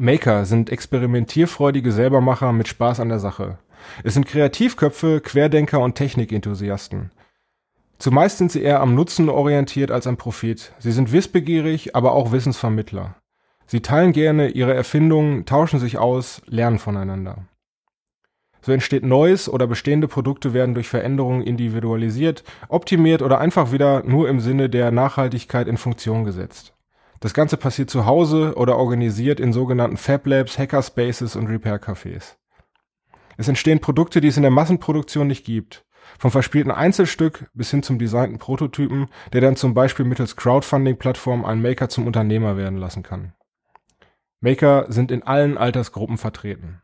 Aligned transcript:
Maker 0.00 0.44
sind 0.44 0.70
experimentierfreudige 0.70 1.90
Selbermacher 1.90 2.52
mit 2.52 2.68
Spaß 2.68 3.00
an 3.00 3.08
der 3.08 3.18
Sache. 3.18 3.58
Es 4.04 4.14
sind 4.14 4.26
Kreativköpfe, 4.26 5.20
Querdenker 5.20 5.80
und 5.80 5.96
Technikenthusiasten. 5.96 7.10
Zumeist 7.98 8.38
sind 8.38 8.52
sie 8.52 8.62
eher 8.62 8.80
am 8.80 8.94
Nutzen 8.94 9.28
orientiert 9.28 9.90
als 9.90 10.06
am 10.06 10.16
Profit. 10.16 10.72
Sie 10.78 10.92
sind 10.92 11.10
wissbegierig, 11.10 11.96
aber 11.96 12.12
auch 12.12 12.30
Wissensvermittler. 12.30 13.16
Sie 13.66 13.80
teilen 13.80 14.12
gerne 14.12 14.50
ihre 14.50 14.72
Erfindungen, 14.72 15.46
tauschen 15.46 15.80
sich 15.80 15.98
aus, 15.98 16.42
lernen 16.46 16.78
voneinander. 16.78 17.48
So 18.60 18.70
entsteht 18.70 19.04
Neues 19.04 19.48
oder 19.48 19.66
bestehende 19.66 20.06
Produkte 20.06 20.54
werden 20.54 20.74
durch 20.74 20.88
Veränderungen 20.88 21.42
individualisiert, 21.42 22.44
optimiert 22.68 23.20
oder 23.20 23.40
einfach 23.40 23.72
wieder 23.72 24.04
nur 24.04 24.28
im 24.28 24.38
Sinne 24.38 24.70
der 24.70 24.92
Nachhaltigkeit 24.92 25.66
in 25.66 25.76
Funktion 25.76 26.22
gesetzt. 26.22 26.77
Das 27.20 27.34
Ganze 27.34 27.56
passiert 27.56 27.90
zu 27.90 28.06
Hause 28.06 28.54
oder 28.56 28.76
organisiert 28.76 29.40
in 29.40 29.52
sogenannten 29.52 29.96
Fab 29.96 30.26
Labs, 30.26 30.58
Hackerspaces 30.58 31.34
und 31.34 31.48
Repair 31.48 31.80
Cafés. 31.80 32.36
Es 33.36 33.48
entstehen 33.48 33.80
Produkte, 33.80 34.20
die 34.20 34.28
es 34.28 34.36
in 34.36 34.42
der 34.42 34.52
Massenproduktion 34.52 35.26
nicht 35.26 35.44
gibt. 35.44 35.84
Vom 36.18 36.30
verspielten 36.30 36.72
Einzelstück 36.72 37.50
bis 37.54 37.70
hin 37.70 37.82
zum 37.82 37.98
designten 37.98 38.38
Prototypen, 38.38 39.08
der 39.32 39.40
dann 39.40 39.56
zum 39.56 39.74
Beispiel 39.74 40.04
mittels 40.04 40.36
Crowdfunding-Plattformen 40.36 41.44
einen 41.44 41.62
Maker 41.62 41.88
zum 41.88 42.06
Unternehmer 42.06 42.56
werden 42.56 42.78
lassen 42.78 43.02
kann. 43.02 43.34
Maker 44.40 44.86
sind 44.88 45.10
in 45.10 45.22
allen 45.22 45.58
Altersgruppen 45.58 46.18
vertreten. 46.18 46.82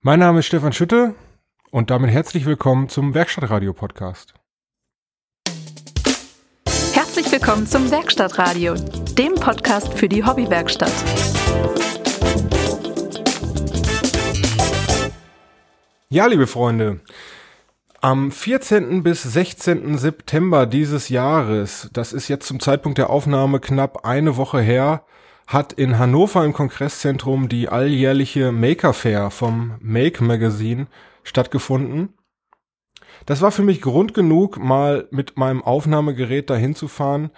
Mein 0.00 0.20
Name 0.20 0.40
ist 0.40 0.46
Stefan 0.46 0.72
Schütte 0.72 1.14
und 1.70 1.90
damit 1.90 2.10
herzlich 2.10 2.46
willkommen 2.46 2.88
zum 2.88 3.14
Werkstattradio 3.14 3.72
willkommen 7.48 7.66
zum 7.66 7.90
Werkstattradio, 7.90 8.74
dem 8.74 9.34
Podcast 9.34 9.94
für 9.94 10.06
die 10.06 10.22
Hobbywerkstatt. 10.22 10.92
Ja, 16.10 16.26
liebe 16.26 16.46
Freunde, 16.46 17.00
am 18.02 18.30
14. 18.32 19.02
bis 19.02 19.22
16. 19.22 19.96
September 19.96 20.66
dieses 20.66 21.08
Jahres, 21.08 21.88
das 21.94 22.12
ist 22.12 22.28
jetzt 22.28 22.46
zum 22.46 22.60
Zeitpunkt 22.60 22.98
der 22.98 23.08
Aufnahme 23.08 23.60
knapp 23.60 24.04
eine 24.04 24.36
Woche 24.36 24.60
her, 24.60 25.04
hat 25.46 25.72
in 25.72 25.98
Hannover 25.98 26.44
im 26.44 26.52
Kongresszentrum 26.52 27.48
die 27.48 27.70
alljährliche 27.70 28.52
Maker 28.52 28.92
Fair 28.92 29.30
vom 29.30 29.76
Make 29.80 30.22
Magazine 30.22 30.86
stattgefunden. 31.22 32.12
Das 33.26 33.42
war 33.42 33.50
für 33.50 33.62
mich 33.62 33.80
Grund 33.80 34.14
genug, 34.14 34.58
mal 34.58 35.08
mit 35.10 35.36
meinem 35.36 35.62
Aufnahmegerät 35.62 36.50
dahin 36.50 36.74
zu 36.74 36.88
fahren 36.88 37.30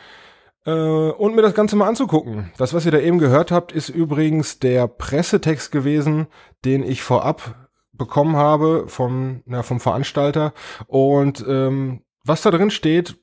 äh, 0.67 0.71
und 0.71 1.35
mir 1.35 1.43
das 1.43 1.55
Ganze 1.55 1.77
mal 1.77 1.89
anzugucken. 1.89 2.53
Das, 2.57 2.75
was 2.75 2.87
ihr 2.87 2.93
da 2.93 2.99
eben 2.99 3.19
gehört 3.19 3.51
habt, 3.51 3.73
ist 3.73 3.89
übrigens 3.89 4.59
der 4.59 4.87
Pressetext 4.89 5.73
gewesen, 5.73 6.27
den 6.65 6.83
ich 6.83 7.03
vorab 7.03 7.69
bekommen 7.93 8.37
habe 8.37 8.85
vom, 8.89 9.43
na, 9.47 9.63
vom 9.63 9.81
Veranstalter. 9.81 10.53
Und 10.87 11.45
ähm, 11.47 12.03
was 12.25 12.43
da 12.43 12.51
drin 12.51 12.71
steht, 12.71 13.17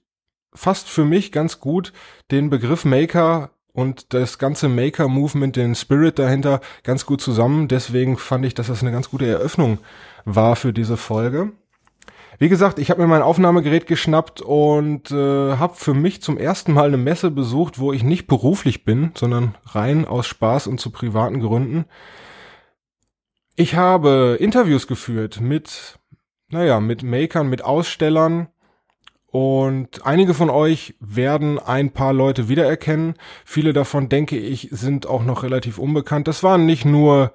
fasst 0.53 0.89
für 0.89 1.05
mich 1.05 1.31
ganz 1.31 1.59
gut 1.59 1.93
den 2.31 2.49
Begriff 2.49 2.85
Maker 2.85 3.51
und 3.73 4.13
das 4.13 4.39
ganze 4.39 4.69
Maker-Movement, 4.69 5.55
den 5.55 5.75
Spirit 5.75 6.17
dahinter 6.17 6.61
ganz 6.83 7.05
gut 7.05 7.21
zusammen. 7.21 7.67
Deswegen 7.67 8.17
fand 8.17 8.43
ich, 8.45 8.55
dass 8.55 8.67
das 8.67 8.81
eine 8.81 8.91
ganz 8.91 9.11
gute 9.11 9.27
Eröffnung 9.27 9.77
war 10.25 10.55
für 10.55 10.73
diese 10.73 10.97
Folge. 10.97 11.51
Wie 12.39 12.49
gesagt, 12.49 12.77
ich 12.77 12.91
habe 12.91 13.01
mir 13.01 13.07
mein 13.07 13.23
Aufnahmegerät 13.23 13.87
geschnappt 13.87 14.41
und 14.41 15.11
äh, 15.11 15.57
habe 15.57 15.75
für 15.75 15.93
mich 15.93 16.21
zum 16.21 16.37
ersten 16.37 16.71
Mal 16.71 16.87
eine 16.87 16.97
Messe 16.97 17.31
besucht, 17.31 17.79
wo 17.79 17.93
ich 17.93 18.03
nicht 18.03 18.27
beruflich 18.27 18.85
bin, 18.85 19.11
sondern 19.15 19.55
rein 19.65 20.05
aus 20.05 20.27
Spaß 20.27 20.67
und 20.67 20.79
zu 20.79 20.91
privaten 20.91 21.39
Gründen. 21.39 21.85
Ich 23.55 23.75
habe 23.75 24.37
Interviews 24.39 24.85
geführt 24.85 25.41
mit, 25.41 25.97
naja, 26.49 26.79
mit 26.79 27.01
Makern, 27.01 27.49
mit 27.49 27.63
Ausstellern, 27.63 28.49
und 29.29 30.05
einige 30.05 30.33
von 30.33 30.49
euch 30.49 30.95
werden 30.99 31.59
ein 31.59 31.91
paar 31.91 32.13
Leute 32.13 32.47
wiedererkennen. 32.47 33.15
Viele 33.43 33.73
davon, 33.73 34.09
denke 34.09 34.37
ich, 34.37 34.69
sind 34.71 35.05
auch 35.05 35.23
noch 35.23 35.43
relativ 35.43 35.77
unbekannt. 35.77 36.27
Das 36.27 36.43
waren 36.43 36.65
nicht 36.65 36.85
nur 36.85 37.33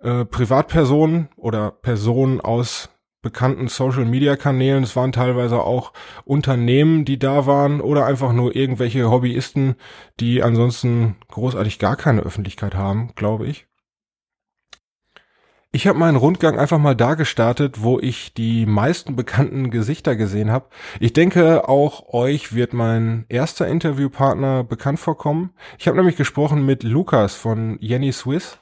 äh, 0.00 0.24
Privatpersonen 0.24 1.28
oder 1.36 1.72
Personen 1.72 2.40
aus 2.40 2.88
bekannten 3.24 3.66
Social-Media-Kanälen. 3.66 4.84
Es 4.84 4.94
waren 4.94 5.10
teilweise 5.10 5.60
auch 5.64 5.92
Unternehmen, 6.24 7.04
die 7.04 7.18
da 7.18 7.46
waren 7.46 7.80
oder 7.80 8.06
einfach 8.06 8.32
nur 8.32 8.54
irgendwelche 8.54 9.10
Hobbyisten, 9.10 9.74
die 10.20 10.44
ansonsten 10.44 11.16
großartig 11.26 11.80
gar 11.80 11.96
keine 11.96 12.20
Öffentlichkeit 12.20 12.76
haben, 12.76 13.10
glaube 13.16 13.48
ich. 13.48 13.66
Ich 15.72 15.88
habe 15.88 15.98
meinen 15.98 16.16
Rundgang 16.16 16.56
einfach 16.56 16.78
mal 16.78 16.94
da 16.94 17.14
gestartet, 17.14 17.82
wo 17.82 17.98
ich 17.98 18.32
die 18.32 18.64
meisten 18.64 19.16
bekannten 19.16 19.72
Gesichter 19.72 20.14
gesehen 20.14 20.52
habe. 20.52 20.68
Ich 21.00 21.12
denke, 21.12 21.68
auch 21.68 22.14
euch 22.14 22.54
wird 22.54 22.74
mein 22.74 23.24
erster 23.28 23.66
Interviewpartner 23.66 24.62
bekannt 24.62 25.00
vorkommen. 25.00 25.50
Ich 25.76 25.88
habe 25.88 25.96
nämlich 25.96 26.14
gesprochen 26.14 26.64
mit 26.64 26.84
Lukas 26.84 27.34
von 27.34 27.76
Jenny 27.80 28.12
Swiss. 28.12 28.60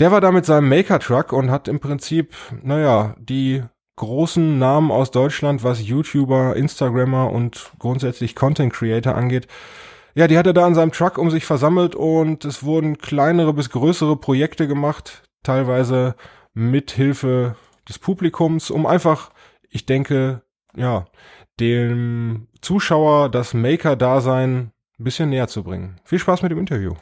Der 0.00 0.12
war 0.12 0.20
da 0.20 0.32
mit 0.32 0.44
seinem 0.44 0.68
Maker 0.68 0.98
Truck 0.98 1.32
und 1.32 1.50
hat 1.50 1.66
im 1.66 1.80
Prinzip, 1.80 2.34
naja, 2.62 3.14
die 3.18 3.62
großen 3.96 4.58
Namen 4.58 4.90
aus 4.90 5.10
Deutschland, 5.10 5.62
was 5.62 5.86
YouTuber, 5.86 6.56
Instagrammer 6.56 7.30
und 7.30 7.72
grundsätzlich 7.78 8.34
Content 8.34 8.72
Creator 8.72 9.14
angeht, 9.14 9.46
ja, 10.14 10.28
die 10.28 10.38
hat 10.38 10.46
er 10.46 10.52
da 10.52 10.64
an 10.64 10.74
seinem 10.74 10.92
Truck 10.92 11.18
um 11.18 11.30
sich 11.30 11.44
versammelt 11.44 11.94
und 11.96 12.44
es 12.44 12.62
wurden 12.62 12.98
kleinere 12.98 13.52
bis 13.52 13.70
größere 13.70 14.16
Projekte 14.16 14.68
gemacht, 14.68 15.24
teilweise 15.42 16.14
mit 16.54 16.92
Hilfe 16.92 17.56
des 17.88 17.98
Publikums, 17.98 18.70
um 18.70 18.86
einfach, 18.86 19.30
ich 19.68 19.86
denke, 19.86 20.42
ja, 20.76 21.06
dem 21.58 22.46
Zuschauer 22.60 23.28
das 23.28 23.54
Maker-Dasein 23.54 24.70
ein 24.98 25.04
bisschen 25.04 25.30
näher 25.30 25.48
zu 25.48 25.64
bringen. 25.64 26.00
Viel 26.04 26.20
Spaß 26.20 26.42
mit 26.42 26.52
dem 26.52 26.58
Interview. 26.58 26.94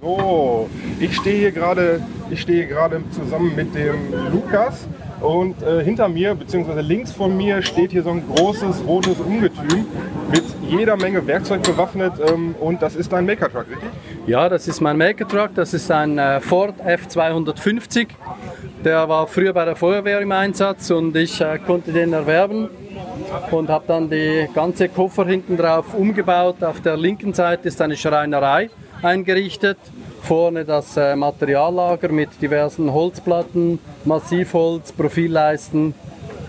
So, 0.00 0.70
ich 1.00 1.16
stehe 1.16 1.38
hier 1.38 1.52
gerade, 1.52 2.00
ich 2.30 2.40
stehe 2.40 2.68
gerade 2.68 3.02
zusammen 3.10 3.56
mit 3.56 3.74
dem 3.74 4.12
Lukas 4.32 4.86
und 5.20 5.62
äh, 5.62 5.82
hinter 5.82 6.08
mir, 6.08 6.34
beziehungsweise 6.34 6.80
links 6.80 7.12
von 7.12 7.36
mir, 7.36 7.62
steht 7.62 7.90
hier 7.90 8.02
so 8.02 8.10
ein 8.10 8.22
großes 8.34 8.84
rotes 8.86 9.18
Ungetüm 9.18 9.86
mit 10.30 10.44
jeder 10.68 10.96
Menge 10.96 11.26
Werkzeug 11.26 11.62
bewaffnet 11.62 12.12
ähm, 12.28 12.54
und 12.60 12.82
das 12.82 12.94
ist 12.94 13.12
dein 13.12 13.26
Maker 13.26 13.50
Truck, 13.50 13.66
richtig? 13.70 13.88
Ja, 14.26 14.48
das 14.48 14.68
ist 14.68 14.80
mein 14.80 14.96
Maker 14.96 15.26
Truck, 15.26 15.50
das 15.54 15.74
ist 15.74 15.90
ein 15.90 16.18
äh, 16.18 16.40
Ford 16.40 16.74
F250. 16.80 18.08
Der 18.84 19.08
war 19.08 19.26
früher 19.26 19.52
bei 19.52 19.64
der 19.64 19.76
Feuerwehr 19.76 20.20
im 20.20 20.30
Einsatz 20.32 20.90
und 20.90 21.16
ich 21.16 21.40
äh, 21.40 21.58
konnte 21.58 21.92
den 21.92 22.12
erwerben 22.12 22.68
und 23.50 23.68
habe 23.68 23.84
dann 23.86 24.08
die 24.08 24.48
ganze 24.54 24.88
Koffer 24.88 25.26
hinten 25.26 25.56
drauf 25.56 25.94
umgebaut. 25.94 26.62
Auf 26.62 26.80
der 26.80 26.96
linken 26.96 27.32
Seite 27.34 27.68
ist 27.68 27.80
eine 27.80 27.96
Schreinerei 27.96 28.70
eingerichtet 29.02 29.78
Vorne 30.22 30.64
das 30.64 30.96
äh, 30.96 31.16
Materiallager 31.16 32.08
mit 32.10 32.40
diversen 32.40 32.92
Holzplatten, 32.92 33.78
Massivholz, 34.04 34.92
Profilleisten 34.92 35.94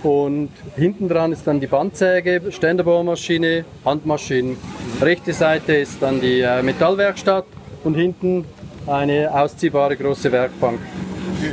und 0.04 0.50
hinten 0.76 1.10
dran 1.10 1.32
ist 1.32 1.46
dann 1.46 1.60
die 1.60 1.68
Bandsäge, 1.68 2.42
Ständerbohrmaschine, 2.52 3.66
Handmaschinen. 3.86 4.58
Rechte 5.02 5.34
Seite 5.34 5.74
ist 5.74 6.02
dann 6.02 6.22
die 6.22 6.42
äh, 6.42 6.62
Metallwerkstatt 6.62 7.46
und 7.84 7.96
hinten 7.96 8.46
eine 8.88 9.30
ausziehbare 9.34 9.96
große 9.96 10.32
Werkbank. 10.32 10.80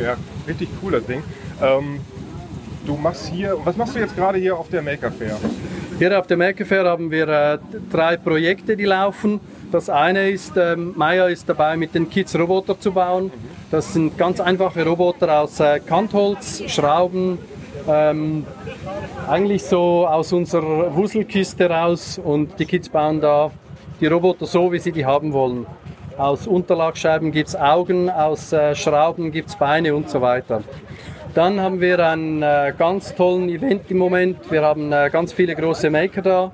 Ja, 0.03 0.16
richtig 0.47 0.69
cool 0.83 0.93
das 0.93 1.06
Ding. 1.06 1.22
Ähm, 1.62 2.00
du 2.87 2.97
machst 2.97 3.27
hier, 3.27 3.56
was 3.65 3.77
machst 3.77 3.94
du 3.94 4.00
jetzt 4.00 4.16
gerade 4.16 4.38
hier 4.38 4.56
auf 4.56 4.69
der 4.69 4.83
Maker 4.83 5.10
Fair? 5.10 5.37
Hier 5.98 6.19
auf 6.19 6.27
der 6.27 6.37
Maker 6.37 6.65
Fair 6.65 6.84
haben 6.84 7.10
wir 7.10 7.28
äh, 7.28 7.59
drei 7.91 8.16
Projekte, 8.16 8.77
die 8.77 8.84
laufen. 8.84 9.41
Das 9.72 9.91
eine 9.91 10.31
ist, 10.31 10.56
ähm, 10.56 10.93
Maya 10.97 11.27
ist 11.27 11.49
dabei, 11.49 11.77
mit 11.77 11.94
den 11.94 12.09
Kids 12.09 12.39
Roboter 12.39 12.78
zu 12.78 12.92
bauen. 12.92 13.33
Das 13.71 13.92
sind 13.92 14.16
ganz 14.16 14.41
einfache 14.41 14.84
Roboter 14.84 15.41
aus 15.41 15.59
äh, 15.59 15.80
Kantholz, 15.80 16.63
Schrauben, 16.68 17.39
ähm, 17.89 18.47
eigentlich 19.28 19.65
so 19.65 20.07
aus 20.07 20.33
unserer 20.33 20.95
Wuselkiste 20.95 21.68
raus 21.68 22.21
und 22.22 22.59
die 22.60 22.65
Kids 22.65 22.89
bauen 22.89 23.21
da 23.21 23.51
die 24.01 24.07
Roboter 24.07 24.47
so, 24.47 24.71
wie 24.72 24.78
sie 24.78 24.92
die 24.92 25.04
haben 25.04 25.33
wollen. 25.33 25.66
Aus 26.16 26.47
Unterlagscheiben 26.47 27.33
gibt 27.33 27.48
es 27.48 27.57
Augen, 27.57 28.09
aus 28.09 28.53
äh, 28.53 28.74
Schrauben 28.74 29.33
gibt 29.33 29.48
es 29.48 29.57
Beine 29.57 29.95
und 29.95 30.09
so 30.09 30.21
weiter. 30.21 30.62
Dann 31.34 31.60
haben 31.60 31.80
wir 31.80 31.98
einen 32.07 32.42
äh, 32.42 32.72
ganz 32.78 33.15
tollen 33.15 33.48
Event 33.48 33.91
im 33.91 33.98
Moment. 33.98 34.51
Wir 34.51 34.62
haben 34.62 34.92
äh, 34.92 35.10
ganz 35.10 35.33
viele 35.33 35.54
große 35.57 35.91
Maker 35.91 36.22
da 36.22 36.53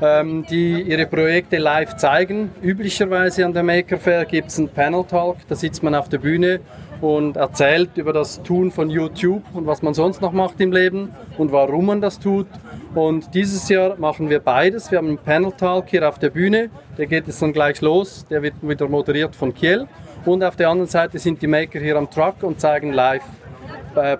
die 0.00 0.82
ihre 0.82 1.06
Projekte 1.06 1.56
live 1.56 1.96
zeigen. 1.96 2.50
Üblicherweise 2.62 3.44
an 3.46 3.52
der 3.52 3.62
Maker 3.62 3.96
Fair 3.96 4.24
gibt 4.24 4.48
es 4.48 4.58
einen 4.58 4.68
Panel 4.68 5.04
Talk, 5.04 5.36
da 5.48 5.54
sitzt 5.54 5.82
man 5.82 5.94
auf 5.94 6.08
der 6.08 6.18
Bühne 6.18 6.60
und 7.00 7.36
erzählt 7.36 7.90
über 7.96 8.12
das 8.12 8.42
Tun 8.42 8.70
von 8.70 8.90
YouTube 8.90 9.42
und 9.54 9.66
was 9.66 9.82
man 9.82 9.94
sonst 9.94 10.20
noch 10.20 10.32
macht 10.32 10.60
im 10.60 10.72
Leben 10.72 11.10
und 11.38 11.52
warum 11.52 11.86
man 11.86 12.00
das 12.00 12.18
tut. 12.18 12.46
Und 12.94 13.34
dieses 13.34 13.68
Jahr 13.68 13.96
machen 13.96 14.30
wir 14.30 14.40
beides. 14.40 14.90
Wir 14.90 14.98
haben 14.98 15.08
einen 15.08 15.18
Panel 15.18 15.52
Talk 15.52 15.88
hier 15.88 16.08
auf 16.08 16.18
der 16.18 16.30
Bühne, 16.30 16.70
der 16.96 17.06
geht 17.06 17.26
jetzt 17.26 17.40
dann 17.42 17.52
gleich 17.52 17.80
los, 17.80 18.26
der 18.28 18.42
wird 18.42 18.54
wieder 18.62 18.88
moderiert 18.88 19.36
von 19.36 19.54
Kiel. 19.54 19.86
Und 20.24 20.42
auf 20.42 20.56
der 20.56 20.68
anderen 20.68 20.88
Seite 20.90 21.18
sind 21.18 21.40
die 21.40 21.46
Maker 21.46 21.78
hier 21.78 21.96
am 21.96 22.10
Truck 22.10 22.42
und 22.42 22.60
zeigen 22.60 22.92
live 22.92 23.22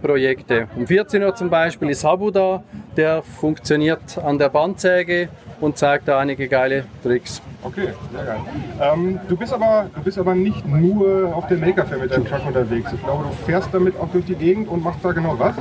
Projekte. 0.00 0.68
Um 0.76 0.86
14 0.86 1.22
Uhr 1.22 1.34
zum 1.34 1.50
Beispiel 1.50 1.90
ist 1.90 2.04
Habu 2.04 2.30
da, 2.30 2.62
der 2.96 3.22
funktioniert 3.22 4.18
an 4.18 4.38
der 4.38 4.48
Bandsäge 4.48 5.28
und 5.60 5.78
zeigt 5.78 6.08
da 6.08 6.18
einige 6.18 6.48
geile 6.48 6.84
Tricks. 7.02 7.40
Okay, 7.62 7.88
sehr 8.12 8.24
geil. 8.24 8.40
Ähm, 8.80 9.20
du, 9.28 9.36
bist 9.36 9.52
aber, 9.52 9.90
du 9.94 10.02
bist 10.02 10.18
aber 10.18 10.34
nicht 10.34 10.66
nur 10.66 11.34
auf 11.34 11.46
der 11.48 11.58
Maker 11.58 11.84
Fair 11.84 11.98
mit 11.98 12.10
deinem 12.10 12.26
Truck 12.26 12.46
unterwegs. 12.46 12.92
Ich 12.92 13.02
glaube, 13.02 13.24
du 13.24 13.30
fährst 13.44 13.68
damit 13.72 13.98
auch 13.98 14.08
durch 14.10 14.24
die 14.24 14.34
Gegend 14.34 14.68
und 14.68 14.84
machst 14.84 15.04
da 15.04 15.12
genau 15.12 15.38
was? 15.38 15.54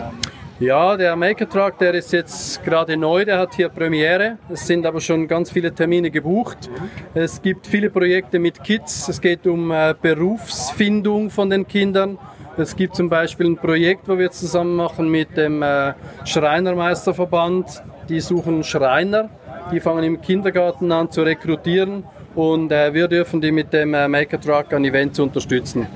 Ja, 0.58 0.96
der 0.96 1.18
Maker 1.18 1.50
Truck, 1.50 1.78
der 1.80 1.94
ist 1.96 2.14
jetzt 2.14 2.64
gerade 2.64 2.96
neu, 2.96 3.26
der 3.26 3.40
hat 3.40 3.56
hier 3.56 3.68
Premiere. 3.68 4.38
Es 4.50 4.66
sind 4.66 4.86
aber 4.86 5.02
schon 5.02 5.28
ganz 5.28 5.52
viele 5.52 5.74
Termine 5.74 6.10
gebucht. 6.10 6.70
Es 7.14 7.42
gibt 7.42 7.68
viele 7.68 7.90
Projekte 7.90 8.40
mit 8.40 8.64
Kids. 8.64 9.10
Es 9.10 9.20
geht 9.20 9.46
um 9.48 9.70
äh, 9.72 9.94
Berufsfindung 10.02 11.30
von 11.30 11.50
den 11.50 11.68
Kindern. 11.68 12.18
Es 12.57 12.75
gibt 12.75 12.96
zum 12.96 13.10
Beispiel 13.10 13.48
ein 13.48 13.57
Projekt, 13.57 14.07
wo 14.07 14.18
wir 14.18 14.31
zusammen 14.31 14.75
machen 14.75 15.10
mit 15.10 15.36
dem 15.36 15.62
äh, 15.62 15.94
Schreinermeisterverband. 16.24 17.84
Die 18.07 18.19
suchen 18.19 18.63
Schreiner. 18.63 19.30
Die 19.72 19.80
fangen 19.80 20.04
im 20.04 20.22
Kindergarten 20.22 20.92
an 20.92 21.10
zu 21.12 21.24
rekrutieren 21.24 22.04
und 22.36 22.72
äh, 22.72 22.94
wir 22.94 23.07
dürfen 23.07 23.42
die 23.42 23.52
mit 23.52 23.74
dem 23.74 23.94
äh, 23.94 24.07
Maker 24.07 24.40
Truck 24.40 24.72
an 24.74 24.86
Events 24.86 25.19
unterstützen. 25.19 25.88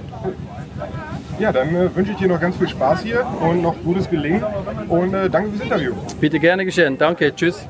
Ja, 1.38 1.52
dann 1.52 1.74
äh, 1.76 1.96
wünsche 1.96 2.12
ich 2.12 2.18
dir 2.18 2.28
noch 2.28 2.42
ganz 2.42 2.58
viel 2.58 2.68
Spaß 2.68 3.04
hier 3.04 3.26
und 3.42 3.62
noch 3.62 3.76
gutes 3.84 4.10
Gelingen 4.10 4.44
und 4.88 5.14
äh, 5.14 5.30
danke 5.30 5.52
fürs 5.52 5.62
Interview. 5.62 5.94
Bitte 6.20 6.40
gerne 6.40 6.66
geschehen. 6.66 6.98
Danke. 6.98 7.34
Tschüss. 7.36 7.68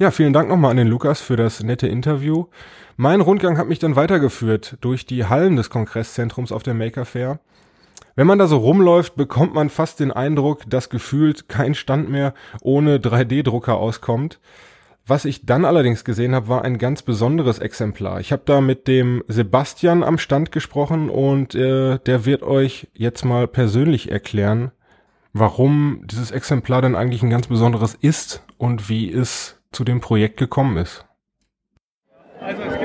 Ja, 0.00 0.10
vielen 0.10 0.32
Dank 0.32 0.48
nochmal 0.48 0.72
an 0.72 0.76
den 0.76 0.88
Lukas 0.88 1.20
für 1.20 1.36
das 1.36 1.62
nette 1.62 1.86
Interview. 1.86 2.46
Mein 2.96 3.20
Rundgang 3.20 3.56
hat 3.56 3.68
mich 3.68 3.78
dann 3.78 3.94
weitergeführt 3.94 4.76
durch 4.80 5.06
die 5.06 5.26
Hallen 5.26 5.54
des 5.54 5.70
Kongresszentrums 5.70 6.50
auf 6.50 6.64
der 6.64 6.74
Maker 6.74 7.04
Fair. 7.04 7.38
Wenn 8.16 8.26
man 8.26 8.40
da 8.40 8.48
so 8.48 8.56
rumläuft, 8.56 9.14
bekommt 9.14 9.54
man 9.54 9.70
fast 9.70 10.00
den 10.00 10.10
Eindruck, 10.10 10.68
dass 10.68 10.90
gefühlt 10.90 11.48
kein 11.48 11.76
Stand 11.76 12.10
mehr 12.10 12.34
ohne 12.60 12.98
3D-Drucker 12.98 13.76
auskommt. 13.76 14.40
Was 15.06 15.24
ich 15.24 15.46
dann 15.46 15.64
allerdings 15.64 16.04
gesehen 16.04 16.34
habe, 16.34 16.48
war 16.48 16.62
ein 16.62 16.78
ganz 16.78 17.02
besonderes 17.02 17.60
Exemplar. 17.60 18.18
Ich 18.18 18.32
habe 18.32 18.42
da 18.46 18.60
mit 18.60 18.88
dem 18.88 19.22
Sebastian 19.28 20.02
am 20.02 20.18
Stand 20.18 20.50
gesprochen 20.50 21.08
und 21.08 21.54
äh, 21.54 22.00
der 22.00 22.24
wird 22.24 22.42
euch 22.42 22.88
jetzt 22.94 23.24
mal 23.24 23.46
persönlich 23.46 24.10
erklären, 24.10 24.72
warum 25.32 26.00
dieses 26.06 26.32
Exemplar 26.32 26.82
dann 26.82 26.96
eigentlich 26.96 27.22
ein 27.22 27.30
ganz 27.30 27.46
besonderes 27.46 27.94
ist 27.94 28.42
und 28.58 28.88
wie 28.88 29.12
es 29.12 29.60
zu 29.74 29.84
dem 29.84 30.00
Projekt 30.00 30.38
gekommen 30.38 30.76
ist. 30.76 31.04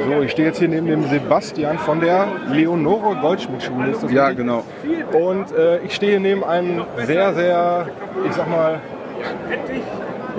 So, 0.06 0.22
ich 0.22 0.32
stehe 0.32 0.48
jetzt 0.48 0.60
hier 0.60 0.70
neben 0.70 0.88
dem 0.88 1.04
Sebastian 1.04 1.78
von 1.78 2.00
der 2.00 2.28
Leonore 2.52 3.16
Goldschmidt-Schule. 3.18 3.96
Ja, 4.12 4.32
genau. 4.32 4.64
Und 5.12 5.52
äh, 5.52 5.80
ich 5.84 5.94
stehe 5.94 6.20
neben 6.20 6.44
einem 6.44 6.84
sehr, 7.06 7.34
sehr, 7.34 7.90
ich 8.26 8.34
sag 8.34 8.50
mal, 8.50 8.82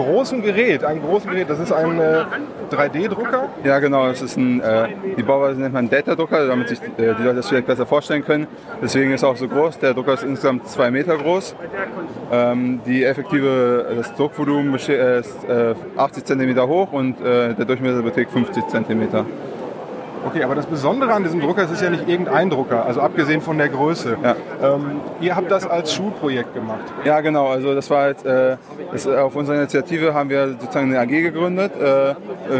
großen 0.03 0.43
Gerät, 0.43 0.85
ein 0.85 1.01
großen 1.01 1.31
Gerät. 1.31 1.51
Das 1.51 1.59
ist 1.59 1.73
ein 1.73 1.99
äh, 1.99 2.25
3D-Drucker. 2.71 3.49
Ja, 3.65 3.79
genau. 3.79 4.09
Das 4.09 4.23
ist 4.23 4.37
ein, 4.37 4.61
äh, 4.61 4.89
die 5.17 5.23
Bauweise 5.23 5.61
nennt 5.61 5.75
man 5.75 5.89
Data-Drucker, 5.89 6.47
damit 6.47 6.69
sich 6.69 6.81
äh, 6.81 6.89
die 6.97 7.23
Leute 7.23 7.37
das 7.37 7.49
vielleicht 7.49 7.67
besser 7.67 7.87
vorstellen 7.87 8.25
können. 8.25 8.47
Deswegen 8.83 9.13
ist 9.13 9.23
er 9.23 9.31
auch 9.31 9.37
so 9.37 9.49
groß. 9.49 9.79
Der 9.79 9.95
Drucker 9.95 10.15
ist 10.15 10.23
insgesamt 10.23 10.69
zwei 10.69 10.91
Meter 10.91 11.17
groß. 11.17 11.55
Ähm, 12.33 12.81
die 12.87 13.05
effektive, 13.05 13.87
das 13.97 14.15
Druckvolumen 14.15 14.75
ist 14.75 14.91
80 14.91 16.23
äh, 16.23 16.27
cm 16.27 16.69
hoch 16.69 16.93
und 16.93 17.21
äh, 17.21 17.55
der 17.55 17.65
Durchmesser 17.65 18.03
beträgt 18.03 18.31
50 18.33 18.69
cm. 18.69 19.25
Okay, 20.27 20.43
aber 20.43 20.55
das 20.55 20.67
Besondere 20.67 21.13
an 21.13 21.23
diesem 21.23 21.41
Drucker 21.41 21.63
ist, 21.63 21.71
es 21.71 21.77
ist 21.77 21.83
ja 21.83 21.91
nicht 21.91 22.09
irgendein 22.09 22.51
Drucker, 22.51 22.85
also 22.85 23.01
abgesehen 23.01 23.41
von 23.41 23.57
der 23.59 23.69
Größe. 23.69 24.17
Ja. 24.23 24.37
Ähm, 24.63 25.01
ihr 25.21 25.35
habt 25.35 25.51
das 25.51 25.67
als 25.67 25.95
Schulprojekt 25.95 26.55
gemacht. 26.55 26.85
Ja, 27.05 27.21
genau. 27.21 27.49
Also 27.49 27.75
das 27.75 27.89
war 27.91 28.09
jetzt, 28.09 28.27
äh, 28.27 28.57
das, 28.93 29.07
auf 29.07 29.35
unserer 29.35 29.57
Initiative 29.57 30.13
haben 30.13 30.29
wir 30.29 30.49
sozusagen 30.61 30.95
eine 30.95 31.01
AG 31.01 31.23
gegründet. 31.23 31.73
Äh, 31.77 32.15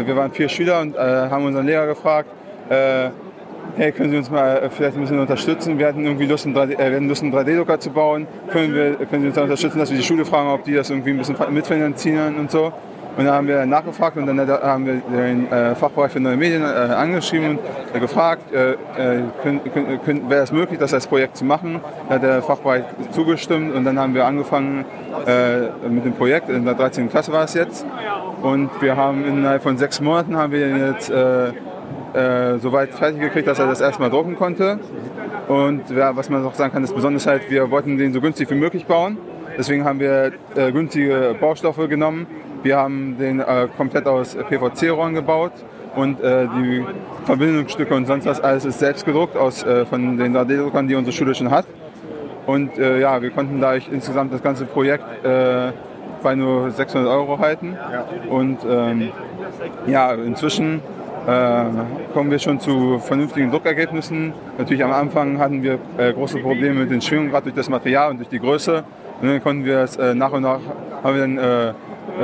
wir 0.05 0.15
waren 0.15 0.31
vier 0.31 0.49
Schüler 0.49 0.81
und 0.81 0.95
äh, 0.95 0.99
haben 0.99 1.45
unseren 1.45 1.65
Lehrer 1.65 1.87
gefragt, 1.87 2.29
äh, 2.69 3.09
hey, 3.77 3.91
können 3.91 4.11
Sie 4.11 4.17
uns 4.17 4.29
mal 4.29 4.57
äh, 4.57 4.69
vielleicht 4.69 4.95
ein 4.95 5.01
bisschen 5.01 5.19
unterstützen? 5.19 5.77
Wir 5.77 5.87
hatten 5.87 6.03
irgendwie 6.03 6.25
Lust, 6.25 6.45
einen 6.45 6.55
3D-Drucker 6.55 7.75
äh, 7.75 7.79
zu 7.79 7.91
bauen. 7.91 8.27
Können, 8.51 8.73
wir, 8.73 8.95
können 9.05 9.21
Sie 9.21 9.27
uns 9.29 9.37
unterstützen, 9.37 9.79
dass 9.79 9.91
wir 9.91 9.97
die 9.97 10.03
Schule 10.03 10.25
fragen, 10.25 10.49
ob 10.49 10.63
die 10.63 10.73
das 10.73 10.89
irgendwie 10.89 11.11
ein 11.11 11.17
bisschen 11.17 11.37
mitfinanzieren 11.51 12.37
und 12.37 12.51
so? 12.51 12.73
Und 13.17 13.25
dann 13.25 13.33
haben 13.33 13.47
wir 13.47 13.65
nachgefragt 13.65 14.15
und 14.15 14.25
dann 14.25 14.39
haben 14.47 14.85
wir 14.85 15.01
den 15.01 15.51
äh, 15.51 15.75
Fachbereich 15.75 16.11
für 16.11 16.21
neue 16.21 16.37
Medien 16.37 16.63
äh, 16.63 16.65
angeschrieben 16.65 17.49
und 17.49 17.59
äh, 17.93 17.99
gefragt, 17.99 18.53
äh, 18.53 18.71
äh, 18.71 19.23
wäre 20.29 20.43
es 20.43 20.51
möglich, 20.53 20.79
das 20.79 20.93
als 20.93 21.07
Projekt 21.07 21.35
zu 21.35 21.43
machen. 21.43 21.81
Da 22.07 22.15
hat 22.15 22.23
der 22.23 22.41
Fachbereich 22.41 22.83
zugestimmt 23.11 23.75
und 23.75 23.83
dann 23.83 23.99
haben 23.99 24.13
wir 24.13 24.25
angefangen 24.25 24.85
äh, 25.27 25.87
mit 25.89 26.05
dem 26.05 26.13
Projekt. 26.13 26.49
In 26.49 26.63
der 26.63 26.75
13. 26.75 27.09
Klasse 27.09 27.33
war 27.33 27.43
es 27.43 27.53
jetzt. 27.53 27.85
Und 28.41 28.69
wir 28.81 28.95
haben 28.95 29.25
innerhalb 29.25 29.61
von 29.61 29.77
sechs 29.77 29.99
Monaten 29.99 30.37
haben 30.37 30.51
wir 30.51 30.67
jetzt 30.67 31.07
so 31.07 32.71
weit 32.73 32.93
fertig 32.95 33.21
gekriegt, 33.21 33.47
dass 33.47 33.59
er 33.59 33.67
das 33.67 33.79
erstmal 33.79 34.09
drucken 34.09 34.35
konnte. 34.35 34.79
Und 35.47 35.89
ja, 35.91 36.15
was 36.15 36.29
man 36.29 36.43
auch 36.43 36.55
sagen 36.55 36.73
kann, 36.73 36.83
ist 36.83 36.95
besonders 36.95 37.27
halt, 37.27 37.51
wir 37.51 37.69
wollten 37.69 37.97
den 37.97 38.13
so 38.13 38.19
günstig 38.19 38.49
wie 38.49 38.55
möglich 38.55 38.87
bauen. 38.87 39.17
Deswegen 39.57 39.85
haben 39.85 39.99
wir 39.99 40.31
günstige 40.55 41.35
Baustoffe 41.39 41.87
genommen 41.87 42.25
wir 42.63 42.77
haben 42.77 43.17
den 43.17 43.39
äh, 43.39 43.67
komplett 43.75 44.07
aus 44.07 44.35
PVC-Rohren 44.35 45.13
gebaut 45.13 45.53
und 45.95 46.21
äh, 46.21 46.47
die 46.47 46.85
Verbindungsstücke 47.25 47.93
und 47.93 48.05
sonst 48.05 48.25
was 48.25 48.39
alles 48.39 48.65
ist 48.65 48.79
selbst 48.79 49.05
gedruckt 49.05 49.35
aus, 49.35 49.63
äh, 49.63 49.85
von 49.85 50.17
den 50.17 50.35
3D-Druckern, 50.35 50.87
die 50.87 50.95
unsere 50.95 51.15
Schule 51.15 51.35
schon 51.35 51.51
hat. 51.51 51.65
Und 52.45 52.77
äh, 52.77 52.99
ja, 52.99 53.21
wir 53.21 53.29
konnten 53.31 53.61
dadurch 53.61 53.87
insgesamt 53.91 54.33
das 54.33 54.41
ganze 54.41 54.65
Projekt 54.65 55.03
äh, 55.23 55.71
bei 56.23 56.35
nur 56.35 56.71
600 56.71 57.09
Euro 57.09 57.39
halten. 57.39 57.75
Ja. 57.75 58.05
Und 58.29 58.59
ähm, 58.67 59.09
ja, 59.87 60.13
inzwischen 60.13 60.81
äh, 61.27 61.63
kommen 62.13 62.31
wir 62.31 62.39
schon 62.39 62.59
zu 62.59 62.99
vernünftigen 62.99 63.51
Druckergebnissen. 63.51 64.33
Natürlich 64.57 64.83
am 64.83 64.91
Anfang 64.91 65.39
hatten 65.39 65.61
wir 65.61 65.79
große 65.97 66.39
Probleme 66.39 66.81
mit 66.81 66.91
den 66.91 67.01
Schwingungen, 67.01 67.29
gerade 67.29 67.43
durch 67.43 67.55
das 67.55 67.69
Material 67.69 68.11
und 68.11 68.17
durch 68.17 68.29
die 68.29 68.39
Größe. 68.39 68.83
Und 69.21 69.27
dann 69.27 69.43
konnten 69.43 69.65
wir 69.65 69.79
es 69.79 69.99
nach 70.15 70.31
und 70.31 70.41
nach, 70.41 70.59
haben 71.03 71.15
wir 71.15 71.21
dann 71.21 71.75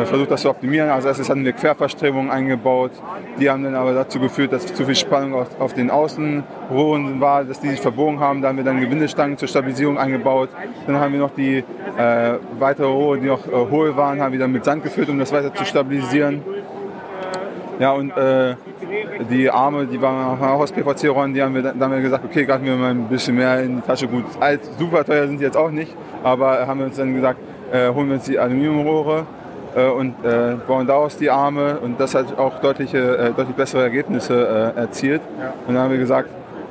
versucht 0.06 0.32
das 0.32 0.42
zu 0.42 0.50
optimieren. 0.50 0.90
Als 0.90 1.06
erstes 1.06 1.30
hatten 1.30 1.44
wir 1.46 1.54
Querverstrebungen 1.54 2.30
eingebaut. 2.30 2.92
Die 3.40 3.50
haben 3.50 3.64
dann 3.64 3.76
aber 3.76 3.94
dazu 3.94 4.20
geführt, 4.20 4.54
dass 4.54 4.66
zu 4.66 4.86
viel 4.86 4.96
Spannung 4.96 5.34
auf, 5.34 5.60
auf 5.60 5.74
den 5.74 5.90
Außenrohren 5.90 7.20
war, 7.20 7.44
dass 7.44 7.60
die 7.60 7.70
sich 7.70 7.82
verbogen 7.82 8.20
haben. 8.20 8.42
Da 8.42 8.50
haben 8.50 8.58
wir 8.58 8.64
dann 8.64 8.80
Gewindestangen 8.80 9.38
zur 9.38 9.48
Stabilisierung 9.48 9.98
eingebaut. 9.98 10.50
Dann 10.86 10.98
haben 11.00 11.14
wir 11.14 11.20
noch 11.20 11.34
die 11.36 11.58
äh, 11.58 12.34
weitere 12.60 12.88
Rohre, 12.88 13.20
die 13.20 13.28
noch 13.28 13.48
äh, 13.48 13.52
hohl 13.52 13.96
waren, 13.98 14.22
haben 14.22 14.32
wir 14.32 14.40
dann 14.40 14.52
mit 14.52 14.66
Sand 14.66 14.84
gefüllt, 14.84 15.10
um 15.10 15.18
das 15.20 15.32
weiter 15.32 15.54
zu 15.54 15.66
stabilisieren. 15.66 16.42
Ja, 17.80 17.92
und 17.92 18.10
äh, 18.18 18.56
die 19.30 19.50
Arme, 19.50 19.86
die 19.86 20.02
waren 20.02 20.40
auch 20.40 20.60
aus 20.60 20.72
PVC-Rohren, 20.72 21.34
die 21.34 21.44
haben 21.44 21.54
wir, 21.54 21.62
dann 21.62 21.80
haben 21.80 21.92
wir 21.92 22.02
gesagt, 22.02 22.26
okay, 22.26 22.46
gerade 22.46 22.66
wir 22.66 22.76
mal 22.76 22.92
ein 22.92 23.08
bisschen 23.08 23.36
mehr 23.36 23.62
in 23.62 23.78
die 23.78 23.82
Tasche. 23.82 24.08
Gut, 24.08 24.26
alt, 24.40 24.62
super 24.80 25.04
teuer 25.04 25.28
sind 25.28 25.40
die 25.40 25.44
jetzt 25.44 25.58
auch 25.58 25.70
nicht, 25.70 25.96
aber 26.24 26.66
haben 26.66 26.80
wir 26.80 26.88
uns 26.88 26.98
dann 26.98 27.14
gesagt, 27.14 27.40
äh, 27.72 27.90
holen 27.90 28.08
wir 28.08 28.16
uns 28.16 28.26
die 28.26 28.40
Aluminiumrohre 28.40 29.20
äh, 29.20 29.24
und 29.86 30.16
äh, 30.24 30.56
bauen 30.68 30.88
daraus 30.88 31.18
die 31.18 31.30
Arme 31.30 31.80
und 31.80 32.00
das 32.00 32.16
hat 32.16 32.38
auch 32.38 32.60
deutliche, 32.60 33.18
äh, 33.18 33.32
deutlich 33.32 33.56
bessere 33.56 33.84
Ergebnisse 33.84 34.74
äh, 34.76 34.80
erzielt. 34.80 35.22
Ja. 35.40 35.54
Und 35.68 35.76
dann 35.76 35.84
haben 35.84 35.92
wir 35.92 36.00
gesagt, 36.00 36.30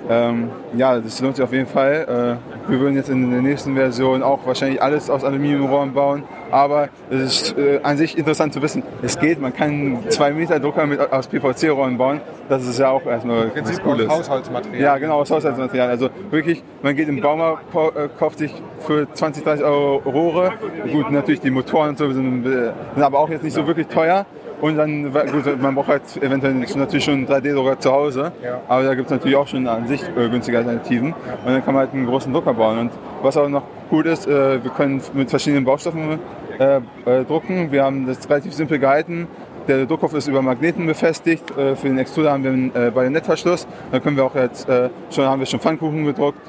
ähm, 0.08 0.50
ja, 0.76 0.98
das 0.98 1.20
lohnt 1.20 1.36
sich 1.36 1.44
auf 1.44 1.52
jeden 1.52 1.66
Fall. 1.66 2.38
Äh, 2.38 2.70
wir 2.70 2.80
würden 2.80 2.94
jetzt 2.94 3.08
in 3.08 3.30
der 3.30 3.42
nächsten 3.42 3.74
Version 3.74 4.22
auch 4.22 4.46
wahrscheinlich 4.46 4.80
alles 4.80 5.10
aus 5.10 5.24
Aluminiumrohren 5.24 5.92
bauen. 5.92 6.22
Aber 6.50 6.88
es 7.10 7.22
ist 7.22 7.58
äh, 7.58 7.80
an 7.82 7.96
sich 7.96 8.16
interessant 8.16 8.52
zu 8.52 8.62
wissen, 8.62 8.82
es 9.02 9.18
geht. 9.18 9.40
Man 9.40 9.52
kann 9.52 9.98
zwei 10.10 10.30
Meter 10.30 10.60
Drucker 10.60 10.86
mit, 10.86 11.00
aus 11.00 11.26
PVC-Rohren 11.26 11.98
bauen. 11.98 12.20
Das 12.48 12.64
ist 12.66 12.78
ja 12.78 12.90
auch 12.90 13.04
erstmal 13.04 13.50
was 13.54 13.82
Cooles. 13.82 14.08
Haushaltsmaterial. 14.08 14.80
Ja, 14.80 14.98
genau, 14.98 15.20
aus 15.20 15.30
Haushaltsmaterial. 15.30 15.88
Also 15.88 16.08
wirklich, 16.30 16.62
man 16.82 16.94
geht 16.94 17.08
im 17.08 17.20
Baumarkt, 17.20 17.64
äh, 17.74 18.08
kauft 18.18 18.38
sich 18.38 18.54
für 18.80 19.12
20, 19.12 19.42
30 19.42 19.64
Euro 19.64 19.96
Rohre. 20.08 20.52
Gut, 20.92 21.10
natürlich 21.10 21.40
die 21.40 21.50
Motoren 21.50 21.90
und 21.90 21.98
so 21.98 22.10
sind, 22.12 22.44
sind 22.44 23.02
aber 23.02 23.18
auch 23.18 23.28
jetzt 23.28 23.42
nicht 23.42 23.54
so 23.54 23.66
wirklich 23.66 23.88
teuer. 23.88 24.24
Und 24.60 24.76
dann, 24.76 25.12
gut, 25.12 25.60
man 25.60 25.74
braucht 25.74 25.88
halt 25.88 26.02
eventuell 26.22 26.54
natürlich 26.54 27.04
schon 27.04 27.14
einen 27.14 27.26
3D-Drucker 27.26 27.78
zu 27.78 27.92
Hause, 27.92 28.32
ja. 28.42 28.60
aber 28.68 28.84
da 28.84 28.94
gibt 28.94 29.06
es 29.06 29.10
natürlich 29.10 29.36
auch 29.36 29.46
schon 29.46 29.66
an 29.66 29.86
sich 29.86 30.02
äh, 30.02 30.28
günstige 30.28 30.58
Alternativen. 30.58 31.12
Und 31.12 31.52
dann 31.52 31.64
kann 31.64 31.74
man 31.74 31.84
halt 31.84 31.92
einen 31.92 32.06
großen 32.06 32.32
Drucker 32.32 32.54
bauen. 32.54 32.78
Und 32.78 32.92
was 33.22 33.36
auch 33.36 33.48
noch 33.48 33.64
gut 33.90 34.06
ist, 34.06 34.26
äh, 34.26 34.62
wir 34.62 34.70
können 34.70 35.02
mit 35.12 35.28
verschiedenen 35.28 35.64
Baustoffen 35.64 36.18
äh, 36.58 36.76
äh 36.76 37.24
drucken. 37.24 37.70
Wir 37.70 37.84
haben 37.84 38.06
das 38.06 38.28
relativ 38.28 38.54
simpel 38.54 38.78
gehalten. 38.78 39.28
der 39.68 39.84
Druckkopf 39.84 40.14
ist 40.14 40.26
über 40.28 40.40
Magneten 40.40 40.86
befestigt. 40.86 41.50
Äh, 41.56 41.76
für 41.76 41.88
den 41.88 41.98
Extruder 41.98 42.32
haben 42.32 42.44
wir 42.44 42.52
einen 42.52 42.74
äh, 42.74 42.90
Bajonettverschluss. 42.90 43.66
Da 43.92 44.00
können 44.00 44.16
wir 44.16 44.24
auch 44.24 44.34
jetzt 44.34 44.66
schon 45.10 45.24
haben 45.24 45.40
wir 45.40 45.46
schon 45.46 45.60
Pfannkuchen 45.60 46.04
gedruckt 46.06 46.40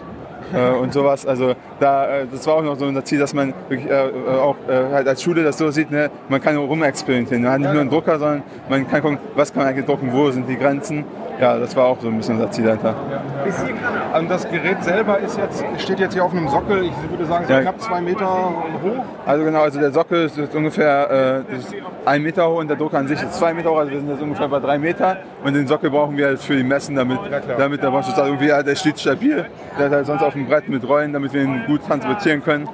äh, 0.54 0.72
und 0.72 0.94
sowas. 0.94 1.26
Also 1.26 1.56
da, 1.80 2.20
äh, 2.20 2.26
das 2.32 2.46
war 2.48 2.56
auch 2.56 2.64
noch 2.64 2.78
so 2.78 2.86
unser 2.86 3.04
Ziel, 3.04 3.20
dass 3.20 3.34
man 3.34 3.54
wirklich 3.70 3.90
äh, 3.90 4.10
auch 4.40 4.56
äh, 4.68 4.94
halt 4.94 5.08
als 5.08 5.24
Schule 5.24 5.44
das 5.44 5.58
so 5.58 5.70
sieht, 5.72 5.92
ne? 5.92 6.10
man 6.30 6.42
kann 6.42 6.56
rumexperimentieren. 6.58 7.44
Man 7.44 7.52
hat 7.52 7.60
nicht 7.60 7.72
nur 7.72 7.82
einen 7.82 7.90
Drucker, 7.90 8.20
sondern 8.20 8.44
man 8.70 8.88
kann 8.88 9.02
gucken, 9.02 9.18
was 9.36 9.54
kann 9.54 9.64
man 9.64 9.74
eigentlich 9.74 9.86
drucken, 9.86 10.12
wo 10.12 10.30
sind 10.32 10.48
die 10.48 10.58
Grenzen. 10.58 11.06
Ja, 11.40 11.58
das 11.58 11.76
war 11.76 11.86
auch 11.86 12.00
so 12.02 12.08
ein 12.08 12.18
bisschen 12.18 12.36
unser 12.36 12.50
Ziel 12.52 12.66
dahinter. 12.66 12.96
Und 14.18 14.30
das 14.30 14.50
Gerät 14.50 14.84
selber 14.84 15.20
ist 15.20 15.38
jetzt, 15.38 15.64
steht 15.78 16.00
jetzt 16.00 16.14
hier 16.14 16.24
auf 16.26 16.32
einem 16.32 16.48
Sockel, 16.48 16.84
ich 16.86 17.10
würde 17.12 17.26
sagen, 17.26 17.46
so 17.48 17.54
Ja. 17.54 17.62
knapp 17.62 17.80
zwei 17.80 18.02
Meter 18.02 18.26
hoch. 18.28 19.04
Also 19.26 19.46
genau, 19.46 19.62
also 19.62 19.80
der 19.80 19.92
Sockel 19.92 20.26
ist 20.26 20.38
jetzt 20.38 20.56
ungefähr 20.56 21.44
äh, 21.50 21.54
das 21.54 21.66
ist 21.66 21.76
ein 22.06 22.24
Meter 22.24 22.50
hoch 22.50 22.60
und 22.60 22.68
der 22.70 22.78
Drucker 22.78 22.98
an 22.98 23.08
sich 23.08 23.22
ist 23.22 23.34
zwei 23.34 23.54
Meter 23.54 23.70
hoch, 23.70 23.78
also 23.78 23.92
wir 23.92 24.00
sind 24.00 24.10
jetzt 24.10 24.22
ungefähr 24.22 24.48
bei 24.48 24.60
drei 24.60 24.78
Meter. 24.80 25.18
Und 25.44 25.56
den 25.56 25.68
Sockel 25.68 25.90
brauchen 25.92 26.18
wir 26.18 26.26
halt 26.28 26.40
für 26.40 26.56
die 26.56 26.64
Messen, 26.64 26.96
damit, 26.96 27.20
damit 27.58 27.84
der 27.84 27.94
Waschschuss 27.94 28.18
irgendwie, 28.18 28.48
ja, 28.48 28.64
der 28.64 28.76
steht 28.76 29.00
stabil, 29.00 29.46
der 29.78 29.88
ist 29.88 29.94
halt 29.94 30.06
sonst 30.08 30.24
auf 30.24 30.34
dem 30.34 30.48
Brett 30.48 30.68
mit 30.68 30.88
Rollen, 30.88 31.14
damit 31.14 31.34
wir 31.34 31.44
ihn 31.44 31.64
gut 31.68 31.86
transportieren 31.86 32.44
können. 32.44 32.68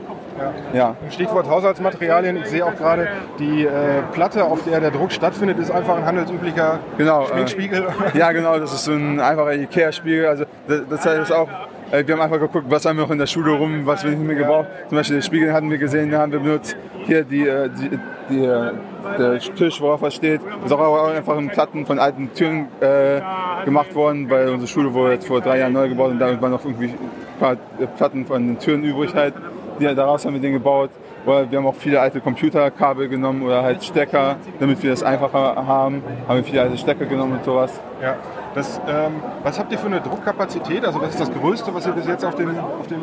Ja, 0.73 0.95
Stichwort 1.09 1.47
Haushaltsmaterialien. 1.47 2.37
Ich 2.37 2.47
sehe 2.47 2.65
auch 2.65 2.75
gerade, 2.75 3.07
die 3.39 3.65
äh, 3.65 4.01
Platte, 4.11 4.45
auf 4.45 4.63
der 4.63 4.79
der 4.79 4.91
Druck 4.91 5.11
stattfindet, 5.11 5.59
ist 5.59 5.71
einfach 5.71 5.97
ein 5.97 6.05
handelsüblicher 6.05 6.79
genau. 6.97 7.23
Äh, 7.23 7.27
Schminkspiegel. 7.27 7.87
ja, 8.13 8.31
genau, 8.31 8.59
das 8.59 8.73
ist 8.73 8.85
so 8.85 8.93
ein 8.93 9.19
einfacher 9.19 9.53
Ikea-Spiegel. 9.53 10.25
Also 10.25 10.45
das, 10.67 10.81
das 10.89 11.05
heißt 11.05 11.31
auch, 11.31 11.47
äh, 11.91 12.07
wir 12.07 12.15
haben 12.15 12.21
einfach 12.21 12.39
geguckt, 12.39 12.65
was 12.69 12.85
haben 12.85 12.97
wir 12.97 13.03
noch 13.03 13.11
in 13.11 13.19
der 13.19 13.27
Schule 13.27 13.51
rum, 13.51 13.85
was 13.85 14.03
wir 14.03 14.11
nicht 14.11 14.23
mehr 14.23 14.35
gebraucht. 14.35 14.67
Zum 14.89 14.97
Beispiel 14.97 15.17
den 15.17 15.23
Spiegel 15.23 15.53
hatten 15.53 15.69
wir 15.69 15.77
gesehen, 15.77 16.09
den 16.09 16.19
haben 16.19 16.31
wir 16.31 16.39
benutzt. 16.39 16.75
Hier 17.05 17.23
die, 17.23 17.47
äh, 17.47 17.69
die, 17.69 17.99
die, 18.29 18.45
äh, 18.45 18.71
der 19.19 19.39
Tisch, 19.39 19.79
worauf 19.79 20.01
was 20.01 20.15
steht, 20.15 20.41
ist 20.65 20.71
auch 20.71 21.09
einfach 21.09 21.37
in 21.37 21.49
Platten 21.49 21.85
von 21.85 21.99
alten 21.99 22.33
Türen 22.33 22.67
äh, 22.79 23.21
gemacht 23.65 23.93
worden, 23.93 24.29
weil 24.29 24.49
unsere 24.49 24.67
Schule 24.67 24.93
wurde 24.93 25.13
jetzt 25.13 25.27
vor 25.27 25.41
drei 25.41 25.59
Jahren 25.59 25.73
neu 25.73 25.89
gebaut 25.89 26.11
und 26.11 26.19
da 26.19 26.41
waren 26.41 26.51
noch 26.51 26.65
irgendwie 26.65 26.87
ein 26.87 26.97
paar 27.39 27.53
äh, 27.53 27.85
Platten 27.97 28.25
von 28.25 28.47
den 28.47 28.59
Türen 28.59 28.83
übrig 28.83 29.13
halt. 29.13 29.35
Die, 29.83 29.95
daraus 29.95 30.25
haben 30.25 30.33
wir 30.33 30.41
den 30.41 30.53
gebaut. 30.53 30.91
Oder 31.25 31.49
wir 31.49 31.57
haben 31.57 31.67
auch 31.67 31.75
viele 31.75 31.99
alte 31.99 32.19
Computerkabel 32.19 33.07
genommen 33.07 33.43
oder 33.43 33.63
halt 33.63 33.83
Stecker, 33.83 34.37
damit 34.59 34.81
wir 34.83 34.91
das 34.91 35.03
einfacher 35.03 35.55
haben. 35.55 36.01
Haben 36.27 36.37
wir 36.37 36.43
viele 36.43 36.61
alte 36.61 36.77
Stecker 36.77 37.05
genommen 37.05 37.33
und 37.33 37.45
sowas. 37.45 37.79
Ja. 38.01 38.15
Das, 38.55 38.79
ähm, 38.87 39.13
was 39.41 39.57
habt 39.57 39.71
ihr 39.71 39.77
für 39.79 39.87
eine 39.87 39.99
Druckkapazität? 39.99 40.85
Also 40.85 41.01
was 41.01 41.09
ist 41.09 41.19
das 41.19 41.31
Größte, 41.33 41.73
was 41.73 41.87
ihr 41.87 41.93
bis 41.93 42.07
jetzt 42.07 42.23
auf 42.23 42.35
dem, 42.35 42.49
auf 42.49 42.87
dem 42.87 42.99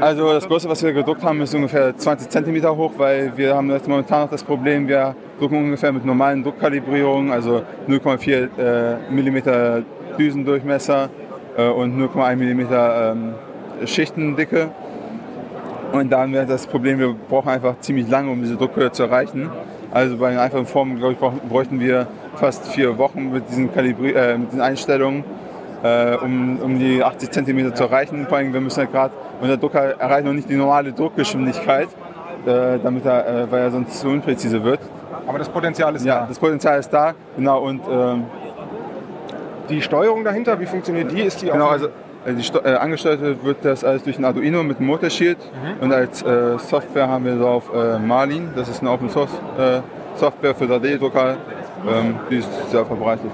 Also 0.00 0.32
das 0.32 0.46
Größte, 0.46 0.68
was 0.68 0.82
wir 0.82 0.92
gedruckt 0.92 1.22
haben, 1.24 1.40
ist 1.40 1.54
ungefähr 1.54 1.96
20 1.96 2.30
cm 2.30 2.68
hoch, 2.76 2.92
weil 2.96 3.36
wir 3.36 3.56
haben 3.56 3.70
jetzt 3.70 3.88
momentan 3.88 4.22
noch 4.22 4.30
das 4.30 4.44
Problem, 4.44 4.86
wir 4.86 5.16
drucken 5.40 5.56
ungefähr 5.56 5.92
mit 5.92 6.04
normalen 6.04 6.44
Druckkalibrierungen, 6.44 7.32
also 7.32 7.62
0,4 7.88 8.48
äh, 8.58 9.10
mm 9.10 9.84
Düsendurchmesser 10.18 11.08
äh, 11.56 11.68
und 11.68 11.98
0,1 11.98 12.36
mm 12.36 12.60
ähm, 12.70 13.34
Schichtendicke. 13.86 14.70
Und 15.92 16.10
da 16.10 16.20
haben 16.22 16.32
wir 16.32 16.44
das 16.44 16.66
Problem, 16.66 16.98
wir 16.98 17.14
brauchen 17.28 17.48
einfach 17.50 17.78
ziemlich 17.80 18.08
lange, 18.08 18.30
um 18.30 18.40
diese 18.42 18.56
Druckhöhe 18.56 18.90
zu 18.92 19.02
erreichen. 19.04 19.50
Also 19.90 20.16
bei 20.16 20.30
den 20.30 20.38
einfachen 20.38 20.66
Formen, 20.66 20.96
glaube 20.98 21.12
ich, 21.14 21.48
bräuchten 21.48 21.78
wir 21.80 22.06
fast 22.36 22.66
vier 22.68 22.96
Wochen 22.96 23.30
mit 23.32 23.48
diesen, 23.50 23.72
Kalibri 23.74 24.12
äh, 24.12 24.38
mit 24.38 24.48
diesen 24.50 24.62
Einstellungen, 24.62 25.22
äh, 25.82 26.16
um, 26.16 26.58
um 26.60 26.78
die 26.78 27.04
80 27.04 27.30
cm 27.30 27.74
zu 27.74 27.84
erreichen. 27.84 28.26
Vor 28.26 28.38
allem, 28.38 28.54
wir 28.54 28.60
müssen 28.60 28.80
ja 28.80 28.86
gerade, 28.86 29.12
unser 29.40 29.58
Drucker 29.58 30.00
erreicht 30.00 30.24
noch 30.24 30.32
nicht 30.32 30.48
die 30.48 30.56
normale 30.56 30.92
Druckgeschwindigkeit, 30.92 31.88
äh, 32.46 32.78
damit 32.82 33.04
er, 33.04 33.26
äh, 33.26 33.50
weil 33.52 33.60
er 33.62 33.70
sonst 33.70 34.00
zu 34.00 34.08
unpräzise 34.08 34.64
wird. 34.64 34.80
Aber 35.26 35.38
das 35.38 35.50
Potenzial 35.50 35.94
ist 35.94 36.06
Ja, 36.06 36.20
da. 36.20 36.26
das 36.26 36.38
Potenzial 36.38 36.78
ist 36.80 36.88
da, 36.90 37.12
genau. 37.36 37.60
Und 37.60 37.82
ähm, 37.90 38.24
Die 39.68 39.82
Steuerung 39.82 40.24
dahinter, 40.24 40.58
wie 40.58 40.66
funktioniert 40.66 41.12
die? 41.12 41.20
Ist 41.22 41.42
die 41.42 41.46
Genau, 41.46 41.66
auf 41.66 41.72
also 41.72 41.88
äh, 42.26 42.42
Sto- 42.42 42.60
äh, 42.64 42.74
angesteuert 42.74 43.20
wird 43.44 43.58
das 43.64 43.84
alles 43.84 44.02
durch 44.04 44.18
ein 44.18 44.24
Arduino 44.24 44.62
mit 44.62 44.78
einem 44.78 44.86
Motorshield 44.88 45.38
und 45.80 45.92
als 45.92 46.22
äh, 46.22 46.58
Software 46.58 47.08
haben 47.08 47.24
wir 47.24 47.36
drauf 47.36 47.70
äh, 47.74 47.98
Marlin, 47.98 48.50
das 48.56 48.68
ist 48.68 48.80
eine 48.80 48.90
Open 48.90 49.08
Source 49.10 49.30
äh, 49.58 49.80
Software 50.16 50.54
für 50.54 50.64
3D-Drucker, 50.64 51.36
ähm, 51.88 52.16
die 52.30 52.36
ist 52.36 52.70
sehr 52.70 52.84
verbreitet. 52.84 53.30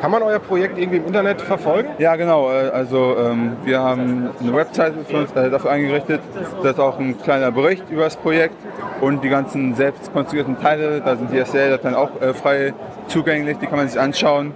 Kann 0.00 0.10
man 0.10 0.22
euer 0.24 0.40
Projekt 0.40 0.78
irgendwie 0.78 0.98
im 0.98 1.06
Internet 1.06 1.40
verfolgen? 1.40 1.90
Ja 1.98 2.16
genau, 2.16 2.50
äh, 2.50 2.70
also 2.70 3.14
ähm, 3.18 3.52
wir 3.64 3.78
haben 3.78 4.30
eine 4.40 4.52
Website 4.54 4.94
für 5.08 5.18
uns, 5.18 5.32
äh, 5.32 5.48
dafür 5.48 5.70
eingerichtet, 5.70 6.20
da 6.62 6.70
ist 6.70 6.80
auch 6.80 6.98
ein 6.98 7.16
kleiner 7.22 7.52
Bericht 7.52 7.84
über 7.88 8.02
das 8.04 8.16
Projekt 8.16 8.56
und 9.00 9.22
die 9.22 9.28
ganzen 9.28 9.74
selbst 9.76 10.12
konstruierten 10.12 10.58
Teile, 10.60 11.00
da 11.02 11.14
sind 11.14 11.32
die 11.32 11.38
STL-Dateien 11.38 11.94
auch 11.94 12.10
frei 12.34 12.74
zugänglich, 13.06 13.58
die 13.58 13.66
kann 13.66 13.76
man 13.78 13.88
sich 13.88 14.00
anschauen. 14.00 14.52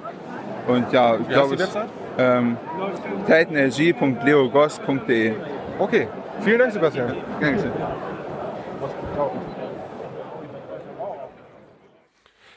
Und 0.67 0.93
ja, 0.93 1.15
ich 1.15 1.21
heißt 1.21 1.29
glaube 1.29 1.57
die 1.57 1.63
es 1.63 1.69
Website? 1.75 1.89
Ähm, 2.19 2.57
titanlg.leogos.de 3.27 5.35
Okay, 5.79 6.09
vielen 6.41 6.59
Dank, 6.59 6.73
Sebastian. 6.73 7.15
Gern 7.39 7.55
geschehen. 7.55 7.73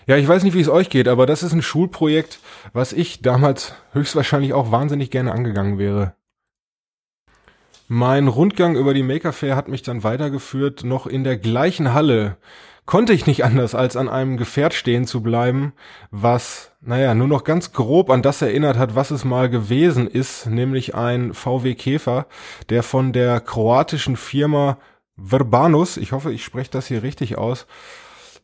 Ja, 0.08 0.18
ich 0.18 0.28
weiß 0.28 0.44
nicht, 0.44 0.56
wie 0.56 0.62
es 0.62 0.70
euch 0.70 0.89
geht, 0.89 1.08
aber 1.08 1.28
das 1.28 1.44
ist 1.44 1.54
ein 1.54 1.62
Schulprojekt, 1.62 2.39
was 2.74 2.94
ich 2.94 3.22
damals 3.22 3.75
höchstwahrscheinlich 3.94 4.54
auch 4.54 4.72
wahnsinnig 4.72 5.12
gerne 5.12 5.34
angegangen 5.34 5.78
wäre. 5.78 6.16
Mein 7.88 8.28
Rundgang 8.28 8.75
über 8.75 8.94
die 8.94 9.04
Maker 9.04 9.34
Fair 9.34 9.56
hat 9.56 9.68
mich 9.68 9.84
dann 9.84 10.04
weitergeführt. 10.04 10.84
Noch 10.84 11.06
in 11.06 11.24
der 11.24 11.38
gleichen 11.38 11.94
Halle 11.94 12.38
konnte 12.86 13.13
ich 13.13 13.28
nicht 13.28 13.44
anders, 13.44 13.75
als 13.75 13.96
an 13.96 14.10
einem 14.10 14.38
Gefährt 14.38 14.74
stehen 14.74 15.06
zu 15.06 15.22
bleiben, 15.22 15.74
was, 16.10 16.69
naja, 16.82 17.14
nur 17.14 17.28
noch 17.28 17.44
ganz 17.44 17.74
grob 17.74 18.10
an 18.10 18.22
das 18.22 18.42
erinnert 18.42 18.78
hat, 18.78 18.96
was 18.96 19.12
es 19.12 19.26
mal 19.26 19.50
gewesen 19.50 20.08
ist, 20.08 20.46
nämlich 20.46 20.96
ein 20.96 21.34
VW 21.34 21.76
Käfer, 21.76 22.26
der 22.70 22.84
von 22.84 23.12
der 23.12 23.42
kroatischen 23.42 24.16
Firma 24.16 24.78
Verbanus, 25.18 25.98
ich 25.98 26.14
hoffe, 26.14 26.32
ich 26.32 26.44
spreche 26.44 26.72
das 26.72 26.88
hier 26.88 27.04
richtig 27.04 27.38
aus, 27.38 27.68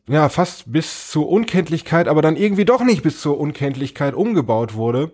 ja, 0.08 0.28
fast 0.28 0.70
bis 0.70 1.10
zur 1.10 1.28
Unkenntlichkeit, 1.28 2.08
aber 2.08 2.22
dann 2.22 2.36
irgendwie 2.36 2.64
doch 2.64 2.84
nicht 2.84 3.02
bis 3.02 3.20
zur 3.20 3.40
Unkenntlichkeit 3.40 4.14
umgebaut 4.14 4.74
wurde. 4.74 5.12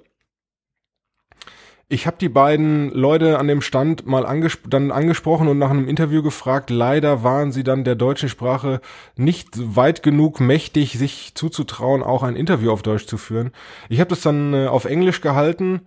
Ich 1.93 2.07
habe 2.07 2.17
die 2.19 2.31
beiden 2.31 2.89
Leute 2.89 3.39
an 3.39 3.49
dem 3.49 3.61
Stand 3.61 4.07
mal 4.07 4.25
anges 4.25 4.57
dann 4.67 4.91
angesprochen 4.91 5.47
und 5.47 5.59
nach 5.59 5.69
einem 5.69 5.89
Interview 5.89 6.23
gefragt. 6.23 6.71
Leider 6.71 7.23
waren 7.23 7.53
sie 7.53 7.65
dann 7.65 7.85
der 7.85 7.97
deutschen 7.97 8.31
Sprache 8.31 8.81
nicht 9.15 9.51
weit 9.77 10.03
genug 10.03 10.41
mächtig, 10.41 10.95
sich 10.95 11.35
zuzutrauen, 11.35 12.03
auch 12.03 12.23
ein 12.23 12.35
Interview 12.35 12.71
auf 12.71 12.81
Deutsch 12.81 13.05
zu 13.05 13.19
führen. 13.19 13.51
Ich 13.91 14.01
habe 14.01 14.09
das 14.09 14.23
dann 14.23 14.55
äh, 14.55 14.69
auf 14.69 14.87
Englisch 14.87 15.21
gehalten. 15.21 15.83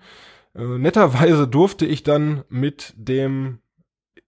Äh, 0.54 0.78
netterweise 0.78 1.48
durfte 1.48 1.88
ich 1.88 2.04
dann 2.04 2.44
mit 2.50 2.94
dem 2.98 3.58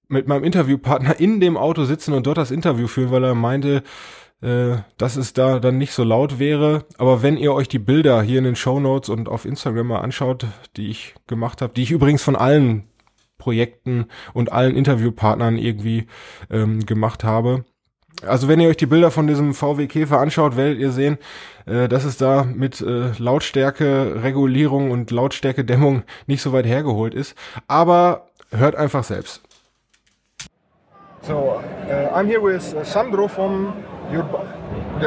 mit 0.08 0.28
meinem 0.28 0.46
Interviewpartner 0.46 1.20
in 1.20 1.40
dem 1.40 1.58
Auto 1.58 1.84
sitzen 1.84 2.16
und 2.16 2.26
dort 2.26 2.40
das 2.40 2.50
Interview 2.50 2.88
führen, 2.88 3.12
weil 3.12 3.24
er 3.24 3.36
meinte, 3.36 3.84
äh, 4.42 4.78
dass 4.98 5.16
es 5.16 5.34
da 5.34 5.60
dann 5.60 5.78
nicht 5.78 5.94
so 5.94 6.04
laut 6.04 6.40
wäre. 6.40 6.86
Aber 6.98 7.24
wenn 7.24 7.38
ihr 7.38 7.54
euch 7.54 7.68
die 7.68 7.80
Bilder 7.80 8.22
hier 8.22 8.38
in 8.38 8.44
den 8.44 8.56
Show 8.56 8.80
Notes 8.80 9.10
und 9.10 9.30
auf 9.30 9.46
Instagram 9.46 9.88
mal 9.88 10.00
anschaut, 10.00 10.46
die 10.76 10.90
ich 10.90 11.16
gemacht 11.28 11.62
habe, 11.62 11.74
die 11.74 11.84
ich 11.84 11.92
übrigens 11.92 12.22
von 12.22 12.36
allen 12.36 12.88
Projekten 13.38 14.08
und 14.34 14.52
allen 14.52 14.76
Interviewpartnern 14.76 15.58
irgendwie 15.58 16.08
ähm, 16.50 16.86
gemacht 16.86 17.24
habe. 17.24 17.66
Also 18.26 18.48
wenn 18.48 18.60
ihr 18.60 18.70
euch 18.70 18.78
die 18.78 18.88
Bilder 18.88 19.12
von 19.12 19.28
diesem 19.28 19.54
VW 19.54 19.86
Käfer 19.88 20.20
anschaut, 20.20 20.58
werdet 20.58 20.80
ihr 20.80 20.92
sehen, 20.92 21.18
äh, 21.66 21.88
dass 21.88 22.04
es 22.04 22.18
da 22.18 22.44
mit 22.44 22.82
äh, 22.82 23.12
Lautstärke 23.18 24.24
Regulierung 24.24 24.90
und 24.90 25.12
Lautstärke 25.12 25.64
Dämmung 25.64 26.04
nicht 26.26 26.42
so 26.42 26.52
weit 26.52 26.66
hergeholt 26.66 27.14
ist. 27.14 27.36
Aber 27.68 28.30
hört 28.52 28.76
einfach 28.76 29.04
selbst. 29.04 29.47
So, 31.28 31.50
uh, 31.50 32.12
I'm 32.16 32.26
here 32.28 32.40
with 32.40 32.74
uh, 32.74 32.86
Sandro 32.86 33.28
from 33.28 33.84
Urba- 34.14 34.48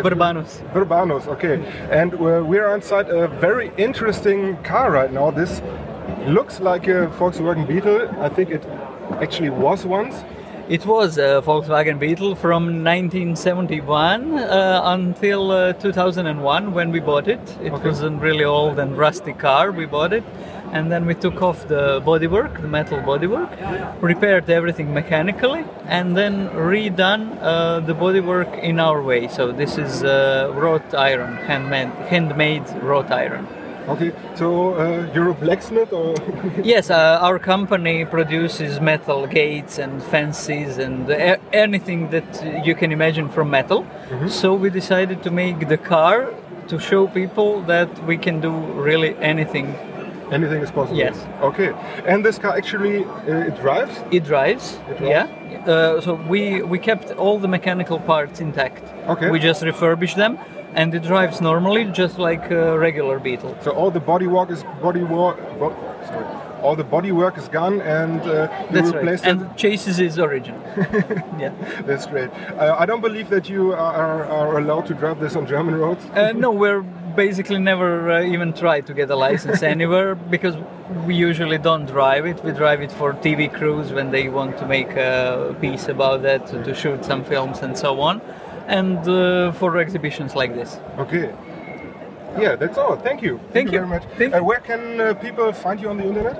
Urbanus. 0.04 0.60
Urbanus, 0.76 1.26
okay. 1.28 1.64
And 1.90 2.12
we're, 2.20 2.44
we're 2.44 2.74
inside 2.74 3.08
a 3.08 3.26
very 3.26 3.72
interesting 3.78 4.58
car 4.62 4.90
right 4.90 5.10
now. 5.10 5.30
This 5.30 5.62
looks 6.26 6.60
like 6.60 6.88
a 6.88 7.06
Volkswagen 7.18 7.66
Beetle. 7.66 8.10
I 8.20 8.28
think 8.28 8.50
it 8.50 8.66
actually 9.22 9.48
was 9.48 9.86
once. 9.86 10.22
It 10.68 10.84
was 10.84 11.16
a 11.16 11.42
Volkswagen 11.42 11.98
Beetle 11.98 12.34
from 12.34 12.84
1971 12.84 14.38
uh, 14.38 14.82
until 14.84 15.50
uh, 15.50 15.72
2001 15.72 16.72
when 16.74 16.92
we 16.92 17.00
bought 17.00 17.28
it. 17.28 17.40
It 17.62 17.72
Okay. 17.72 17.88
was 17.88 18.02
a 18.02 18.10
really 18.10 18.44
old 18.44 18.78
and 18.78 18.96
rusty 18.96 19.32
car. 19.32 19.72
We 19.72 19.86
bought 19.86 20.12
it, 20.12 20.22
and 20.72 20.90
then 20.90 21.06
we 21.06 21.14
took 21.14 21.42
off 21.42 21.66
the 21.68 22.00
bodywork, 22.00 22.60
the 22.60 22.68
metal 22.68 22.98
bodywork, 22.98 23.50
repaired 24.00 24.48
everything 24.48 24.92
mechanically, 24.94 25.64
and 25.86 26.16
then 26.16 26.48
redone 26.50 27.38
uh, 27.40 27.80
the 27.80 27.94
bodywork 27.94 28.62
in 28.62 28.78
our 28.78 29.02
way. 29.02 29.28
So 29.28 29.52
this 29.52 29.78
is 29.78 30.04
uh, 30.04 30.52
wrought 30.54 30.94
iron, 30.94 31.36
handmade, 31.36 31.88
handmade 32.08 32.68
wrought 32.82 33.10
iron. 33.10 33.46
Okay, 33.88 34.12
so 34.36 34.74
uh, 34.74 35.10
you're 35.14 35.30
a 35.30 35.34
blacksmith 35.34 35.92
or? 35.92 36.14
Yes, 36.62 36.90
uh, 36.90 37.18
our 37.20 37.38
company 37.38 38.04
produces 38.04 38.80
metal 38.80 39.26
gates 39.26 39.78
and 39.78 40.02
fences 40.02 40.78
and 40.78 41.10
anything 41.52 42.10
that 42.10 42.64
you 42.64 42.74
can 42.74 42.92
imagine 42.92 43.28
from 43.28 43.50
metal. 43.50 43.84
So 44.28 44.54
we 44.54 44.70
decided 44.70 45.22
to 45.24 45.30
make 45.30 45.68
the 45.68 45.78
car 45.78 46.32
to 46.68 46.78
show 46.78 47.08
people 47.08 47.62
that 47.62 47.88
we 48.06 48.16
can 48.16 48.40
do 48.40 48.52
really 48.52 49.16
anything. 49.16 49.74
Anything 50.30 50.62
is 50.62 50.70
possible. 50.70 50.96
Yes. 50.98 51.16
Okay. 51.42 51.72
And 52.06 52.24
this 52.24 52.38
car 52.38 52.56
actually 52.56 53.04
uh, 53.04 53.48
it 53.48 53.56
drives. 53.60 53.94
It 54.10 54.24
drives, 54.24 54.78
It 54.88 54.98
drives? 54.98 55.30
yeah. 55.50 55.64
Uh, 55.66 56.00
so 56.00 56.14
we 56.28 56.62
we 56.62 56.78
kept 56.78 57.10
all 57.18 57.38
the 57.38 57.48
mechanical 57.48 57.98
parts 57.98 58.40
intact. 58.40 58.82
Okay. 59.08 59.30
We 59.30 59.38
just 59.38 59.62
refurbished 59.62 60.16
them, 60.16 60.38
and 60.74 60.94
it 60.94 61.02
drives 61.02 61.40
normally, 61.40 61.84
just 61.92 62.18
like 62.18 62.50
a 62.50 62.78
regular 62.78 63.18
Beetle. 63.18 63.56
So 63.60 63.70
all 63.72 63.90
the 63.90 64.00
body 64.00 64.26
work 64.26 64.50
is 64.50 64.62
body 64.82 65.02
work. 65.02 65.36
Bo- 65.58 65.74
sorry. 66.06 66.26
All 66.62 66.76
the 66.76 66.84
body 66.84 67.10
work 67.10 67.38
is 67.38 67.48
gone, 67.48 67.80
and 67.80 68.20
uh, 68.20 68.26
you 68.28 68.74
That's 68.74 68.88
right. 68.92 68.96
replaced 68.96 69.24
it. 69.24 69.30
And 69.30 69.56
chases 69.56 69.98
is 69.98 70.18
original. 70.18 70.60
yeah. 71.38 71.52
That's 71.86 72.06
great. 72.06 72.28
Uh, 72.58 72.76
I 72.78 72.84
don't 72.86 73.00
believe 73.00 73.30
that 73.30 73.48
you 73.48 73.72
are, 73.72 74.24
are 74.26 74.58
allowed 74.58 74.84
to 74.88 74.94
drive 74.94 75.20
this 75.20 75.36
on 75.36 75.46
German 75.46 75.74
roads. 75.76 76.04
Uh, 76.14 76.32
no, 76.32 76.50
we're 76.50 76.84
basically 77.14 77.58
never 77.58 78.10
uh, 78.10 78.22
even 78.22 78.52
try 78.52 78.80
to 78.80 78.94
get 78.94 79.10
a 79.10 79.16
license 79.16 79.62
anywhere 79.62 80.14
because 80.30 80.56
we 81.06 81.14
usually 81.14 81.58
don't 81.58 81.86
drive 81.86 82.26
it. 82.26 82.42
We 82.44 82.52
drive 82.52 82.80
it 82.82 82.92
for 82.92 83.12
TV 83.12 83.52
crews 83.52 83.92
when 83.92 84.10
they 84.10 84.28
want 84.28 84.58
to 84.58 84.66
make 84.66 84.90
a 84.90 85.54
piece 85.60 85.88
about 85.88 86.22
that, 86.22 86.46
to, 86.48 86.62
to 86.64 86.74
shoot 86.74 87.04
some 87.04 87.24
films 87.24 87.58
and 87.60 87.76
so 87.76 88.00
on, 88.00 88.20
and 88.66 88.98
uh, 89.08 89.52
for 89.52 89.78
exhibitions 89.78 90.34
like 90.34 90.54
this. 90.54 90.78
Okay. 90.98 91.32
Yeah, 92.38 92.54
that's 92.56 92.78
all. 92.78 92.96
Thank 92.96 93.22
you. 93.22 93.40
Thank 93.52 93.72
you. 93.72 93.78
very 93.78 93.88
much. 93.88 94.04
Thank 94.16 94.34
Uh, 94.34 94.40
where 94.40 94.60
can 94.60 95.00
uh, 95.00 95.14
people 95.14 95.52
find 95.52 95.80
you 95.80 95.88
on 95.88 95.96
the 95.96 96.04
internet? 96.04 96.36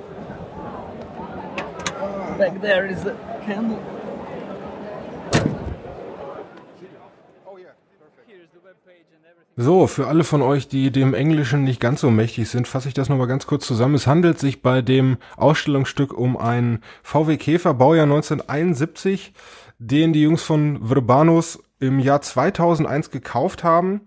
Back 2.38 2.62
there 2.62 2.88
is 2.88 3.04
the 3.04 3.14
candle. 3.46 3.80
So, 9.56 9.86
für 9.86 10.08
alle 10.08 10.24
von 10.24 10.42
euch, 10.42 10.68
die 10.68 10.90
dem 10.92 11.14
Englischen 11.14 11.64
nicht 11.64 11.80
ganz 11.80 12.02
so 12.02 12.10
mächtig 12.10 12.50
sind, 12.50 12.68
fasse 12.68 12.88
ich 12.88 12.96
das 12.96 13.08
nochmal 13.08 13.28
ganz 13.28 13.46
kurz 13.46 13.68
zusammen. 13.68 13.94
Es 13.94 14.08
handelt 14.08 14.40
sich 14.40 14.64
bei 14.64 14.82
dem 14.82 15.18
Ausstellungsstück 15.38 16.12
um 16.12 16.38
einen 16.38 16.82
VW 17.04 17.38
Käfer, 17.38 17.76
Baujahr 17.76 18.06
1971, 18.06 19.32
den 19.78 20.12
die 20.12 20.24
Jungs 20.24 20.42
von 20.42 20.88
Verbanus 20.88 21.62
im 21.80 22.00
Jahr 22.00 22.22
2001 22.22 23.12
gekauft 23.12 23.64
haben, 23.64 24.02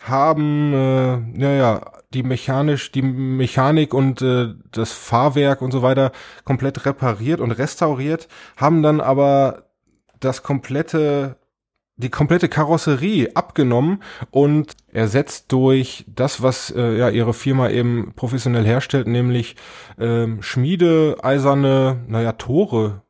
haben, 0.00 0.72
äh, 0.72 1.16
naja, 1.18 1.92
die 2.12 2.24
mechanisch, 2.24 2.90
die 2.90 3.02
Mechanik 3.02 3.94
und 3.94 4.20
äh, 4.20 4.54
das 4.72 4.92
Fahrwerk 4.92 5.62
und 5.62 5.70
so 5.70 5.82
weiter 5.82 6.10
komplett 6.44 6.86
repariert 6.86 7.38
und 7.38 7.52
restauriert, 7.52 8.26
haben 8.56 8.82
dann 8.82 9.00
aber 9.00 9.68
das 10.18 10.42
komplette 10.42 11.36
die 11.98 12.10
komplette 12.10 12.48
Karosserie 12.48 13.34
abgenommen 13.34 14.02
und 14.30 14.74
ersetzt 14.92 15.52
durch 15.52 16.04
das, 16.06 16.42
was 16.42 16.70
äh, 16.70 16.96
ja 16.96 17.10
ihre 17.10 17.34
Firma 17.34 17.68
eben 17.68 18.12
professionell 18.14 18.64
herstellt, 18.64 19.08
nämlich 19.08 19.56
ähm, 19.98 20.40
schmiedeeiserne, 20.40 22.04
naja, 22.06 22.32
Tore. 22.32 23.02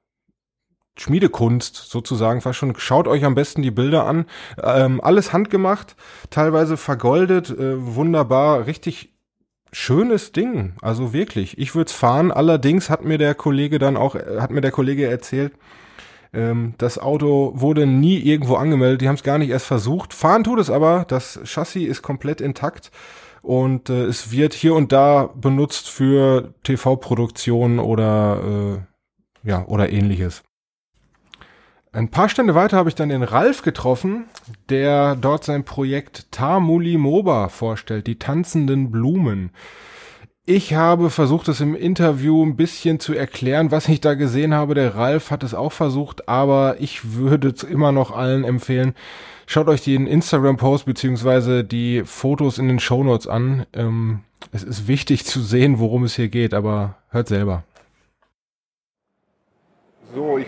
Schmiedekunst 0.97 1.76
sozusagen 1.76 2.40
fast 2.40 2.59
schon. 2.59 2.75
Schaut 2.76 3.07
euch 3.07 3.25
am 3.25 3.37
besten 3.37 3.62
die 3.62 3.71
Bilder 3.71 4.04
an. 4.04 4.25
Ähm, 4.61 5.00
alles 5.00 5.33
handgemacht, 5.33 5.95
teilweise 6.28 6.76
vergoldet, 6.76 7.50
äh, 7.50 7.95
wunderbar, 7.95 8.66
richtig 8.66 9.14
schönes 9.71 10.33
Ding. 10.33 10.73
Also 10.83 11.12
wirklich. 11.12 11.57
Ich 11.59 11.76
würde 11.76 11.88
es 11.88 11.92
fahren. 11.92 12.33
Allerdings 12.33 12.90
hat 12.90 13.04
mir 13.04 13.18
der 13.18 13.37
Kollege 13.37 13.78
dann 13.78 13.97
auch, 13.97 14.16
äh, 14.16 14.40
hat 14.40 14.50
mir 14.50 14.61
der 14.61 14.73
Kollege 14.73 15.07
erzählt, 15.07 15.52
ähm, 16.32 16.75
das 16.78 16.99
Auto 16.99 17.52
wurde 17.54 17.87
nie 17.87 18.18
irgendwo 18.18 18.56
angemeldet, 18.56 19.00
die 19.00 19.08
haben 19.08 19.16
es 19.16 19.23
gar 19.23 19.38
nicht 19.38 19.50
erst 19.50 19.66
versucht. 19.66 20.14
Fahren 20.14 20.44
tut 20.44 20.58
es 20.58 20.70
aber, 20.70 21.04
das 21.08 21.40
Chassis 21.44 21.88
ist 21.88 22.02
komplett 22.02 22.40
intakt 22.40 22.90
und 23.42 23.88
äh, 23.88 24.04
es 24.04 24.30
wird 24.30 24.54
hier 24.54 24.75
und 24.75 24.92
da 24.92 25.30
benutzt 25.35 25.88
für 25.88 26.54
TV-Produktionen 26.64 27.78
oder 27.78 28.85
äh, 29.44 29.49
ja 29.49 29.64
oder 29.66 29.90
ähnliches. 29.90 30.42
Ein 31.92 32.11
paar 32.11 32.28
Stände 32.28 32.54
weiter 32.54 32.76
habe 32.76 32.90
ich 32.90 32.94
dann 32.94 33.08
den 33.08 33.23
Ralf 33.23 33.62
getroffen, 33.62 34.26
der 34.68 35.16
dort 35.16 35.44
sein 35.44 35.64
Projekt 35.64 36.30
Tamuli 36.30 36.99
Moba 36.99 37.49
vorstellt, 37.49 38.06
die 38.06 38.19
tanzenden 38.19 38.91
Blumen. 38.91 39.50
Ich 40.50 40.73
habe 40.73 41.11
versucht, 41.11 41.47
es 41.49 41.61
im 41.61 41.76
Interview 41.76 42.43
ein 42.43 42.56
bisschen 42.56 43.00
zu 43.00 43.13
erklären, 43.13 43.71
was 43.71 43.87
ich 43.87 44.00
da 44.00 44.15
gesehen 44.15 44.54
habe. 44.54 44.73
Der 44.73 44.95
Ralf 44.95 45.30
hat 45.30 45.43
es 45.43 45.52
auch 45.52 45.73
versucht, 45.73 46.26
aber 46.26 46.76
ich 46.78 47.17
würde 47.17 47.49
es 47.49 47.65
immer 47.65 47.93
noch 47.93 48.17
allen 48.17 48.45
empfehlen. 48.45 48.95
Schaut 49.45 49.69
euch 49.69 49.84
den 49.84 50.06
Instagram-Post 50.06 50.87
beziehungsweise 50.87 51.65
die 51.65 52.02
Fotos 52.06 52.56
in 52.56 52.67
den 52.67 52.78
Shownotes 52.80 53.26
an. 53.28 53.67
Ähm, 53.75 54.21
es 54.50 54.65
ist 54.65 54.89
wichtig 54.89 55.26
zu 55.26 55.41
sehen, 55.41 55.80
worum 55.80 56.04
es 56.04 56.17
hier 56.17 56.28
geht, 56.28 56.54
aber 56.54 56.95
hört 57.11 57.28
selber. 57.28 57.65
So, 60.15 60.39
ich. 60.39 60.47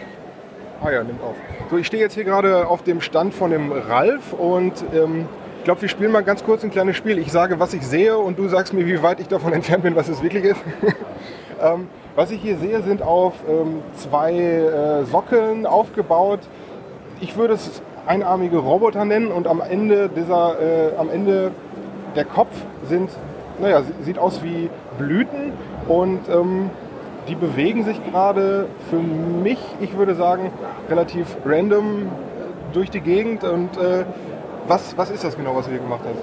Ah 0.80 0.92
ja, 0.92 1.04
nimmt 1.04 1.20
auf. 1.20 1.36
So, 1.68 1.76
ich 1.76 1.86
stehe 1.86 2.02
jetzt 2.02 2.14
hier 2.14 2.24
gerade 2.24 2.68
auf 2.68 2.82
dem 2.84 3.02
Stand 3.02 3.34
von 3.34 3.50
dem 3.50 3.70
Ralf 3.70 4.32
und 4.32 4.82
ähm, 4.94 5.28
ich 5.60 5.64
glaube, 5.64 5.82
wir 5.82 5.88
spielen 5.90 6.10
mal 6.10 6.22
ganz 6.22 6.42
kurz 6.42 6.64
ein 6.64 6.70
kleines 6.70 6.96
Spiel. 6.96 7.18
Ich 7.18 7.30
sage, 7.30 7.60
was 7.60 7.74
ich 7.74 7.86
sehe 7.86 8.16
und 8.16 8.38
du 8.38 8.48
sagst 8.48 8.72
mir, 8.72 8.86
wie 8.86 9.02
weit 9.02 9.20
ich 9.20 9.28
davon 9.28 9.52
entfernt 9.58 9.82
bin, 9.82 9.94
was 9.94 10.08
es 10.08 10.22
wirklich 10.22 10.44
ist. 10.44 10.60
ähm, 11.62 11.88
was 12.16 12.30
ich 12.30 12.40
hier 12.40 12.56
sehe, 12.56 12.82
sind 12.82 13.02
auf 13.02 13.34
ähm, 13.48 13.82
zwei 13.94 14.32
äh, 14.32 15.04
Sockeln 15.04 15.66
aufgebaut. 15.66 16.40
Ich 17.20 17.36
würde 17.36 17.54
es 17.54 17.82
einarmige 18.06 18.56
Roboter 18.56 19.04
nennen 19.04 19.28
und 19.28 19.46
am 19.46 19.60
Ende 19.60 20.08
dieser, 20.08 20.56
äh, 20.60 20.96
am 20.98 21.10
Ende 21.10 21.50
der 22.16 22.24
Kopf 22.24 22.50
sind, 22.88 23.10
naja, 23.60 23.82
sie- 23.82 24.04
sieht 24.04 24.18
aus 24.18 24.42
wie 24.42 24.70
Blüten 24.98 25.52
und 25.88 26.20
ähm, 26.30 26.70
die 27.28 27.34
bewegen 27.34 27.84
sich 27.84 28.00
gerade 28.10 28.66
für 28.88 28.96
mich, 28.96 29.58
ich 29.80 29.96
würde 29.96 30.14
sagen, 30.14 30.50
relativ 30.88 31.36
random 31.44 32.06
äh, 32.06 32.72
durch 32.72 32.88
die 32.90 33.00
Gegend. 33.00 33.44
Und 33.44 33.76
äh, 33.76 34.04
was, 34.66 34.96
was 34.96 35.10
ist 35.10 35.24
das 35.24 35.36
genau, 35.36 35.54
was 35.56 35.66
du 35.66 35.72
hier 35.72 35.80
gemacht 35.80 36.00
hast? 36.04 36.22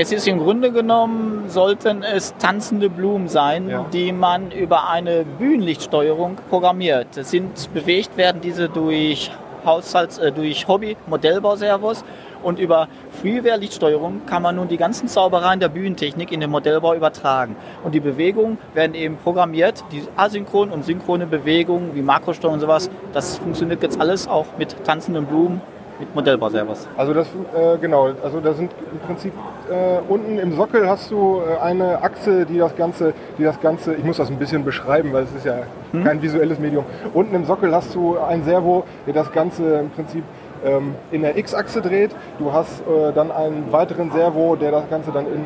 Es 0.00 0.12
ist 0.12 0.28
im 0.28 0.38
Grunde 0.38 0.70
genommen, 0.70 1.48
sollten 1.48 2.04
es 2.04 2.34
tanzende 2.38 2.88
Blumen 2.88 3.26
sein, 3.26 3.68
Ja. 3.68 3.84
die 3.92 4.12
man 4.12 4.52
über 4.52 4.88
eine 4.88 5.24
Bühnenlichtsteuerung 5.24 6.36
programmiert. 6.50 7.16
Es 7.16 7.30
sind 7.30 7.74
bewegt 7.74 8.16
werden 8.16 8.40
diese 8.40 8.68
durch 8.68 9.32
Haushalts, 9.64 10.18
äh, 10.18 10.30
durch 10.30 10.68
Hobby-Modellbauservos 10.68 12.04
und 12.44 12.60
über 12.60 12.86
Freeware-Lichtsteuerung 13.20 14.22
kann 14.26 14.42
man 14.42 14.54
nun 14.54 14.68
die 14.68 14.76
ganzen 14.76 15.08
Zaubereien 15.08 15.58
der 15.58 15.68
Bühnentechnik 15.68 16.30
in 16.30 16.38
den 16.38 16.50
Modellbau 16.50 16.94
übertragen. 16.94 17.56
Und 17.82 17.92
die 17.94 18.00
Bewegungen 18.00 18.58
werden 18.74 18.94
eben 18.94 19.16
programmiert, 19.16 19.82
die 19.90 20.02
asynchronen 20.16 20.72
und 20.72 20.84
synchrone 20.84 21.26
Bewegungen 21.26 21.90
wie 21.94 22.02
Makrosteuerung 22.02 22.54
und 22.54 22.60
sowas, 22.60 22.88
das 23.12 23.38
funktioniert 23.38 23.82
jetzt 23.82 24.00
alles 24.00 24.28
auch 24.28 24.46
mit 24.58 24.76
tanzenden 24.84 25.26
Blumen, 25.26 25.60
mit 25.98 26.14
Modellbauservos. 26.14 26.86
Also 26.96 27.14
das, 27.14 27.26
äh, 27.28 27.78
genau, 27.78 28.10
also 28.22 28.40
da 28.40 28.54
sind 28.54 28.70
im 28.92 28.98
Prinzip 29.00 29.32
äh, 29.70 29.98
unten 30.08 30.38
im 30.38 30.54
Sockel 30.54 30.88
hast 30.88 31.10
du 31.10 31.40
äh, 31.40 31.58
eine 31.60 32.02
Achse, 32.02 32.46
die 32.46 32.58
das 32.58 32.76
Ganze, 32.76 33.12
die 33.38 33.44
das 33.44 33.60
Ganze, 33.60 33.94
ich 33.94 34.04
muss 34.04 34.16
das 34.16 34.30
ein 34.30 34.38
bisschen 34.38 34.64
beschreiben, 34.64 35.12
weil 35.12 35.24
es 35.24 35.34
ist 35.34 35.44
ja 35.44 35.62
kein 36.04 36.22
visuelles 36.22 36.58
Medium. 36.58 36.84
Unten 37.14 37.34
im 37.34 37.44
Sockel 37.44 37.74
hast 37.74 37.94
du 37.94 38.18
ein 38.18 38.44
Servo, 38.44 38.84
der 39.06 39.14
das 39.14 39.32
Ganze 39.32 39.80
im 39.80 39.90
Prinzip 39.90 40.24
ähm, 40.64 40.94
in 41.10 41.22
der 41.22 41.36
X-Achse 41.36 41.80
dreht. 41.80 42.14
Du 42.38 42.52
hast 42.52 42.80
äh, 42.80 43.12
dann 43.14 43.30
einen 43.30 43.72
weiteren 43.72 44.10
Servo, 44.10 44.56
der 44.56 44.70
das 44.70 44.88
Ganze 44.90 45.12
dann 45.12 45.26
in, 45.26 45.42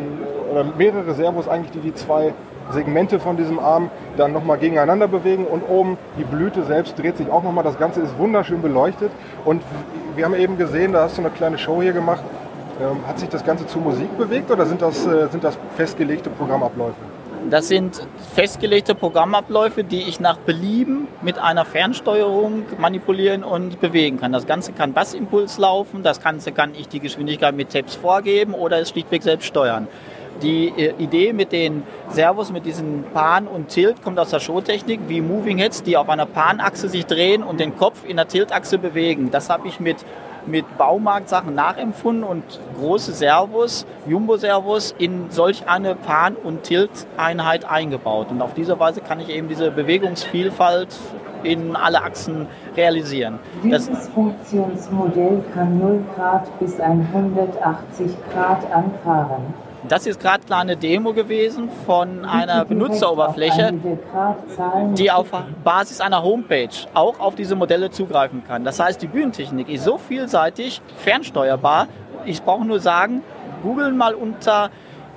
oder 0.51 0.65
mehrere 0.77 1.15
Servos 1.15 1.49
eigentlich, 1.49 1.73
die 1.73 1.81
die 1.81 1.95
zwei 1.95 2.33
Segmente 2.73 3.21
von 3.21 3.37
diesem 3.37 3.59
Arm 3.59 3.91
dann 4.17 4.33
nochmal 4.33 4.59
gegeneinander 4.59 5.09
bewegen 5.09 5.47
und 5.47 5.63
oben 5.63 5.99
die 6.19 6.25
Blüte 6.25 6.65
selbst 6.65 6.99
dreht 6.99 7.17
sich 7.17 7.31
auch 7.31 7.43
nochmal. 7.43 7.65
Das 7.65 7.79
Ganze 7.79 8.01
ist 8.01 8.17
wunderschön 8.19 8.63
beleuchtet 8.63 9.11
und 9.45 9.63
wir 10.17 10.25
haben 10.25 10.35
eben 10.35 10.59
gesehen, 10.59 10.93
da 10.93 11.03
hast 11.03 11.17
du 11.17 11.23
eine 11.23 11.31
kleine 11.31 11.59
Show 11.59 11.83
hier 11.83 11.93
gemacht. 11.93 12.23
Ähm, 12.81 13.07
hat 13.07 13.19
sich 13.19 13.29
das 13.29 13.45
Ganze 13.45 13.67
zu 13.67 13.79
Musik 13.79 14.17
bewegt 14.17 14.51
oder 14.51 14.67
sind 14.67 14.81
das, 14.81 15.07
äh, 15.07 15.29
sind 15.29 15.45
das 15.45 15.59
festgelegte 15.77 16.31
Programmabläufe? 16.31 16.95
Das 17.51 17.69
sind 17.69 18.07
festgelegte 18.35 18.95
Programmabläufe, 18.95 19.83
die 19.83 20.03
ich 20.03 20.21
nach 20.21 20.39
Belieben 20.39 21.09
mit 21.23 21.39
einer 21.39 21.65
Fernsteuerung 21.65 22.63
manipulieren 22.79 23.43
und 23.43 23.81
bewegen 23.81 24.21
kann. 24.21 24.33
Das 24.33 24.47
Ganze 24.47 24.73
kann 24.73 24.93
Bassimpuls 24.93 25.59
laufen, 25.59 26.03
das 26.03 26.23
Ganze 26.23 26.53
kann 26.53 26.73
ich 26.79 26.89
die 26.89 27.01
Geschwindigkeit 27.01 27.55
mit 27.55 27.71
Tapes 27.71 27.97
vorgeben 27.97 28.55
oder 28.55 28.79
es 28.79 28.91
schlichtweg 28.91 29.23
selbst 29.23 29.47
steuern. 29.47 29.89
Die 30.41 30.69
äh, 30.69 30.95
Idee 30.99 31.33
mit 31.33 31.53
den 31.53 31.83
Servos, 32.09 32.51
mit 32.51 32.65
diesen 32.65 33.05
Pan 33.13 33.47
und 33.47 33.69
Tilt, 33.69 34.03
kommt 34.03 34.19
aus 34.19 34.31
der 34.31 34.41
Showtechnik, 34.41 35.01
wie 35.09 35.21
Moving 35.21 35.59
Heads, 35.59 35.83
die 35.83 35.97
auf 35.97 36.09
einer 36.09 36.27
Panachse 36.27 36.89
sich 36.89 37.07
drehen 37.07 37.43
und 37.43 37.61
den 37.61 37.77
Kopf 37.77 38.05
in 38.07 38.17
der 38.17 38.29
Tiltachse 38.29 38.79
bewegen. 38.79 39.31
Das 39.31 39.51
habe 39.51 39.69
ich 39.69 39.81
mit 39.81 40.05
mit 40.47 40.77
Baumarktsachen 40.77 41.55
nachempfunden 41.55 42.25
und 42.25 42.43
große 42.79 43.13
Servos, 43.13 43.87
Jumbo-Servos 44.07 44.95
in 44.99 45.31
solch 45.31 45.69
eine 45.69 45.95
Pan- 45.95 46.37
und 46.37 46.65
Tilt-Einheit 46.65 47.65
eingebaut. 47.65 48.29
Und 48.31 48.43
auf 48.43 48.55
diese 48.55 48.79
Weise 48.79 49.01
kann 49.01 49.21
ich 49.21 49.29
eben 49.29 49.49
diese 49.49 49.71
Bewegungsvielfalt 49.71 50.89
in 51.43 51.77
alle 51.77 52.03
Achsen 52.03 52.47
realisieren. 52.77 53.39
Das 53.69 53.89
Dieses 53.89 54.09
Funktionsmodell 54.09 55.43
kann 55.55 55.79
0 55.79 56.05
Grad 56.15 56.59
bis 56.59 56.79
180 56.81 58.11
Grad 58.33 58.71
anfahren. 58.73 59.55
Das 59.89 60.07
ist 60.07 60.21
gerade 60.21 60.43
eine 60.55 60.77
Demo 60.77 61.13
gewesen 61.13 61.69
von 61.87 62.25
einer 62.25 62.65
Benutzeroberfläche, 62.65 63.75
die 64.95 65.11
auf 65.11 65.29
Basis 65.65 66.01
einer 66.01 66.23
Homepage 66.23 66.69
auch 66.95 67.19
auf 67.19 67.35
diese 67.35 67.57
Modelle 67.57 67.91
zugreifen 67.91 68.45
kann. 68.47 68.65
Das 68.65 68.79
heißt, 68.79 69.03
die 69.03 69.09
Bühnentechnik 69.09 69.69
ist 69.69 69.85
so 69.85 69.99
vielseitig, 69.99 70.81
fernsteuerbar. 70.99 71.89
Ich 72.25 72.43
brauche 72.43 72.65
nur 72.65 72.79
sagen, 72.79 73.23
googeln 73.63 73.97
mal 73.97 74.15
unter 74.15 74.71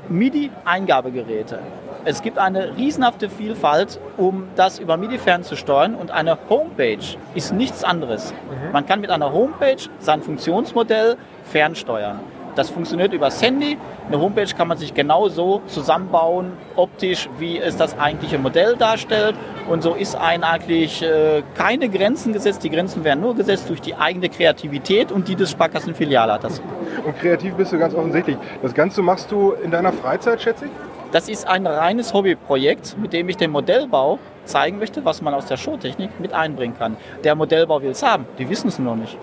MIDI-Eingabegeräte. 0.10 1.60
Es 2.08 2.22
gibt 2.22 2.38
eine 2.38 2.76
riesenhafte 2.78 3.30
Vielfalt, 3.30 4.00
um 4.18 4.48
das 4.56 4.78
über 4.78 4.96
MIDI 4.96 5.18
fernzusteuern 5.18 5.96
und 5.96 6.12
eine 6.12 6.38
Homepage 6.50 7.00
ist 7.34 7.52
nichts 7.52 7.84
anderes. 7.84 8.32
Mhm. 8.32 8.72
Man 8.72 8.86
kann 8.86 9.02
mit 9.02 9.10
einer 9.10 9.34
Homepage 9.34 9.78
sein 10.00 10.22
Funktionsmodell 10.22 11.18
fernsteuern. 11.46 12.20
Das 12.56 12.70
funktioniert 12.70 13.14
über 13.14 13.26
das 13.26 13.42
Handy. 13.42 13.78
Eine 14.08 14.20
Homepage 14.20 14.48
kann 14.56 14.68
man 14.68 14.78
sich 14.78 14.94
genauso 14.94 15.62
zusammenbauen, 15.68 16.54
optisch, 16.76 17.30
wie 17.38 17.60
es 17.60 17.76
das 17.76 17.98
eigentliche 17.98 18.38
Modell 18.38 18.76
darstellt. 18.78 19.36
Und 19.70 19.84
so 19.84 19.94
ist 19.94 20.16
eigentlich 20.16 21.02
äh, 21.02 21.44
keine 21.56 21.90
Grenzen 21.90 22.32
gesetzt. 22.34 22.64
Die 22.64 22.70
Grenzen 22.70 23.04
werden 23.04 23.22
nur 23.22 23.36
gesetzt 23.36 23.70
durch 23.70 23.82
die 23.82 23.96
eigene 23.96 24.30
Kreativität 24.30 25.12
und 25.12 25.28
die 25.28 25.36
des 25.36 25.52
Sparkassenfilialleiters. 25.52 26.62
Und 27.06 27.20
kreativ 27.20 27.56
bist 27.56 27.74
du 27.74 27.78
ganz 27.78 27.94
offensichtlich. 27.94 28.38
Das 28.62 28.74
Ganze 28.74 29.02
machst 29.02 29.32
du 29.32 29.52
in 29.52 29.72
deiner 29.72 29.92
Freizeit, 29.92 30.42
schätze 30.42 30.66
ich? 30.66 30.72
Das 31.12 31.30
ist 31.30 31.48
ein 31.48 31.66
reines 31.66 32.14
Hobbyprojekt, 32.14 32.98
mit 32.98 33.14
dem 33.14 33.30
ich 33.30 33.38
den 33.38 33.52
Modellbau 33.52 34.20
zeigen 34.46 34.80
möchte, 34.80 35.06
was 35.06 35.22
man 35.22 35.34
aus 35.34 35.46
der 35.46 35.58
Showtechnik 35.58 36.20
mit 36.20 36.34
einbringen 36.34 36.78
kann. 36.78 36.98
Der 37.24 37.36
Modellbau 37.36 37.82
will 37.82 37.92
es 37.92 38.04
haben, 38.04 38.26
die 38.38 38.50
wissen 38.50 38.68
es 38.68 38.80
noch 38.80 38.96
nicht. 38.96 39.18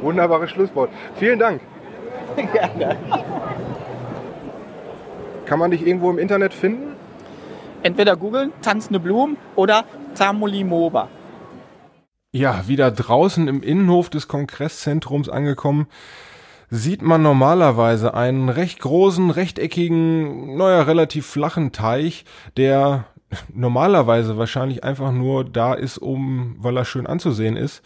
Wunderbares 0.00 0.50
Schlusswort. 0.50 0.90
Vielen 1.16 1.38
Dank. 1.38 1.60
Gerne. 2.52 2.96
Kann 5.46 5.58
man 5.58 5.70
dich 5.70 5.86
irgendwo 5.86 6.10
im 6.10 6.18
Internet 6.18 6.54
finden? 6.54 6.94
Entweder 7.82 8.16
googeln, 8.16 8.52
tanzende 8.62 9.00
Blumen 9.00 9.36
oder 9.56 9.84
Tamulimoba. 10.14 11.08
Ja, 12.32 12.68
wieder 12.68 12.90
draußen 12.90 13.48
im 13.48 13.62
Innenhof 13.62 14.10
des 14.10 14.28
Kongresszentrums 14.28 15.28
angekommen, 15.28 15.86
sieht 16.68 17.00
man 17.00 17.22
normalerweise 17.22 18.12
einen 18.14 18.50
recht 18.50 18.80
großen, 18.80 19.30
rechteckigen, 19.30 20.56
naja, 20.56 20.82
relativ 20.82 21.26
flachen 21.26 21.72
Teich, 21.72 22.26
der 22.56 23.06
normalerweise 23.52 24.36
wahrscheinlich 24.36 24.84
einfach 24.84 25.12
nur 25.12 25.44
da 25.44 25.72
ist, 25.74 25.98
um, 25.98 26.56
weil 26.58 26.76
er 26.76 26.84
schön 26.84 27.06
anzusehen 27.06 27.56
ist. 27.56 27.82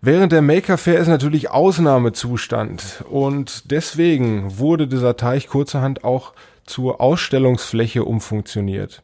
Während 0.00 0.32
der 0.32 0.42
Maker 0.42 0.78
Fair 0.78 0.98
ist 0.98 1.08
natürlich 1.08 1.50
Ausnahmezustand 1.50 3.04
und 3.08 3.70
deswegen 3.70 4.58
wurde 4.58 4.86
dieser 4.86 5.16
Teich 5.16 5.48
kurzerhand 5.48 6.04
auch 6.04 6.32
zur 6.64 7.00
Ausstellungsfläche 7.00 8.04
umfunktioniert. 8.04 9.02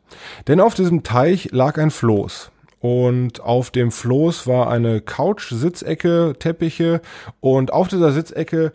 Denn 0.48 0.60
auf 0.60 0.74
diesem 0.74 1.02
Teich 1.02 1.50
lag 1.52 1.78
ein 1.78 1.90
Floß. 1.90 2.50
Und 2.80 3.40
auf 3.40 3.70
dem 3.70 3.92
Floß 3.92 4.48
war 4.48 4.68
eine 4.68 5.00
Couch, 5.00 5.52
Sitzecke, 5.52 6.34
Teppiche 6.36 7.00
und 7.38 7.72
auf 7.72 7.86
dieser 7.86 8.10
Sitzecke 8.10 8.72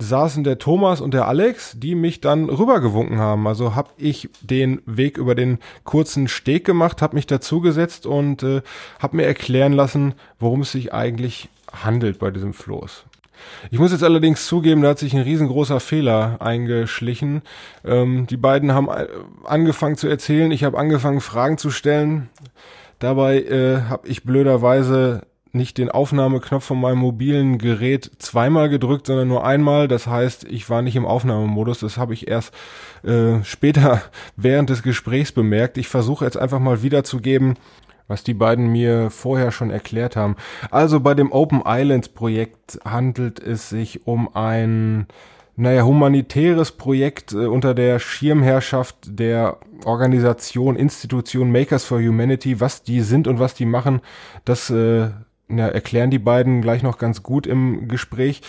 saßen 0.00 0.44
der 0.44 0.58
Thomas 0.58 1.00
und 1.00 1.14
der 1.14 1.28
Alex, 1.28 1.76
die 1.78 1.94
mich 1.94 2.20
dann 2.20 2.48
rübergewunken 2.48 3.18
haben. 3.18 3.46
Also 3.46 3.74
habe 3.74 3.90
ich 3.96 4.28
den 4.40 4.82
Weg 4.86 5.18
über 5.18 5.34
den 5.34 5.58
kurzen 5.84 6.26
Steg 6.26 6.64
gemacht, 6.64 7.02
habe 7.02 7.14
mich 7.14 7.26
dazugesetzt 7.26 8.06
und 8.06 8.42
äh, 8.42 8.62
habe 8.98 9.16
mir 9.16 9.26
erklären 9.26 9.72
lassen, 9.72 10.14
worum 10.38 10.62
es 10.62 10.72
sich 10.72 10.92
eigentlich 10.92 11.48
handelt 11.72 12.18
bei 12.18 12.30
diesem 12.30 12.54
Floß. 12.54 13.04
Ich 13.70 13.78
muss 13.78 13.92
jetzt 13.92 14.04
allerdings 14.04 14.46
zugeben, 14.46 14.82
da 14.82 14.90
hat 14.90 14.98
sich 14.98 15.14
ein 15.14 15.22
riesengroßer 15.22 15.80
Fehler 15.80 16.36
eingeschlichen. 16.40 17.42
Ähm, 17.84 18.26
die 18.26 18.36
beiden 18.36 18.72
haben 18.72 18.88
äh, 18.88 19.06
angefangen 19.44 19.96
zu 19.96 20.08
erzählen, 20.08 20.50
ich 20.50 20.64
habe 20.64 20.78
angefangen 20.78 21.20
Fragen 21.20 21.58
zu 21.58 21.70
stellen. 21.70 22.28
Dabei 22.98 23.42
äh, 23.42 23.82
habe 23.88 24.08
ich 24.08 24.24
blöderweise 24.24 25.22
nicht 25.52 25.78
den 25.78 25.90
Aufnahmeknopf 25.90 26.64
von 26.64 26.80
meinem 26.80 26.98
mobilen 26.98 27.58
Gerät 27.58 28.10
zweimal 28.18 28.68
gedrückt, 28.68 29.06
sondern 29.06 29.28
nur 29.28 29.44
einmal. 29.44 29.88
Das 29.88 30.06
heißt, 30.06 30.44
ich 30.44 30.70
war 30.70 30.82
nicht 30.82 30.96
im 30.96 31.06
Aufnahmemodus. 31.06 31.80
Das 31.80 31.96
habe 31.96 32.14
ich 32.14 32.28
erst 32.28 32.54
äh, 33.02 33.42
später 33.42 34.02
während 34.36 34.70
des 34.70 34.82
Gesprächs 34.82 35.32
bemerkt. 35.32 35.78
Ich 35.78 35.88
versuche 35.88 36.24
jetzt 36.24 36.36
einfach 36.36 36.60
mal 36.60 36.82
wiederzugeben, 36.82 37.56
was 38.06 38.22
die 38.24 38.34
beiden 38.34 38.68
mir 38.68 39.10
vorher 39.10 39.52
schon 39.52 39.70
erklärt 39.70 40.16
haben. 40.16 40.36
Also 40.70 41.00
bei 41.00 41.14
dem 41.14 41.32
Open 41.32 41.62
Islands 41.64 42.08
Projekt 42.08 42.78
handelt 42.84 43.40
es 43.40 43.68
sich 43.68 44.06
um 44.06 44.34
ein, 44.34 45.06
naja, 45.56 45.82
humanitäres 45.82 46.72
Projekt 46.72 47.32
äh, 47.32 47.46
unter 47.46 47.74
der 47.74 47.98
Schirmherrschaft 47.98 48.96
der 49.18 49.58
Organisation, 49.84 50.76
Institution 50.76 51.50
Makers 51.50 51.84
for 51.84 51.98
Humanity. 51.98 52.60
Was 52.60 52.84
die 52.84 53.00
sind 53.00 53.26
und 53.26 53.40
was 53.40 53.54
die 53.54 53.66
machen, 53.66 54.00
das 54.44 54.70
äh, 54.70 55.10
ja, 55.56 55.68
erklären 55.68 56.10
die 56.10 56.18
beiden 56.18 56.62
gleich 56.62 56.82
noch 56.82 56.98
ganz 56.98 57.22
gut 57.22 57.46
im 57.46 57.88
Gespräch. 57.88 58.42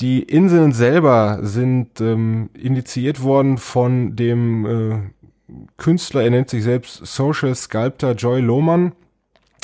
Die 0.00 0.22
Inseln 0.22 0.72
selber 0.72 1.38
sind 1.42 2.00
ähm, 2.00 2.50
initiiert 2.54 3.22
worden 3.22 3.56
von 3.56 4.14
dem 4.14 4.66
äh, 4.66 4.98
Künstler, 5.76 6.22
er 6.22 6.30
nennt 6.30 6.50
sich 6.50 6.64
selbst 6.64 7.06
Social 7.06 7.54
Sculptor 7.54 8.12
Joy 8.12 8.40
Lohmann. 8.40 8.92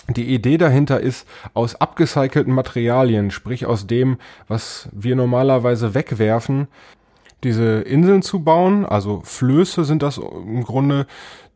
Die 0.09 0.35
Idee 0.35 0.59
dahinter 0.59 1.01
ist, 1.01 1.27
aus 1.55 1.77
abgecycelten 1.77 2.53
Materialien, 2.53 3.31
sprich 3.31 3.67
aus 3.67 3.87
dem, 3.87 4.19
was 4.49 4.89
wir 4.93 5.17
normalerweise 5.17 5.95
wegwerfen, 5.95 6.69
diese 7.45 7.81
Inseln 7.83 8.23
zu 8.23 8.41
bauen. 8.41 8.85
Also 8.85 9.23
Flöße 9.25 9.85
sind 9.85 10.03
das 10.03 10.19
im 10.19 10.65
Grunde, 10.65 11.07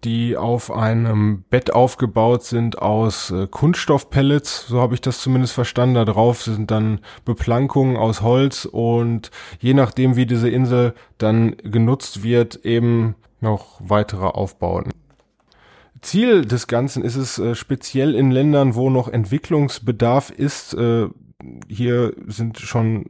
die 0.05 0.37
auf 0.37 0.71
einem 0.71 1.45
Bett 1.51 1.73
aufgebaut 1.73 2.45
sind 2.45 2.81
aus 2.81 3.31
äh, 3.31 3.47
Kunststoffpellets, 3.47 4.67
so 4.67 4.81
habe 4.81 4.95
ich 4.95 5.01
das 5.01 5.21
zumindest 5.21 5.55
verstanden. 5.55 5.95
Da 5.97 6.05
drauf 6.05 6.43
sind 6.43 6.71
dann 6.71 7.01
Beplankungen 7.25 7.97
aus 7.97 8.23
Holz 8.23 8.67
und 8.67 9.31
je 9.59 9.75
nachdem, 9.75 10.17
wie 10.17 10.27
diese 10.27 10.49
Insel 10.49 10.95
dann 11.19 11.57
genutzt 11.57 12.23
wird, 12.23 12.65
eben 12.65 13.15
noch 13.41 13.81
weitere 13.83 14.27
Aufbauten. 14.27 14.93
Ziel 16.03 16.45
des 16.45 16.67
Ganzen 16.67 17.03
ist 17.03 17.17
es 17.17 17.39
äh, 17.39 17.55
speziell 17.55 18.15
in 18.15 18.31
Ländern, 18.31 18.75
wo 18.75 18.91
noch 18.91 19.09
Entwicklungsbedarf 19.09 20.31
ist, 20.31 20.75
äh, 20.75 21.09
hier 21.69 22.15
sind 22.27 22.59
schon 22.59 23.07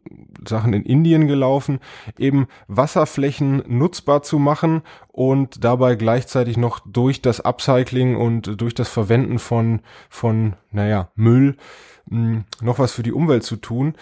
Sachen 0.46 0.72
in 0.72 0.83
Indien 0.83 1.27
gelaufen, 1.27 1.81
eben 2.18 2.46
Wasserflächen 2.68 3.62
nutzbar 3.66 4.22
zu 4.22 4.38
machen 4.38 4.83
und 5.09 5.64
dabei 5.64 5.94
gleichzeitig 5.94 6.57
noch 6.57 6.81
durch 6.81 7.22
das 7.22 7.40
Upcycling 7.40 8.16
und 8.16 8.61
durch 8.61 8.75
das 8.75 8.88
Verwenden 8.88 9.38
von, 9.38 9.81
von, 10.09 10.55
naja, 10.70 11.11
Müll 11.14 11.57
hm, 12.09 12.44
noch 12.61 12.79
was 12.79 12.92
für 12.92 13.03
die 13.03 13.12
Umwelt 13.12 13.42
zu 13.42 13.57
tun. 13.57 13.94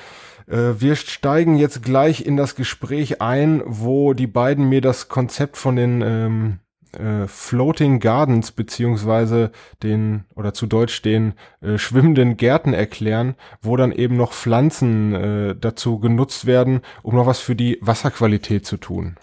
Äh, 0.47 0.75
wir 0.79 0.97
steigen 0.97 1.57
jetzt 1.57 1.83
gleich 1.83 2.27
in 2.27 2.37
das 2.37 2.55
Gespräch 2.55 3.21
ein, 3.23 3.63
wo 3.65 4.13
die 4.13 4.27
beiden 4.27 4.69
mir 4.69 4.81
das 4.81 5.09
Konzept 5.09 5.57
von 5.57 5.77
den 5.77 6.03
ähm, 6.03 6.59
äh, 6.95 7.27
Floating 7.27 8.01
Gardens 8.01 8.53
beziehungsweise 8.53 9.51
den 9.83 10.25
oder 10.35 10.55
zu 10.55 10.67
Deutsch 10.67 11.03
den 11.03 11.35
äh, 11.61 11.79
schwimmenden 11.79 12.37
Gärten 12.37 12.73
erklären, 12.73 13.35
wo 13.61 13.77
dann 13.77 13.93
eben 13.93 14.17
noch 14.17 14.33
Pflanzen 14.33 15.15
äh, 15.15 15.57
dazu 15.57 15.99
genutzt 15.99 16.47
werden, 16.47 16.81
um 17.03 17.15
noch 17.15 17.27
was 17.27 17.41
für 17.41 17.55
die 17.57 17.79
Wasserqualität 17.81 18.67
zu 18.67 18.77
tun. 18.77 19.17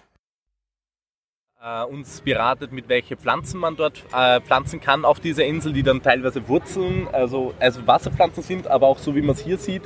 Uh, 1.63 1.85
uns 1.87 2.21
beratet, 2.21 2.71
mit 2.71 2.89
welche 2.89 3.15
Pflanzen 3.15 3.59
man 3.59 3.75
dort 3.75 4.03
uh, 4.11 4.39
pflanzen 4.41 4.81
kann 4.81 5.05
auf 5.05 5.19
dieser 5.19 5.45
Insel, 5.45 5.73
die 5.73 5.83
dann 5.83 6.01
teilweise 6.01 6.47
Wurzeln, 6.47 7.07
also, 7.11 7.53
also 7.59 7.85
Wasserpflanzen 7.85 8.41
sind, 8.41 8.65
aber 8.65 8.87
auch 8.87 8.97
so 8.97 9.15
wie 9.15 9.21
man 9.21 9.35
es 9.35 9.41
hier 9.41 9.59
sieht, 9.59 9.83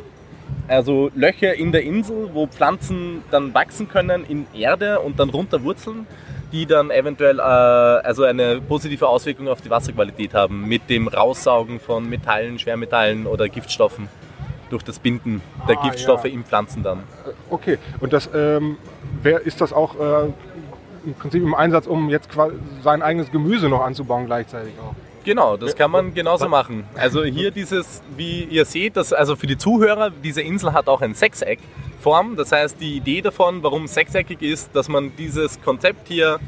also 0.69 1.11
Löcher 1.15 1.53
in 1.53 1.73
der 1.73 1.83
Insel, 1.83 2.29
wo 2.33 2.47
Pflanzen 2.47 3.23
dann 3.29 3.53
wachsen 3.53 3.89
können 3.89 4.25
in 4.25 4.47
Erde 4.53 5.01
und 5.01 5.19
dann 5.19 5.29
runter 5.29 5.63
wurzeln 5.63 6.07
die 6.51 6.65
dann 6.65 6.91
eventuell 6.91 7.39
äh, 7.39 7.41
also 7.41 8.23
eine 8.23 8.62
positive 8.62 9.08
Auswirkung 9.08 9.47
auf 9.47 9.62
die 9.62 9.69
Wasserqualität 9.69 10.34
haben 10.34 10.67
mit 10.67 10.89
dem 10.89 11.08
Raussaugen 11.08 11.79
von 11.79 12.10
Metallen, 12.10 12.60
Schwermetallen 12.60 13.27
oder 13.27 13.49
Giftstoffen 13.49 14.10
durch 14.69 14.84
das 14.84 14.99
Binden 14.99 15.41
der 15.67 15.77
ah, 15.77 15.84
Giftstoffe 15.84 16.25
ja. 16.25 16.31
in 16.31 16.43
Pflanzen 16.43 16.84
dann. 16.84 16.99
Äh, 16.99 17.31
okay, 17.49 17.77
und 17.99 18.13
das 18.13 18.29
ähm, 18.34 18.77
wer 19.21 19.41
ist 19.41 19.62
das 19.62 19.73
auch 19.73 19.95
äh, 19.99 20.31
im 21.05 21.13
Prinzip 21.13 21.43
im 21.43 21.53
Einsatz, 21.53 21.88
um 21.88 22.10
jetzt 22.10 22.29
sein 22.84 23.01
eigenes 23.01 23.31
Gemüse 23.31 23.69
noch 23.69 23.81
anzubauen 23.81 24.25
gleichzeitig 24.25 24.73
auch? 24.79 24.95
Genau, 25.25 25.57
das 25.57 25.75
kann 25.75 25.89
man 25.89 26.13
genauso 26.13 26.47
machen. 26.47 26.85
Also 26.93 27.23
hier 27.23 27.49
dieses, 27.49 28.03
wie 28.15 28.43
ihr 28.43 28.63
seht, 28.63 28.95
das, 28.95 29.11
also 29.11 29.35
für 29.35 29.47
die 29.47 29.57
Zuhörer, 29.57 30.11
diese 30.11 30.43
Insel 30.43 30.71
hat 30.73 30.88
auch 30.88 31.01
ein 31.01 31.15
Sechseck-Form. 31.15 32.35
Das 32.35 32.51
heißt, 32.51 32.79
die 32.79 32.95
Idee 32.97 33.21
davon, 33.21 33.63
warum 33.63 33.88
sechseckig 33.88 34.43
ist, 34.43 34.75
dass 34.75 34.88
man 34.88 35.13
dieses 35.17 35.59
Konzept 35.63 36.07
hier 36.07 36.39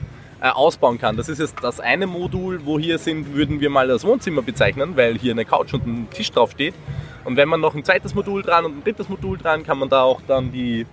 äh, 0.42 0.50
ausbauen 0.50 1.00
kann. 1.00 1.18
Das 1.18 1.28
ist 1.28 1.40
jetzt 1.40 1.56
das 1.63 1.80
eine 1.80 2.06
Modul, 2.06 2.62
wo 2.66 2.78
hier 2.78 3.00
sind, 3.00 3.34
würden 3.34 3.62
wir 3.62 3.72
mal 3.72 3.88
das 3.88 4.04
Wohnzimmer 4.04 4.44
bezeichnen, 4.44 4.96
weil 4.96 5.18
hier 5.18 5.32
eine 5.32 5.46
Couch 5.46 5.74
und 5.74 5.88
ein 5.88 6.08
Tisch 6.12 6.32
drauf 6.32 6.52
steht. 6.52 6.76
Und 7.26 7.36
wenn 7.36 7.50
man 7.50 7.60
noch 7.60 7.74
ein 7.74 7.84
zweites 7.84 8.13
Modul 8.13 8.44
dran 8.44 8.63
und 8.63 8.78
ein 8.78 8.84
drittes 8.84 9.10
Modul 9.10 9.40
dran, 9.40 9.63
kann 9.63 9.80
man 9.80 9.90
da 9.90 10.04
auch 10.04 10.22
dann 10.28 10.52
die, 10.52 10.86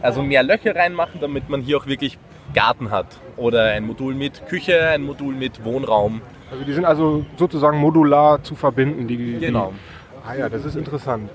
also 0.00 0.22
mehr 0.22 0.44
Löcher 0.44 0.76
reinmachen, 0.76 1.20
damit 1.20 1.48
man 1.48 1.60
hier 1.60 1.78
auch 1.78 1.86
wirklich 1.86 2.18
Garten 2.54 2.92
hat. 2.92 3.06
Oder 3.36 3.64
ein 3.64 3.84
Modul 3.84 4.14
mit 4.14 4.46
Küche, 4.46 4.86
ein 4.86 5.02
Modul 5.02 5.34
mit 5.34 5.64
Wohnraum. 5.64 6.22
Also 6.52 6.64
die 6.64 6.72
sind 6.74 6.84
also 6.84 7.24
sozusagen 7.38 7.78
modular 7.78 8.42
zu 8.42 8.54
verbinden. 8.54 9.08
Die, 9.08 9.38
Genau. 9.38 9.72
Die, 9.72 10.28
ah 10.28 10.34
ja, 10.34 10.48
das 10.50 10.64
ist 10.66 10.76
interessant. 10.76 11.30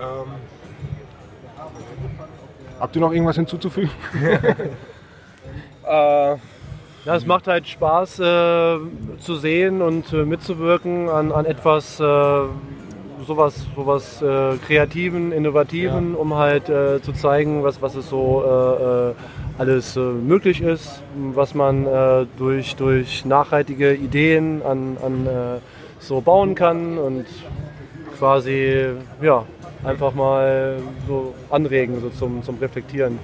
Ähm, 0.00 0.32
habt 2.80 2.96
ihr 2.96 3.00
noch 3.00 3.12
irgendwas 3.12 3.36
hinzuzufügen? 3.36 3.90
Äh, 5.84 6.36
Ja, 7.04 7.16
es 7.16 7.26
macht 7.26 7.48
halt 7.48 7.66
Spaß 7.66 8.20
äh, 8.20 8.78
zu 9.18 9.34
sehen 9.34 9.82
und 9.82 10.12
äh, 10.12 10.24
mitzuwirken 10.24 11.08
an, 11.08 11.32
an 11.32 11.44
etwas 11.44 11.98
äh, 11.98 12.04
sowas, 13.26 13.66
sowas 13.76 14.22
äh, 14.22 14.56
Kreativen, 14.58 15.32
Innovativen, 15.32 16.14
um 16.14 16.34
halt 16.34 16.68
äh, 16.68 17.00
zu 17.02 17.12
zeigen, 17.12 17.62
was, 17.62 17.80
was 17.82 17.94
es 17.94 18.08
so 18.08 18.42
äh, 18.44 19.10
äh, 19.10 19.14
alles 19.58 19.96
äh, 19.96 20.00
möglich 20.00 20.60
ist, 20.60 21.02
was 21.34 21.54
man 21.54 21.86
äh, 21.86 22.26
durch, 22.36 22.76
durch 22.76 23.24
nachhaltige 23.24 23.94
Ideen 23.94 24.62
an, 24.62 24.96
an 25.02 25.60
so 25.98 26.20
bauen 26.20 26.54
kann 26.54 26.98
und 26.98 27.26
quasi 28.18 28.86
ja, 29.20 29.44
einfach 29.84 30.14
mal 30.14 30.78
so 31.06 31.34
anregen 31.50 32.00
so 32.00 32.10
zum, 32.10 32.42
zum 32.42 32.58
Reflektieren. 32.58 33.18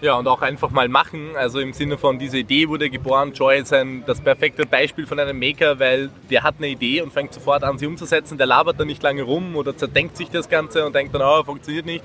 Ja, 0.00 0.14
und 0.14 0.28
auch 0.28 0.42
einfach 0.42 0.70
mal 0.70 0.88
machen. 0.88 1.30
Also 1.34 1.58
im 1.58 1.72
Sinne 1.72 1.98
von, 1.98 2.20
diese 2.20 2.38
Idee 2.38 2.68
wurde 2.68 2.88
geboren. 2.88 3.32
Joy 3.32 3.58
ist 3.58 3.72
ein, 3.72 4.04
das 4.06 4.20
perfekte 4.20 4.64
Beispiel 4.64 5.06
von 5.06 5.18
einem 5.18 5.38
Maker, 5.38 5.80
weil 5.80 6.10
der 6.30 6.44
hat 6.44 6.54
eine 6.58 6.68
Idee 6.68 7.02
und 7.02 7.12
fängt 7.12 7.34
sofort 7.34 7.64
an, 7.64 7.78
sie 7.78 7.86
umzusetzen. 7.86 8.38
Der 8.38 8.46
labert 8.46 8.78
dann 8.78 8.86
nicht 8.86 9.02
lange 9.02 9.22
rum 9.22 9.56
oder 9.56 9.76
zerdenkt 9.76 10.16
sich 10.16 10.30
das 10.30 10.48
Ganze 10.48 10.86
und 10.86 10.94
denkt 10.94 11.14
dann, 11.14 11.22
oh, 11.22 11.42
funktioniert 11.42 11.84
nicht. 11.84 12.04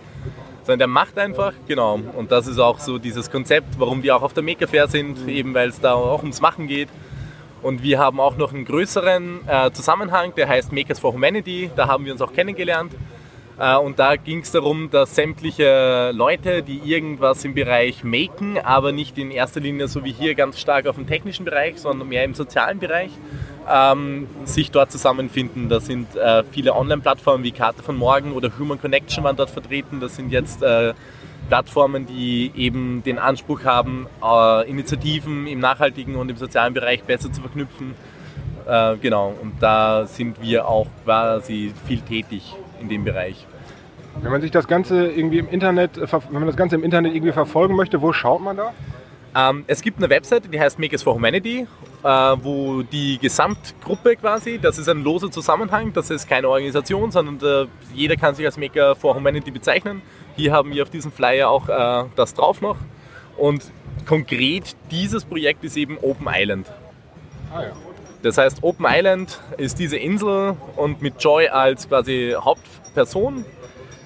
Sondern 0.63 0.79
der 0.79 0.87
macht 0.87 1.19
einfach, 1.19 1.53
genau. 1.67 1.99
Und 2.15 2.31
das 2.31 2.47
ist 2.47 2.57
auch 2.57 2.79
so 2.79 2.97
dieses 2.97 3.29
Konzept, 3.29 3.77
warum 3.77 4.01
wir 4.01 4.15
auch 4.15 4.23
auf 4.23 4.33
der 4.33 4.43
Maker 4.43 4.67
Fair 4.67 4.87
sind, 4.87 5.27
eben 5.27 5.53
weil 5.53 5.69
es 5.69 5.79
da 5.79 5.93
auch 5.93 6.21
ums 6.21 6.41
Machen 6.41 6.67
geht. 6.67 6.89
Und 7.61 7.83
wir 7.83 7.99
haben 7.99 8.19
auch 8.19 8.37
noch 8.37 8.53
einen 8.53 8.65
größeren 8.65 9.47
äh, 9.47 9.71
Zusammenhang, 9.71 10.33
der 10.35 10.49
heißt 10.49 10.73
Makers 10.73 10.99
for 10.99 11.13
Humanity. 11.13 11.69
Da 11.75 11.87
haben 11.87 12.05
wir 12.05 12.11
uns 12.11 12.21
auch 12.21 12.33
kennengelernt. 12.33 12.91
Äh, 13.59 13.77
Und 13.77 13.99
da 13.99 14.15
ging 14.15 14.39
es 14.39 14.51
darum, 14.51 14.89
dass 14.89 15.15
sämtliche 15.15 16.11
Leute, 16.13 16.63
die 16.63 16.79
irgendwas 16.79 17.45
im 17.45 17.53
Bereich 17.53 18.03
Maken, 18.03 18.57
aber 18.57 18.91
nicht 18.91 19.17
in 19.17 19.31
erster 19.31 19.59
Linie 19.59 19.87
so 19.87 20.03
wie 20.03 20.11
hier 20.11 20.35
ganz 20.35 20.59
stark 20.59 20.87
auf 20.87 20.95
dem 20.95 21.07
technischen 21.07 21.45
Bereich, 21.45 21.77
sondern 21.77 22.07
mehr 22.09 22.23
im 22.23 22.33
sozialen 22.33 22.79
Bereich, 22.79 23.11
ähm, 23.71 24.27
sich 24.45 24.71
dort 24.71 24.91
zusammenfinden. 24.91 25.69
Da 25.69 25.79
sind 25.79 26.15
äh, 26.15 26.43
viele 26.51 26.73
Online-Plattformen 26.75 27.43
wie 27.43 27.51
Karte 27.51 27.83
von 27.83 27.95
Morgen 27.95 28.33
oder 28.33 28.51
Human 28.57 28.81
Connection 28.81 29.23
waren 29.23 29.35
dort 29.35 29.51
vertreten. 29.51 29.99
Das 29.99 30.15
sind 30.15 30.31
jetzt 30.31 30.63
äh, 30.63 30.93
Plattformen, 31.47 32.05
die 32.05 32.51
eben 32.55 33.03
den 33.03 33.19
Anspruch 33.19 33.63
haben, 33.65 34.07
äh, 34.23 34.69
Initiativen 34.69 35.45
im 35.45 35.59
nachhaltigen 35.59 36.15
und 36.15 36.29
im 36.29 36.37
sozialen 36.37 36.73
Bereich 36.73 37.03
besser 37.03 37.31
zu 37.31 37.41
verknüpfen. 37.41 37.93
Äh, 38.65 38.97
genau, 38.97 39.33
und 39.41 39.61
da 39.61 40.07
sind 40.07 40.41
wir 40.41 40.67
auch 40.67 40.87
quasi 41.03 41.73
viel 41.85 41.99
tätig 41.99 42.55
in 42.83 42.89
dem 42.89 43.03
Bereich. 43.03 43.47
Wenn 44.21 44.31
man 44.31 44.41
sich 44.41 44.51
das 44.51 44.67
Ganze 44.67 45.07
irgendwie 45.07 45.39
im 45.39 45.49
Internet, 45.49 45.97
äh, 45.97 46.07
wenn 46.11 46.33
man 46.33 46.47
das 46.47 46.55
Ganze 46.55 46.75
im 46.75 46.83
Internet 46.83 47.15
irgendwie 47.15 47.33
verfolgen 47.33 47.75
möchte, 47.75 48.01
wo 48.01 48.13
schaut 48.13 48.41
man 48.41 48.57
da? 48.57 48.73
Ähm, 49.35 49.63
es 49.65 49.81
gibt 49.81 49.97
eine 49.97 50.09
Webseite, 50.09 50.47
die 50.47 50.59
heißt 50.59 50.77
Makers 50.77 51.01
for 51.01 51.15
Humanity, 51.15 51.65
äh, 52.03 52.07
wo 52.07 52.83
die 52.83 53.17
Gesamtgruppe 53.17 54.15
quasi, 54.15 54.59
das 54.61 54.77
ist 54.77 54.87
ein 54.87 55.03
loser 55.03 55.31
Zusammenhang, 55.31 55.91
das 55.93 56.11
ist 56.11 56.29
keine 56.29 56.47
Organisation, 56.49 57.09
sondern 57.11 57.39
äh, 57.41 57.67
jeder 57.95 58.15
kann 58.15 58.35
sich 58.35 58.45
als 58.45 58.57
Maker 58.57 58.95
for 58.95 59.15
Humanity 59.15 59.49
bezeichnen. 59.49 60.03
Hier 60.35 60.51
haben 60.51 60.71
wir 60.71 60.83
auf 60.83 60.91
diesem 60.91 61.11
Flyer 61.11 61.49
auch 61.49 61.67
äh, 61.67 62.07
das 62.15 62.35
drauf 62.35 62.61
noch. 62.61 62.77
Und 63.37 63.63
konkret 64.05 64.75
dieses 64.91 65.25
Projekt 65.25 65.63
ist 65.63 65.77
eben 65.77 65.97
Open 65.99 66.27
Island. 66.29 66.71
Ah 67.51 67.63
ja. 67.63 67.71
Das 68.23 68.37
heißt, 68.37 68.63
Open 68.63 68.85
Island 68.89 69.39
ist 69.57 69.79
diese 69.79 69.97
Insel 69.97 70.55
und 70.77 71.01
mit 71.01 71.21
Joy 71.21 71.49
als 71.49 71.89
quasi 71.89 72.35
Hauptperson 72.39 73.43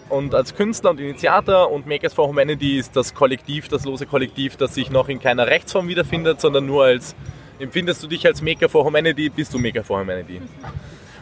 und 0.10 0.34
als 0.34 0.56
Künstler 0.56 0.90
und 0.90 1.00
Initiator 1.00 1.72
und 1.72 1.86
Makers 1.86 2.16
for 2.16 2.28
Humanity 2.28 2.80
ist 2.80 2.96
das 2.96 3.14
Kollektiv, 3.14 3.68
das 3.68 3.86
lose 3.86 4.08
Kollektiv, 4.08 4.58
das 4.58 4.74
sich 4.74 4.90
noch 4.90 5.08
in 5.08 5.20
keiner 5.20 5.46
Rechtsform 5.46 5.88
wiederfindet, 5.88 6.42
sondern 6.42 6.66
nur 6.66 6.86
als, 6.86 7.16
empfindest 7.60 8.02
du 8.02 8.08
dich 8.08 8.26
als 8.26 8.42
Maker 8.42 8.70
for 8.70 8.84
Humanity, 8.84 9.30
bist 9.30 9.54
du 9.54 9.60
Maker 9.60 9.84
for 9.84 10.00
Humanity. 10.00 10.42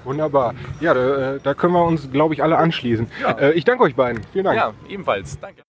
Wunderbar. 0.05 0.53
Ja, 0.79 0.93
da, 0.93 1.35
äh, 1.35 1.39
da 1.43 1.53
können 1.53 1.73
wir 1.73 1.83
uns, 1.83 2.09
glaube 2.09 2.33
ich, 2.33 2.43
alle 2.43 2.57
anschließen. 2.57 3.07
Äh, 3.39 3.53
ich 3.53 3.65
danke 3.65 3.83
euch 3.83 3.95
beiden. 3.95 4.21
Vielen 4.31 4.45
Dank. 4.45 4.57
Ja, 4.57 4.73
ebenfalls. 4.87 5.37
Danke. 5.39 5.64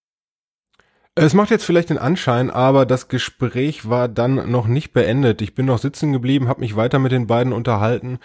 Es 1.19 1.33
macht 1.33 1.49
jetzt 1.49 1.65
vielleicht 1.65 1.89
den 1.89 1.97
Anschein, 1.97 2.51
aber 2.51 2.85
das 2.85 3.09
Gespräch 3.09 3.89
war 3.89 4.07
dann 4.07 4.51
noch 4.51 4.67
nicht 4.67 4.93
beendet. 4.93 5.41
Ich 5.41 5.55
bin 5.55 5.65
noch 5.65 5.79
sitzen 5.79 6.13
geblieben, 6.13 6.47
habe 6.47 6.61
mich 6.61 6.77
weiter 6.77 6.99
mit 6.99 7.11
den 7.11 7.27
beiden 7.27 7.55
unterhalten 7.55 8.19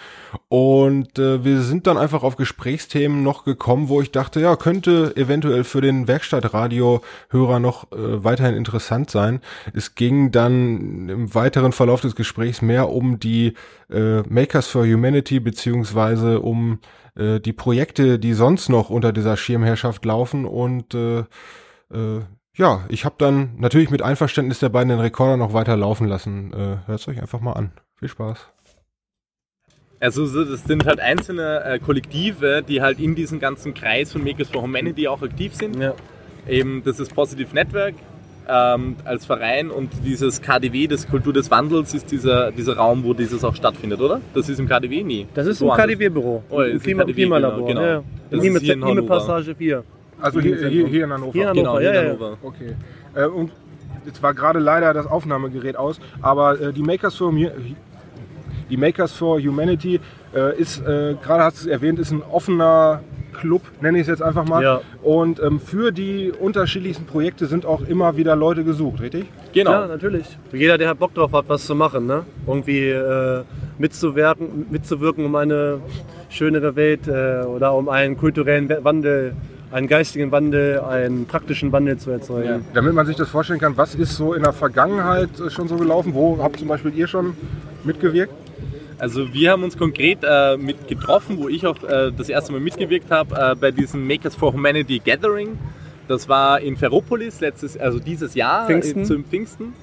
und 0.50 1.18
äh, 1.18 1.46
wir 1.46 1.62
sind 1.62 1.88
dann 1.88 1.98
einfach 1.98 2.24
auf 2.24 2.36
Gesprächsthemen 2.36 3.24
noch 3.24 3.46
gekommen, 3.46 3.88
wo 3.88 4.02
ich 4.02 4.12
dachte, 4.12 4.42
ja, 4.42 4.58
könnte 4.58 5.16
eventuell 5.16 5.64
für 5.64 5.80
den 5.80 6.10
Werkstattradio-Hörer 6.10 7.62
noch 7.62 7.90
äh, 7.94 8.26
weiterhin 8.26 8.56
interessant 8.56 9.10
sein. 9.10 9.40
Es 9.74 9.96
ging 9.96 10.32
dann 10.32 11.08
im 11.08 11.34
weiteren 11.34 11.72
Verlauf 11.72 12.02
des 12.02 12.18
Gesprächs 12.18 12.62
mehr 12.62 12.90
um 12.90 13.22
die 13.22 13.54
äh, 13.90 14.20
Makers 14.24 14.68
for 14.68 14.86
Humanity 14.86 15.40
beziehungsweise 15.40 16.42
um 16.42 16.80
äh, 17.16 17.40
die 17.40 17.54
Projekte, 17.54 18.20
die 18.20 18.34
sonst 18.34 18.68
noch 18.68 18.90
unter 18.90 19.14
dieser 19.14 19.38
Schirmherrschaft 19.38 20.04
laufen 20.04 20.44
und 20.44 20.94
äh, 20.94 21.20
äh, 21.94 22.22
ja, 22.58 22.86
ich 22.90 23.06
habe 23.06 23.16
dann 23.18 23.52
natürlich 23.58 23.90
mit 23.90 24.02
Einverständnis 24.02 24.60
der 24.60 24.70
beiden 24.70 24.90
den 24.90 25.00
Rekorder 25.00 25.38
noch 25.38 25.54
weiter 25.54 25.78
laufen 25.78 26.08
lassen. 26.08 26.54
Äh, 26.54 26.88
Hört 26.88 27.08
euch 27.08 27.22
einfach 27.22 27.40
mal 27.40 27.54
an. 27.54 27.72
Viel 27.96 28.10
Spaß. 28.10 28.48
Also 30.00 30.26
so, 30.26 30.44
das 30.44 30.64
sind 30.64 30.86
halt 30.86 31.00
einzelne 31.00 31.64
äh, 31.64 31.80
Kollektive, 31.80 32.64
die 32.68 32.82
halt 32.82 33.00
in 33.00 33.14
diesem 33.14 33.40
ganzen 33.40 33.74
Kreis 33.76 34.12
von 34.12 34.24
Makers 34.24 34.50
for 34.50 34.64
Humanity 34.64 35.08
auch 35.08 35.22
aktiv 35.22 35.54
sind. 35.54 35.78
Eben, 36.48 36.82
das 36.84 37.00
ist 37.00 37.14
Positive 37.14 37.54
Network 37.54 37.94
ähm, 38.48 38.96
als 39.06 39.26
Verein 39.28 39.70
und 39.70 39.92
dieses 40.04 40.42
KDW, 40.42 40.88
das 40.88 41.08
Kultur 41.08 41.32
des 41.34 41.52
Wandels, 41.52 41.94
ist 41.94 42.12
dieser, 42.12 42.52
dieser 42.52 42.78
Raum, 42.78 43.04
wo 43.04 43.14
dieses 43.14 43.44
auch 43.44 43.56
stattfindet, 43.56 44.02
oder? 44.02 44.20
Das 44.34 44.50
ist 44.50 44.60
im 44.60 44.68
KDW 44.68 45.04
nie. 45.04 45.28
Das 45.36 45.46
ist 45.46 45.62
im. 45.62 45.70
KDW-Büro. 45.70 46.44
Oh, 46.50 46.62
Im 46.62 46.78
ist 46.78 46.84
Klima- 46.84 47.04
im 47.04 47.08
KDW, 47.08 47.22
Klimalabor. 47.22 47.68
Genau, 47.68 47.80
genau. 47.80 47.82
Ja, 47.82 47.94
ja. 47.98 48.04
Das 48.32 48.44
ist 48.44 48.62
hier 48.62 48.74
in. 48.74 49.06
Passage 49.06 49.54
4. 49.56 49.84
Also 50.22 50.40
hier, 50.40 50.68
hier, 50.70 50.88
hier 50.88 51.04
in 51.06 51.12
Hannover. 51.14 51.32
Hier 51.34 51.42
in 51.44 51.50
Hannover, 51.50 51.80
Genau, 51.80 51.80
ja, 51.80 51.80
hier 51.80 51.90
in 51.90 51.96
ja, 51.96 52.02
ja. 52.14 52.18
Hannover. 52.20 52.38
Okay. 52.44 52.76
Äh, 53.16 53.26
und 53.26 53.52
jetzt 54.06 54.22
war 54.24 54.34
gerade 54.34 54.60
leider 54.60 54.94
das 54.94 55.06
Aufnahmegerät 55.08 55.76
aus, 55.76 56.00
aber 56.22 56.60
äh, 56.60 56.74
die 56.74 56.82
Makers 56.84 57.16
for 57.16 57.32
Mu- 57.32 57.50
die 58.70 58.78
Makers 58.78 59.12
for 59.12 59.40
Humanity 59.40 60.00
äh, 60.34 60.58
ist, 60.58 60.80
äh, 60.82 61.16
gerade 61.22 61.44
hast 61.44 61.58
du 61.66 61.68
es 61.68 61.74
erwähnt, 61.74 62.00
ist 62.00 62.12
ein 62.12 62.24
offener 62.24 63.02
Club, 63.34 63.62
nenne 63.82 63.98
ich 63.98 64.04
es 64.04 64.08
jetzt 64.08 64.22
einfach 64.22 64.46
mal. 64.46 64.64
Ja. 64.64 64.82
Und 65.04 65.42
ähm, 65.42 65.60
für 65.60 65.92
die 65.92 66.32
unterschiedlichsten 66.32 67.06
Projekte 67.06 67.48
sind 67.48 67.66
auch 67.66 67.82
immer 67.82 68.16
wieder 68.16 68.36
Leute 68.38 68.64
gesucht, 68.64 69.02
richtig? 69.02 69.26
Genau. 69.54 69.72
Ja, 69.72 69.88
natürlich. 69.88 70.26
Jeder, 70.54 70.78
der 70.78 70.88
halt 70.90 71.00
Bock 71.00 71.14
drauf 71.14 71.34
hat, 71.34 71.46
was 71.50 71.66
zu 71.66 71.76
machen, 71.76 72.06
ne? 72.08 72.24
irgendwie 72.48 72.90
äh, 72.90 73.44
mitzuwirken, 73.78 74.68
mitzuwirken, 74.70 75.26
um 75.26 75.36
eine 75.36 75.80
schönere 76.30 76.76
Welt 76.78 77.08
äh, 77.08 77.42
oder 77.46 77.74
um 77.74 77.90
einen 77.90 78.16
kulturellen 78.16 78.70
Wandel, 78.84 79.34
einen 79.72 79.88
geistigen 79.88 80.32
Wandel, 80.32 80.80
einen 80.82 81.26
praktischen 81.26 81.72
Wandel 81.72 81.98
zu 81.98 82.12
erzeugen. 82.12 82.66
Damit 82.74 82.94
man 82.94 83.06
sich 83.06 83.16
das 83.16 83.30
vorstellen 83.30 83.60
kann, 83.60 83.78
was 83.78 83.96
ist 83.96 84.16
so 84.16 84.34
in 84.34 84.44
der 84.44 84.54
Vergangenheit 84.54 85.30
äh, 85.40 85.50
schon 85.50 85.68
so 85.68 85.78
gelaufen? 85.78 86.14
Wo 86.14 86.42
habt 86.42 86.60
zum 86.60 86.68
Beispiel 86.68 86.94
ihr 86.94 87.08
schon 87.08 87.36
mitgewirkt? 87.84 88.34
Also 89.00 89.34
wir 89.34 89.52
haben 89.52 89.64
uns 89.64 89.78
konkret 89.78 90.20
äh, 90.24 90.58
mit 90.58 90.88
getroffen, 90.88 91.40
wo 91.40 91.50
ich 91.50 91.66
auch 91.66 91.82
äh, 91.84 92.12
das 92.16 92.30
erste 92.30 92.52
Mal 92.52 92.62
mitgewirkt 92.62 93.10
habe, 93.10 93.36
äh, 93.36 93.56
bei 93.56 93.72
diesem 93.72 94.06
Makers 94.06 94.36
for 94.36 94.54
Humanity 94.54 95.00
Gathering. 95.00 95.58
Das 96.08 96.30
war 96.30 96.60
in 96.60 96.78
Ferropolis 96.78 97.40
letztes, 97.40 97.78
also 97.78 97.98
dieses 97.98 98.36
Jahr 98.36 98.68
Pfingsten. 98.68 99.02
Äh, 99.02 99.06
zum 99.06 99.24
Pfingsten. 99.24 99.74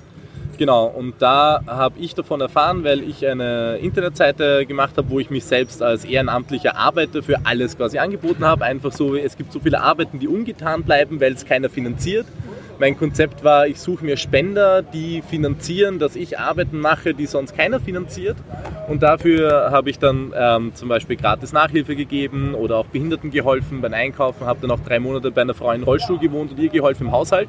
Genau, 0.59 0.87
und 0.87 1.14
da 1.21 1.61
habe 1.68 2.01
ich 2.01 2.16
davon 2.16 2.40
erfahren, 2.40 2.83
weil 2.83 3.09
ich 3.09 3.25
eine 3.25 3.77
Internetseite 3.77 4.66
gemacht 4.66 4.97
habe, 4.97 5.09
wo 5.09 5.21
ich 5.21 5.31
mich 5.31 5.44
selbst 5.44 5.81
als 5.85 6.05
ehrenamtlicher 6.05 6.77
Arbeiter 6.77 7.23
für 7.23 7.37
alles 7.44 7.77
quasi 7.77 7.99
angeboten 7.99 8.44
habe. 8.44 8.64
Einfach 8.64 8.90
so, 8.90 9.14
es 9.14 9.37
gibt 9.37 9.53
so 9.53 9.61
viele 9.61 9.81
Arbeiten, 9.81 10.18
die 10.18 10.27
ungetan 10.27 10.83
bleiben, 10.83 11.21
weil 11.21 11.33
es 11.33 11.47
keiner 11.47 11.68
finanziert. 11.68 12.27
Mein 12.81 12.99
Konzept 12.99 13.44
war, 13.44 13.68
ich 13.68 13.79
suche 13.79 14.05
mir 14.05 14.16
Spender, 14.16 14.83
die 14.83 15.23
finanzieren, 15.23 16.01
dass 16.01 16.16
ich 16.16 16.40
Arbeiten 16.40 16.81
mache, 16.81 17.14
die 17.14 17.27
sonst 17.27 17.57
keiner 17.57 17.79
finanziert. 17.79 18.37
Und 18.88 19.05
dafür 19.05 19.71
habe 19.71 19.90
ich 19.90 20.01
dann 20.01 20.33
ähm, 20.37 20.75
zum 20.75 20.88
Beispiel 20.88 21.16
gratis 21.16 21.53
Nachhilfe 21.53 21.94
gegeben 21.94 22.55
oder 22.55 22.79
auch 22.79 22.87
Behinderten 22.87 23.31
geholfen 23.31 23.81
beim 23.81 23.94
Einkaufen, 23.94 24.44
habe 24.44 24.59
dann 24.62 24.73
auch 24.73 24.81
drei 24.81 24.99
Monate 24.99 25.31
bei 25.31 25.42
einer 25.42 25.55
Frau 25.55 25.71
in 25.71 25.85
Rollstuhl 25.85 26.18
gewohnt 26.18 26.51
und 26.51 26.59
ihr 26.59 26.68
geholfen 26.68 27.07
im 27.07 27.12
Haushalt. 27.12 27.49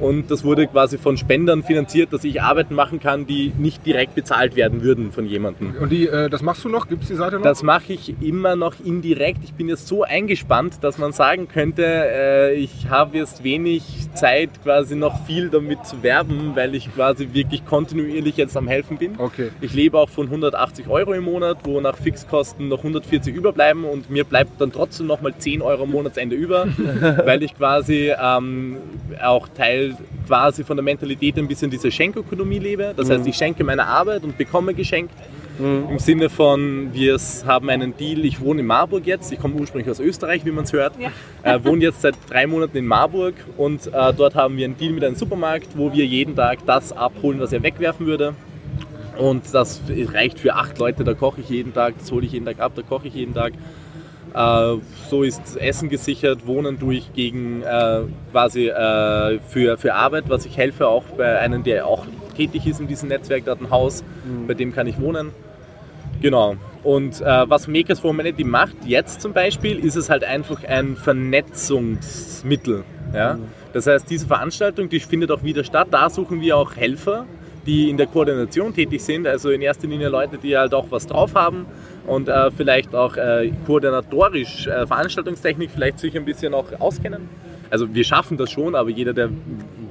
Und 0.00 0.30
das 0.30 0.44
wurde 0.44 0.66
quasi 0.66 0.98
von 0.98 1.16
Spendern 1.16 1.62
finanziert, 1.62 2.12
dass 2.12 2.24
ich 2.24 2.42
Arbeiten 2.42 2.74
machen 2.74 3.00
kann, 3.00 3.26
die 3.26 3.52
nicht 3.58 3.84
direkt 3.86 4.14
bezahlt 4.14 4.56
werden 4.56 4.82
würden 4.82 5.12
von 5.12 5.26
jemandem. 5.26 5.74
Und 5.80 5.90
die, 5.90 6.06
äh, 6.06 6.28
das 6.28 6.42
machst 6.42 6.64
du 6.64 6.68
noch? 6.68 6.88
Gibt 6.88 7.02
es 7.02 7.08
die 7.08 7.14
Seite 7.14 7.36
noch? 7.36 7.42
Das 7.42 7.62
mache 7.62 7.92
ich 7.92 8.14
immer 8.20 8.56
noch 8.56 8.74
indirekt. 8.84 9.40
Ich 9.44 9.54
bin 9.54 9.68
jetzt 9.68 9.86
so 9.86 10.02
eingespannt, 10.02 10.78
dass 10.82 10.98
man 10.98 11.12
sagen 11.12 11.48
könnte, 11.48 11.84
äh, 11.84 12.54
ich 12.54 12.88
habe 12.88 13.18
jetzt 13.18 13.44
wenig 13.44 13.82
Zeit, 14.14 14.50
quasi 14.62 14.94
noch 14.94 15.24
viel 15.26 15.48
damit 15.48 15.86
zu 15.86 16.02
werben, 16.02 16.52
weil 16.54 16.74
ich 16.74 16.92
quasi 16.94 17.28
wirklich 17.32 17.64
kontinuierlich 17.64 18.36
jetzt 18.36 18.56
am 18.56 18.68
Helfen 18.68 18.98
bin. 18.98 19.14
Okay. 19.18 19.50
Ich 19.60 19.74
lebe 19.74 19.98
auch 19.98 20.08
von 20.08 20.26
180 20.26 20.88
Euro 20.88 21.12
im 21.12 21.24
Monat, 21.24 21.58
wo 21.64 21.80
nach 21.80 21.96
Fixkosten 21.96 22.68
noch 22.68 22.78
140 22.78 23.34
überbleiben 23.34 23.84
und 23.84 24.10
mir 24.10 24.24
bleibt 24.24 24.60
dann 24.60 24.72
trotzdem 24.72 25.06
noch 25.06 25.20
mal 25.20 25.34
10 25.36 25.62
Euro 25.62 25.84
am 25.84 25.90
Monatsende 25.90 26.36
über, 26.36 26.66
weil 27.24 27.42
ich 27.42 27.56
quasi 27.56 28.12
ähm, 28.20 28.78
auch 29.22 29.48
Teil 29.48 29.81
quasi 30.26 30.64
von 30.64 30.76
der 30.76 30.84
Mentalität 30.84 31.36
ein 31.38 31.48
bisschen 31.48 31.70
diese 31.70 31.90
Schenkökonomie 31.90 32.58
lebe. 32.58 32.94
Das 32.96 33.10
heißt, 33.10 33.26
ich 33.26 33.36
schenke 33.36 33.64
meine 33.64 33.86
Arbeit 33.86 34.24
und 34.24 34.36
bekomme 34.38 34.74
geschenkt. 34.74 35.14
Im 35.58 35.98
Sinne 35.98 36.30
von, 36.30 36.92
wir 36.94 37.18
haben 37.46 37.68
einen 37.68 37.96
Deal, 37.96 38.24
ich 38.24 38.40
wohne 38.40 38.60
in 38.60 38.66
Marburg 38.66 39.06
jetzt, 39.06 39.30
ich 39.32 39.38
komme 39.38 39.54
ursprünglich 39.54 39.90
aus 39.90 40.00
Österreich, 40.00 40.44
wie 40.46 40.50
man 40.50 40.64
es 40.64 40.72
hört, 40.72 40.94
äh, 41.42 41.58
wohne 41.62 41.82
jetzt 41.82 42.00
seit 42.00 42.14
drei 42.28 42.46
Monaten 42.46 42.76
in 42.78 42.86
Marburg 42.86 43.34
und 43.58 43.86
äh, 43.86 44.14
dort 44.16 44.34
haben 44.34 44.56
wir 44.56 44.64
einen 44.64 44.78
Deal 44.78 44.92
mit 44.92 45.04
einem 45.04 45.14
Supermarkt, 45.14 45.76
wo 45.76 45.92
wir 45.92 46.06
jeden 46.06 46.34
Tag 46.34 46.60
das 46.66 46.92
abholen, 46.92 47.38
was 47.38 47.52
er 47.52 47.62
wegwerfen 47.62 48.06
würde. 48.06 48.34
Und 49.18 49.42
das 49.52 49.82
reicht 50.12 50.38
für 50.40 50.54
acht 50.54 50.78
Leute, 50.78 51.04
da 51.04 51.12
koche 51.12 51.42
ich 51.42 51.50
jeden 51.50 51.74
Tag, 51.74 51.94
das 51.98 52.10
hole 52.10 52.24
ich 52.24 52.32
jeden 52.32 52.46
Tag 52.46 52.58
ab, 52.58 52.72
da 52.74 52.82
koche 52.82 53.08
ich 53.08 53.14
jeden 53.14 53.34
Tag. 53.34 53.52
Äh, 54.34 54.76
so 55.10 55.22
ist 55.22 55.56
Essen 55.56 55.88
gesichert, 55.88 56.46
Wohnen 56.46 56.78
durch 56.78 57.12
gegen 57.14 57.62
äh, 57.62 58.02
quasi 58.30 58.68
äh, 58.68 59.38
für, 59.48 59.76
für 59.76 59.94
Arbeit, 59.94 60.24
was 60.28 60.46
ich 60.46 60.56
helfe, 60.56 60.88
auch 60.88 61.04
bei 61.16 61.38
einem, 61.38 61.62
der 61.62 61.86
auch 61.86 62.06
tätig 62.36 62.66
ist 62.66 62.80
in 62.80 62.86
diesem 62.86 63.08
Netzwerk, 63.08 63.44
der 63.44 63.52
hat 63.52 63.60
ein 63.60 63.70
Haus, 63.70 64.02
bei 64.46 64.54
dem 64.54 64.72
kann 64.72 64.86
ich 64.86 64.98
wohnen. 64.98 65.32
Genau. 66.22 66.56
Und 66.82 67.20
äh, 67.20 67.24
was 67.24 67.68
Makers 67.68 68.00
for 68.00 68.10
Humanity 68.10 68.44
macht, 68.44 68.76
jetzt 68.86 69.20
zum 69.20 69.32
Beispiel, 69.32 69.78
ist 69.78 69.96
es 69.96 70.08
halt 70.08 70.24
einfach 70.24 70.64
ein 70.64 70.96
Vernetzungsmittel. 70.96 72.84
Ja? 73.12 73.38
Das 73.72 73.86
heißt, 73.86 74.08
diese 74.08 74.26
Veranstaltung, 74.26 74.88
die 74.88 75.00
findet 75.00 75.30
auch 75.30 75.42
wieder 75.42 75.64
statt. 75.64 75.88
Da 75.90 76.10
suchen 76.10 76.40
wir 76.40 76.56
auch 76.56 76.74
Helfer, 76.74 77.26
die 77.66 77.90
in 77.90 77.96
der 77.96 78.06
Koordination 78.06 78.74
tätig 78.74 79.02
sind. 79.02 79.26
Also 79.26 79.50
in 79.50 79.62
erster 79.62 79.86
Linie 79.86 80.08
Leute, 80.08 80.38
die 80.38 80.56
halt 80.56 80.74
auch 80.74 80.86
was 80.90 81.06
drauf 81.06 81.34
haben 81.34 81.66
und 82.06 82.28
äh, 82.28 82.50
vielleicht 82.50 82.94
auch 82.94 83.16
äh, 83.16 83.52
koordinatorisch 83.66 84.66
äh, 84.66 84.86
Veranstaltungstechnik 84.86 85.70
vielleicht 85.70 85.98
sich 85.98 86.16
ein 86.16 86.24
bisschen 86.24 86.54
auch 86.54 86.66
auskennen. 86.80 87.28
Also 87.70 87.94
wir 87.94 88.04
schaffen 88.04 88.36
das 88.36 88.50
schon, 88.50 88.74
aber 88.74 88.90
jeder, 88.90 89.12
der 89.12 89.30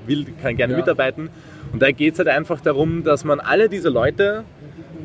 will, 0.06 0.26
kann 0.42 0.56
gerne 0.58 0.74
Ja. 0.74 0.80
mitarbeiten. 0.80 1.30
Und 1.74 1.82
da 1.82 1.92
geht 1.92 2.14
es 2.14 2.20
halt 2.20 2.28
einfach 2.28 2.62
darum, 2.62 3.04
dass 3.04 3.24
man 3.24 3.40
alle 3.40 3.70
diese 3.70 3.90
Leute, 3.90 4.44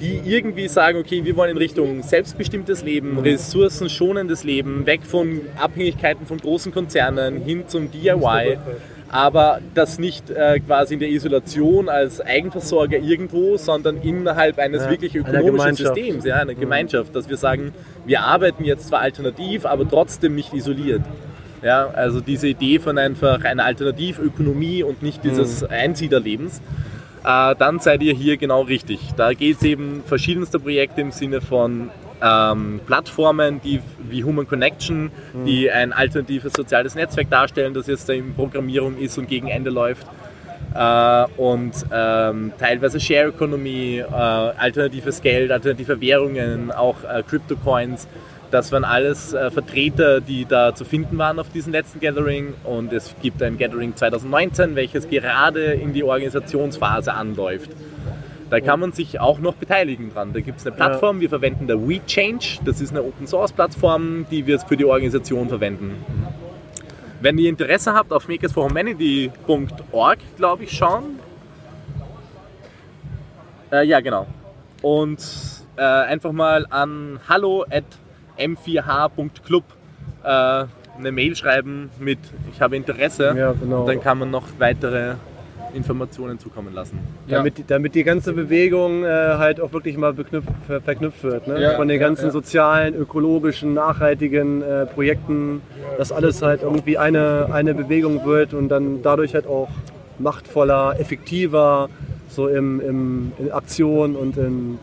die 0.01 0.21
irgendwie 0.27 0.69
sagen, 0.69 0.99
okay, 0.99 1.25
wir 1.25 1.37
wollen 1.37 1.53
in 1.53 1.57
Richtung 1.57 2.03
selbstbestimmtes 2.03 2.83
Leben, 2.83 3.19
ressourcenschonendes 3.19 4.45
Leben, 4.45 4.85
weg 4.85 5.01
von 5.05 5.41
Abhängigkeiten 5.59 6.27
von 6.27 6.39
großen 6.39 6.73
Konzernen 6.73 7.41
hin 7.43 7.65
zum 7.67 7.91
DIY, 7.91 8.59
aber 9.11 9.61
das 9.75 9.99
nicht 9.99 10.31
äh, 10.31 10.61
quasi 10.61 10.95
in 10.95 11.01
der 11.01 11.11
Isolation 11.11 11.89
als 11.89 12.21
Eigenversorger 12.21 12.99
irgendwo, 12.99 13.57
sondern 13.57 13.99
innerhalb 14.03 14.59
eines 14.59 14.85
Ja, 14.85 14.91
wirklich 14.91 15.15
ökonomischen. 15.15 15.77
Systems, 15.77 16.25
ja, 16.25 16.37
einer 16.37 16.55
Gemeinschaft, 16.55 17.15
dass 17.15 17.29
wir 17.29 17.37
sagen, 17.37 17.73
wir 18.05 18.23
arbeiten 18.23 18.65
jetzt 18.65 18.89
zwar 18.89 19.01
alternativ, 19.01 19.65
aber 19.67 19.89
trotzdem 19.89 20.35
nicht 20.35 20.53
isoliert. 20.53 21.03
Ja, 21.63 21.89
also 21.89 22.21
diese 22.21 22.49
Idee 22.49 22.79
von 22.79 22.99
einfach 22.99 23.43
einer 23.45 23.65
Alternativökonomie 23.65 24.83
und 24.83 25.03
nicht 25.03 25.25
dieses 25.25 25.65
Einsiedlerlebens, 25.65 26.61
äh, 27.25 27.55
dann 27.57 27.81
seid 27.81 28.03
ihr 28.03 28.15
hier 28.15 28.37
genau 28.37 28.63
richtig. 28.63 29.01
Da 29.17 29.33
geht 29.33 29.57
es 29.57 29.63
eben 29.63 30.03
verschiedenste 30.07 30.61
Projekte 30.61 31.01
im 31.01 31.13
Sinne 31.13 31.41
von 31.41 31.91
ähm, 32.23 32.81
Plattformen, 32.87 33.61
die 33.61 33.81
wie 34.09 34.25
Human 34.25 34.47
Connection, 34.47 35.11
die 35.47 35.71
ein 35.71 35.93
alternatives 35.93 36.53
soziales 36.55 36.95
Netzwerk 36.95 37.31
darstellen, 37.31 37.75
das 37.75 37.87
jetzt 37.87 38.09
in 38.11 38.35
Programmierung 38.35 38.99
ist 38.99 39.19
und 39.19 39.29
gegen 39.29 39.49
Ende 39.49 39.71
läuft. 39.71 40.07
Äh, 40.75 41.25
und 41.37 41.73
ähm, 41.93 42.53
teilweise 42.59 43.01
Share 43.01 43.29
Economy, 43.29 43.99
äh, 43.99 44.13
alternatives 44.13 45.23
Geld, 45.23 45.51
alternative 45.51 46.01
Währungen, 46.01 46.71
auch 46.71 46.97
äh, 47.05 47.23
Crypto-Coins. 47.23 48.07
Das 48.51 48.71
waren 48.73 48.85
alles 48.85 49.33
äh, 49.33 49.51
Vertreter, 49.51 50.21
die 50.21 50.45
da 50.45 50.75
zu 50.75 50.85
finden 50.85 51.19
waren 51.19 51.39
auf 51.39 51.49
diesem 51.51 51.73
letzten 51.73 52.01
Gathering. 52.01 52.55
Und 52.65 52.93
es 52.93 53.15
gibt 53.23 53.43
ein 53.43 53.59
Gathering 53.59 53.97
2019, 53.97 54.77
welches 54.77 55.09
gerade 55.09 55.73
in 55.73 55.93
die 55.93 56.05
Organisationsphase 56.05 57.13
anläuft. 57.13 57.71
Da 58.49 58.61
kann 58.61 58.79
man 58.79 58.93
sich 58.93 59.19
auch 59.19 59.41
noch 59.41 59.55
beteiligen 59.55 60.13
dran. 60.13 60.33
Da 60.33 60.41
gibt 60.41 60.61
es 60.61 60.67
eine 60.67 60.77
Plattform, 60.77 61.21
wir 61.21 61.29
verwenden 61.29 61.67
der 61.67 61.81
WeChange. 61.81 62.61
Das 62.65 62.81
ist 62.81 62.91
eine 62.91 63.03
Open 63.03 63.27
Source 63.27 63.53
Plattform, 63.53 64.25
die 64.31 64.47
wir 64.47 64.61
für 64.61 64.77
die 64.77 64.85
Organisation 64.85 65.49
verwenden. 65.49 66.05
Wenn 67.21 67.39
ihr 67.39 67.49
Interesse 67.49 67.93
habt, 67.93 68.13
auf 68.13 68.29
makersforhumanity.org, 68.29 70.19
glaube 70.37 70.65
ich, 70.65 70.71
schauen. 70.73 71.19
Äh, 73.73 73.85
ja, 73.87 74.01
genau. 74.01 74.27
Und 74.83 75.21
äh, 75.77 75.83
einfach 75.83 76.31
mal 76.33 76.67
an 76.71 77.19
hallo 77.29 77.65
at 77.69 77.85
m4h.club 78.39 79.65
äh, 80.23 80.29
eine 80.99 81.13
Mail 81.13 81.35
schreiben 81.37 81.91
mit 81.99 82.19
ich 82.53 82.61
habe 82.61 82.77
Interesse. 82.77 83.35
Ja, 83.37 83.53
genau. 83.53 83.81
Und 83.81 83.87
dann 83.89 84.01
kann 84.01 84.19
man 84.19 84.31
noch 84.31 84.45
weitere 84.59 85.15
Informationen 85.75 86.39
zukommen 86.39 86.75
lassen. 86.75 86.99
Damit, 87.29 87.65
damit 87.69 87.95
die 87.95 88.05
ganze 88.05 88.33
Bewegung 88.33 89.05
äh, 89.05 89.09
halt 89.09 89.61
auch 89.61 89.73
wirklich 89.73 89.97
mal 89.97 90.13
beknüpft, 90.13 90.49
ver, 90.67 90.81
verknüpft 90.81 91.23
wird. 91.23 91.47
Ne? 91.49 91.61
Ja, 91.61 91.77
Von 91.77 91.89
den 91.89 92.01
ja, 92.01 92.07
ganzen 92.07 92.27
ja. 92.27 92.31
sozialen, 92.31 92.95
ökologischen, 92.95 93.75
nachhaltigen 93.75 94.63
äh, 94.63 94.87
Projekten, 94.87 95.63
dass 95.99 96.13
alles 96.13 96.43
halt 96.43 96.63
irgendwie 96.63 96.99
eine, 96.99 97.49
eine 97.53 97.75
Bewegung 97.75 98.25
wird 98.25 98.55
und 98.55 98.69
dann 98.69 99.03
dadurch 99.03 99.35
halt 99.35 99.47
auch 99.47 99.69
machtvoller, 100.19 100.97
effektiver 100.99 101.89
so 102.29 102.49
im, 102.49 102.81
im, 102.81 103.33
in 103.39 103.53
Aktion 103.53 104.17
und 104.17 104.37
in, 104.37 104.79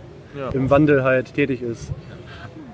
im 0.54 0.70
Wandel 0.70 1.04
halt 1.04 1.34
tätig 1.34 1.62
ist. 1.62 1.92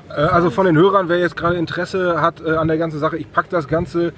Äh, 0.09 0.13
Also 0.21 0.49
von 0.49 0.65
den 0.65 0.77
Hörern, 0.77 1.09
wer 1.09 1.19
jetzt 1.19 1.35
gerade 1.37 1.57
Interesse 1.57 2.21
hat 2.21 2.41
äh, 2.45 2.51
an 2.51 2.67
der 2.67 2.77
ganzen 2.77 2.99
Sache, 2.99 3.17
ich 3.17 3.31
packe 3.31 3.49
das 3.49 3.67
Ganze 3.67 4.13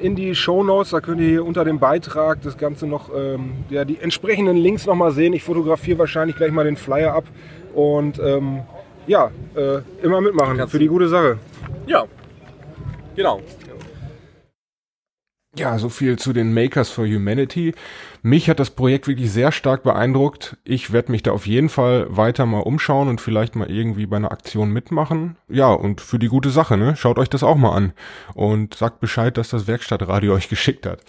in 0.00 0.16
die 0.16 0.34
Show 0.34 0.62
Notes. 0.62 0.90
Da 0.90 1.00
könnt 1.00 1.20
ihr 1.20 1.28
hier 1.28 1.44
unter 1.44 1.64
dem 1.64 1.78
Beitrag 1.78 2.40
das 2.42 2.56
Ganze 2.56 2.86
noch, 2.86 3.10
ähm, 3.14 3.64
ja, 3.68 3.84
die 3.84 3.98
entsprechenden 4.00 4.56
Links 4.56 4.86
nochmal 4.86 5.12
sehen. 5.12 5.32
Ich 5.32 5.42
fotografiere 5.42 5.98
wahrscheinlich 5.98 6.36
gleich 6.36 6.50
mal 6.50 6.64
den 6.64 6.76
Flyer 6.76 7.12
ab 7.12 7.24
und 7.74 8.18
ähm, 8.18 8.62
ja, 9.06 9.30
äh, 9.54 9.80
immer 10.02 10.20
mitmachen 10.20 10.56
Kannst 10.56 10.72
für 10.72 10.78
die 10.78 10.88
gute 10.88 11.08
Sache. 11.08 11.38
Ja, 11.86 12.04
genau. 13.14 13.40
Ja, 15.58 15.78
so 15.78 15.88
viel 15.88 16.18
zu 16.18 16.34
den 16.34 16.52
Makers 16.52 16.90
for 16.90 17.06
Humanity. 17.06 17.74
Mich 18.22 18.50
hat 18.50 18.60
das 18.60 18.70
Projekt 18.70 19.08
wirklich 19.08 19.30
sehr 19.30 19.52
stark 19.52 19.84
beeindruckt. 19.84 20.58
Ich 20.64 20.92
werde 20.92 21.10
mich 21.10 21.22
da 21.22 21.32
auf 21.32 21.46
jeden 21.46 21.70
Fall 21.70 22.06
weiter 22.14 22.44
mal 22.44 22.60
umschauen 22.60 23.08
und 23.08 23.22
vielleicht 23.22 23.56
mal 23.56 23.70
irgendwie 23.70 24.04
bei 24.04 24.18
einer 24.18 24.32
Aktion 24.32 24.70
mitmachen. 24.70 25.36
Ja, 25.48 25.72
und 25.72 26.02
für 26.02 26.18
die 26.18 26.28
gute 26.28 26.50
Sache, 26.50 26.76
ne? 26.76 26.94
Schaut 26.96 27.18
euch 27.18 27.30
das 27.30 27.42
auch 27.42 27.56
mal 27.56 27.74
an 27.74 27.94
und 28.34 28.74
sagt 28.74 29.00
Bescheid, 29.00 29.38
dass 29.38 29.48
das 29.48 29.66
Werkstattradio 29.66 30.34
euch 30.34 30.50
geschickt 30.50 30.84
hat. 30.84 31.00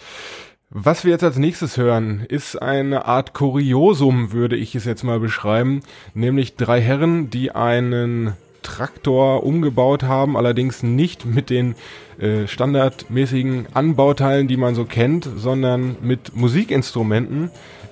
Was 0.70 1.04
wir 1.04 1.12
jetzt 1.12 1.24
als 1.24 1.36
nächstes 1.36 1.76
hören, 1.76 2.24
ist 2.28 2.56
eine 2.56 3.04
Art 3.04 3.34
Kuriosum, 3.34 4.32
würde 4.32 4.56
ich 4.56 4.74
es 4.74 4.84
jetzt 4.84 5.02
mal 5.02 5.20
beschreiben. 5.20 5.80
Nämlich 6.14 6.56
drei 6.56 6.80
Herren, 6.80 7.30
die 7.30 7.52
einen 7.52 8.34
Traktor 8.62 9.44
umgebaut 9.44 10.02
haben, 10.02 10.36
allerdings 10.36 10.82
nicht 10.82 11.24
mit 11.24 11.50
den 11.50 11.74
äh, 12.18 12.46
standardmäßigen 12.46 13.68
Anbauteilen, 13.74 14.48
die 14.48 14.56
man 14.56 14.74
so 14.74 14.84
kennt, 14.84 15.28
sondern 15.36 15.96
mit 16.02 16.34
Musikinstrumenten. 16.34 17.50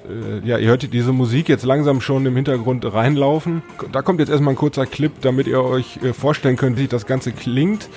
Äh, 0.08 0.46
ja, 0.46 0.58
ihr 0.58 0.68
hört 0.68 0.92
diese 0.92 1.12
Musik 1.12 1.48
jetzt 1.48 1.64
langsam 1.64 2.00
schon 2.00 2.26
im 2.26 2.34
Hintergrund 2.36 2.84
reinlaufen. 2.92 3.62
Da 3.92 4.02
kommt 4.02 4.20
jetzt 4.20 4.30
erstmal 4.30 4.54
ein 4.54 4.58
kurzer 4.58 4.86
Clip, 4.86 5.12
damit 5.20 5.46
ihr 5.46 5.62
euch 5.62 5.98
äh, 6.02 6.12
vorstellen 6.12 6.56
könnt, 6.56 6.78
wie 6.78 6.88
das 6.88 7.06
Ganze 7.06 7.32
klingt. 7.32 7.88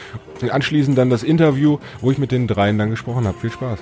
Und 0.41 0.51
anschließend 0.51 0.97
dann 0.97 1.10
das 1.10 1.23
Interview, 1.23 1.79
wo 2.01 2.12
ich 2.12 2.17
mit 2.17 2.32
den 2.32 2.47
dreien 2.47 2.77
dann 2.77 2.89
gesprochen 2.89 3.27
habe. 3.27 3.38
Viel 3.39 3.51
Spaß. 3.51 3.79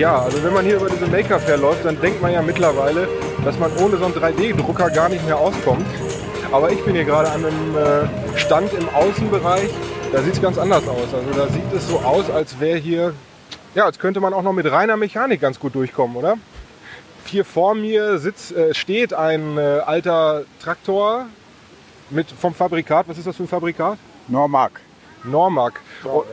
Ja, 0.00 0.22
also 0.22 0.42
wenn 0.42 0.54
man 0.54 0.64
hier 0.64 0.76
über 0.76 0.88
diese 0.88 1.06
Maker 1.08 1.38
Fair 1.38 1.58
läuft, 1.58 1.84
dann 1.84 2.00
denkt 2.00 2.22
man 2.22 2.32
ja 2.32 2.40
mittlerweile, 2.40 3.06
dass 3.44 3.58
man 3.58 3.70
ohne 3.76 3.98
so 3.98 4.06
einen 4.06 4.14
3D-Drucker 4.14 4.88
gar 4.88 5.10
nicht 5.10 5.22
mehr 5.26 5.36
auskommt. 5.36 5.84
Aber 6.50 6.72
ich 6.72 6.82
bin 6.86 6.94
hier 6.94 7.04
gerade 7.04 7.28
an 7.30 7.44
einem 7.44 7.76
äh, 7.76 8.38
Stand 8.38 8.72
im 8.72 8.88
Außenbereich. 8.88 9.68
Da 10.10 10.22
sieht 10.22 10.32
es 10.32 10.40
ganz 10.40 10.56
anders 10.56 10.88
aus. 10.88 11.12
Also 11.12 11.30
da 11.36 11.48
sieht 11.48 11.70
es 11.76 11.86
so 11.86 11.98
aus, 11.98 12.30
als 12.30 12.58
wäre 12.60 12.78
hier, 12.78 13.12
ja, 13.74 13.84
als 13.84 13.98
könnte 13.98 14.20
man 14.20 14.32
auch 14.32 14.40
noch 14.40 14.54
mit 14.54 14.72
reiner 14.72 14.96
Mechanik 14.96 15.42
ganz 15.42 15.60
gut 15.60 15.74
durchkommen, 15.74 16.16
oder? 16.16 16.38
Hier 17.26 17.44
vor 17.44 17.74
mir 17.74 18.18
sitzt, 18.18 18.56
äh, 18.56 18.72
steht 18.72 19.12
ein 19.12 19.58
äh, 19.58 19.80
alter 19.84 20.44
Traktor 20.62 21.26
mit, 22.08 22.30
vom 22.30 22.54
Fabrikat. 22.54 23.06
Was 23.06 23.18
ist 23.18 23.26
das 23.26 23.36
für 23.36 23.42
ein 23.42 23.48
Fabrikat? 23.48 23.98
Normark. 24.28 24.80
Normark. 25.24 25.78
Oh, 26.04 26.24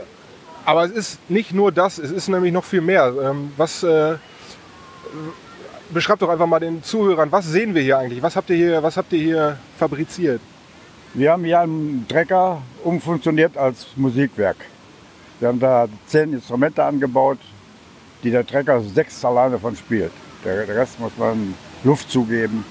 aber 0.68 0.84
es 0.84 0.92
ist 0.92 1.30
nicht 1.30 1.54
nur 1.54 1.72
das, 1.72 1.98
es 1.98 2.12
ist 2.12 2.28
nämlich 2.28 2.52
noch 2.52 2.66
viel 2.66 2.82
mehr. 2.82 3.14
Ähm, 3.24 3.54
was 3.56 3.84
äh, 3.84 4.16
beschreibt 5.92 6.22
doch 6.22 6.28
einfach 6.28 6.46
mal 6.46 6.60
den 6.60 6.84
Zuhörern, 6.84 7.32
was 7.32 7.46
sehen 7.46 7.74
wir 7.74 7.82
hier 7.82 7.98
eigentlich? 7.98 8.22
Was 8.22 8.36
habt 8.36 8.50
ihr 8.50 8.58
hier, 8.58 8.84
was 8.84 8.98
habt 8.98 9.14
ihr 9.14 9.20
hier 9.20 9.58
fabriziert? 9.80 10.42
Wir 11.14 11.32
haben 11.32 11.46
hier 11.46 11.62
einen 11.62 12.06
Trecker 12.10 12.62
umfunktioniert 12.84 13.56
als 13.58 13.88
Musikwerk. 13.96 14.58
Wir 15.40 15.48
haben 15.48 15.60
da 15.62 15.88
zehn 16.06 16.34
Instrumente 16.34 16.84
angebaut, 16.84 17.40
die 18.22 18.32
der 18.32 18.46
Trecker 18.46 18.82
sechs 18.82 19.24
alleine 19.24 19.58
von 19.58 19.74
spielt. 19.74 20.12
Der, 20.44 20.68
Rest 20.68 21.00
muss 21.00 21.14
man 21.18 21.54
Luft 21.86 22.12
zugeben 22.12 22.66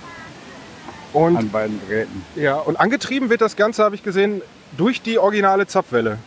Und, 1.14 1.38
an 1.38 1.50
beiden 1.50 1.80
Geräten. 1.88 2.26
ja, 2.34 2.56
und 2.56 2.78
angetrieben 2.78 3.30
wird 3.30 3.40
das 3.40 3.56
Ganze, 3.56 3.84
habe 3.84 3.94
ich 3.94 4.02
gesehen, 4.02 4.42
durch 4.76 5.00
die 5.00 5.18
originale 5.18 5.66
Zapfwelle. 5.66 6.18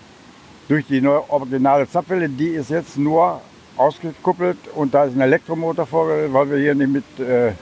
Durch 0.69 0.85
die 0.85 1.01
neue 1.01 1.27
originale 1.31 1.89
Zapfwelle, 1.89 2.29
die 2.29 2.49
ist 2.49 2.69
jetzt 2.69 2.95
nur 2.95 3.41
ausgekuppelt 3.75 4.59
und 4.75 4.93
da 4.93 5.05
ist 5.05 5.15
ein 5.15 5.21
Elektromotor 5.21 5.87
vorgestellt, 5.87 6.31
weil 6.31 6.51
wir 6.51 6.57
hier 6.59 6.75
nicht 6.75 6.91
mit 6.91 7.27
äh, 7.27 7.53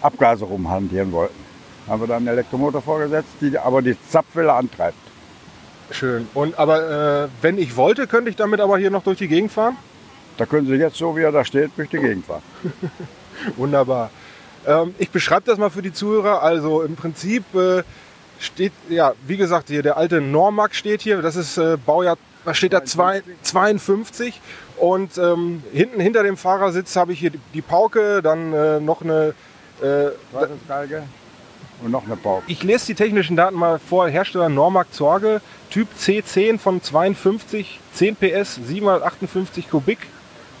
Abgase 0.00 0.44
rumhantieren 0.46 1.12
wollten. 1.12 1.38
Haben 1.86 2.02
wir 2.02 2.08
dann 2.08 2.16
einen 2.16 2.26
Elektromotor 2.26 2.82
vorgesetzt, 2.82 3.28
die 3.40 3.56
aber 3.56 3.82
die 3.82 3.96
Zapfwelle 4.08 4.52
antreibt. 4.52 4.98
Schön. 5.92 6.26
Und 6.34 6.58
aber 6.58 7.24
äh, 7.24 7.28
wenn 7.40 7.56
ich 7.56 7.76
wollte, 7.76 8.08
könnte 8.08 8.30
ich 8.30 8.36
damit 8.36 8.58
aber 8.58 8.78
hier 8.78 8.90
noch 8.90 9.04
durch 9.04 9.18
die 9.18 9.28
Gegend 9.28 9.52
fahren? 9.52 9.76
Da 10.38 10.44
können 10.44 10.66
Sie 10.66 10.74
jetzt 10.74 10.96
so, 10.96 11.16
wie 11.16 11.22
er 11.22 11.30
da 11.30 11.44
steht, 11.44 11.70
durch 11.76 11.88
die 11.88 11.98
Gegend 11.98 12.26
fahren. 12.26 12.42
Wunderbar. 13.56 14.10
Ähm, 14.66 14.96
ich 14.98 15.10
beschreibe 15.10 15.42
das 15.46 15.56
mal 15.56 15.70
für 15.70 15.82
die 15.82 15.92
Zuhörer. 15.92 16.42
Also 16.42 16.82
im 16.82 16.96
Prinzip 16.96 17.44
äh, 17.54 17.84
steht, 18.38 18.72
ja, 18.88 19.14
wie 19.26 19.36
gesagt, 19.36 19.68
hier 19.68 19.82
der 19.82 19.96
alte 19.96 20.20
Normac 20.20 20.74
steht 20.74 21.02
hier. 21.02 21.22
Das 21.22 21.36
ist 21.36 21.58
äh, 21.58 21.76
Baujahr, 21.84 22.16
was 22.44 22.56
steht 22.56 22.72
da? 22.72 22.84
Zwei, 22.84 23.22
52. 23.42 24.40
Und 24.76 25.16
ähm, 25.18 25.62
hinten 25.72 26.00
hinter 26.00 26.22
dem 26.22 26.36
Fahrersitz 26.36 26.96
habe 26.96 27.12
ich 27.12 27.18
hier 27.18 27.30
die, 27.30 27.40
die 27.54 27.62
Pauke, 27.62 28.22
dann 28.22 28.52
äh, 28.52 28.80
noch 28.80 29.02
eine. 29.02 29.34
Äh, 29.82 30.10
und 31.82 31.90
noch 31.90 32.06
eine 32.06 32.16
Pauke. 32.16 32.44
ich 32.46 32.62
lese 32.62 32.86
die 32.86 32.94
technischen 32.94 33.36
Daten 33.36 33.56
mal 33.56 33.78
vor. 33.78 34.08
Hersteller 34.08 34.48
Normac 34.48 34.92
Zorge, 34.94 35.42
Typ 35.70 35.88
C10 35.98 36.58
von 36.58 36.80
52, 36.80 37.80
10 37.92 38.16
PS, 38.16 38.54
758 38.54 39.68
Kubik 39.68 39.98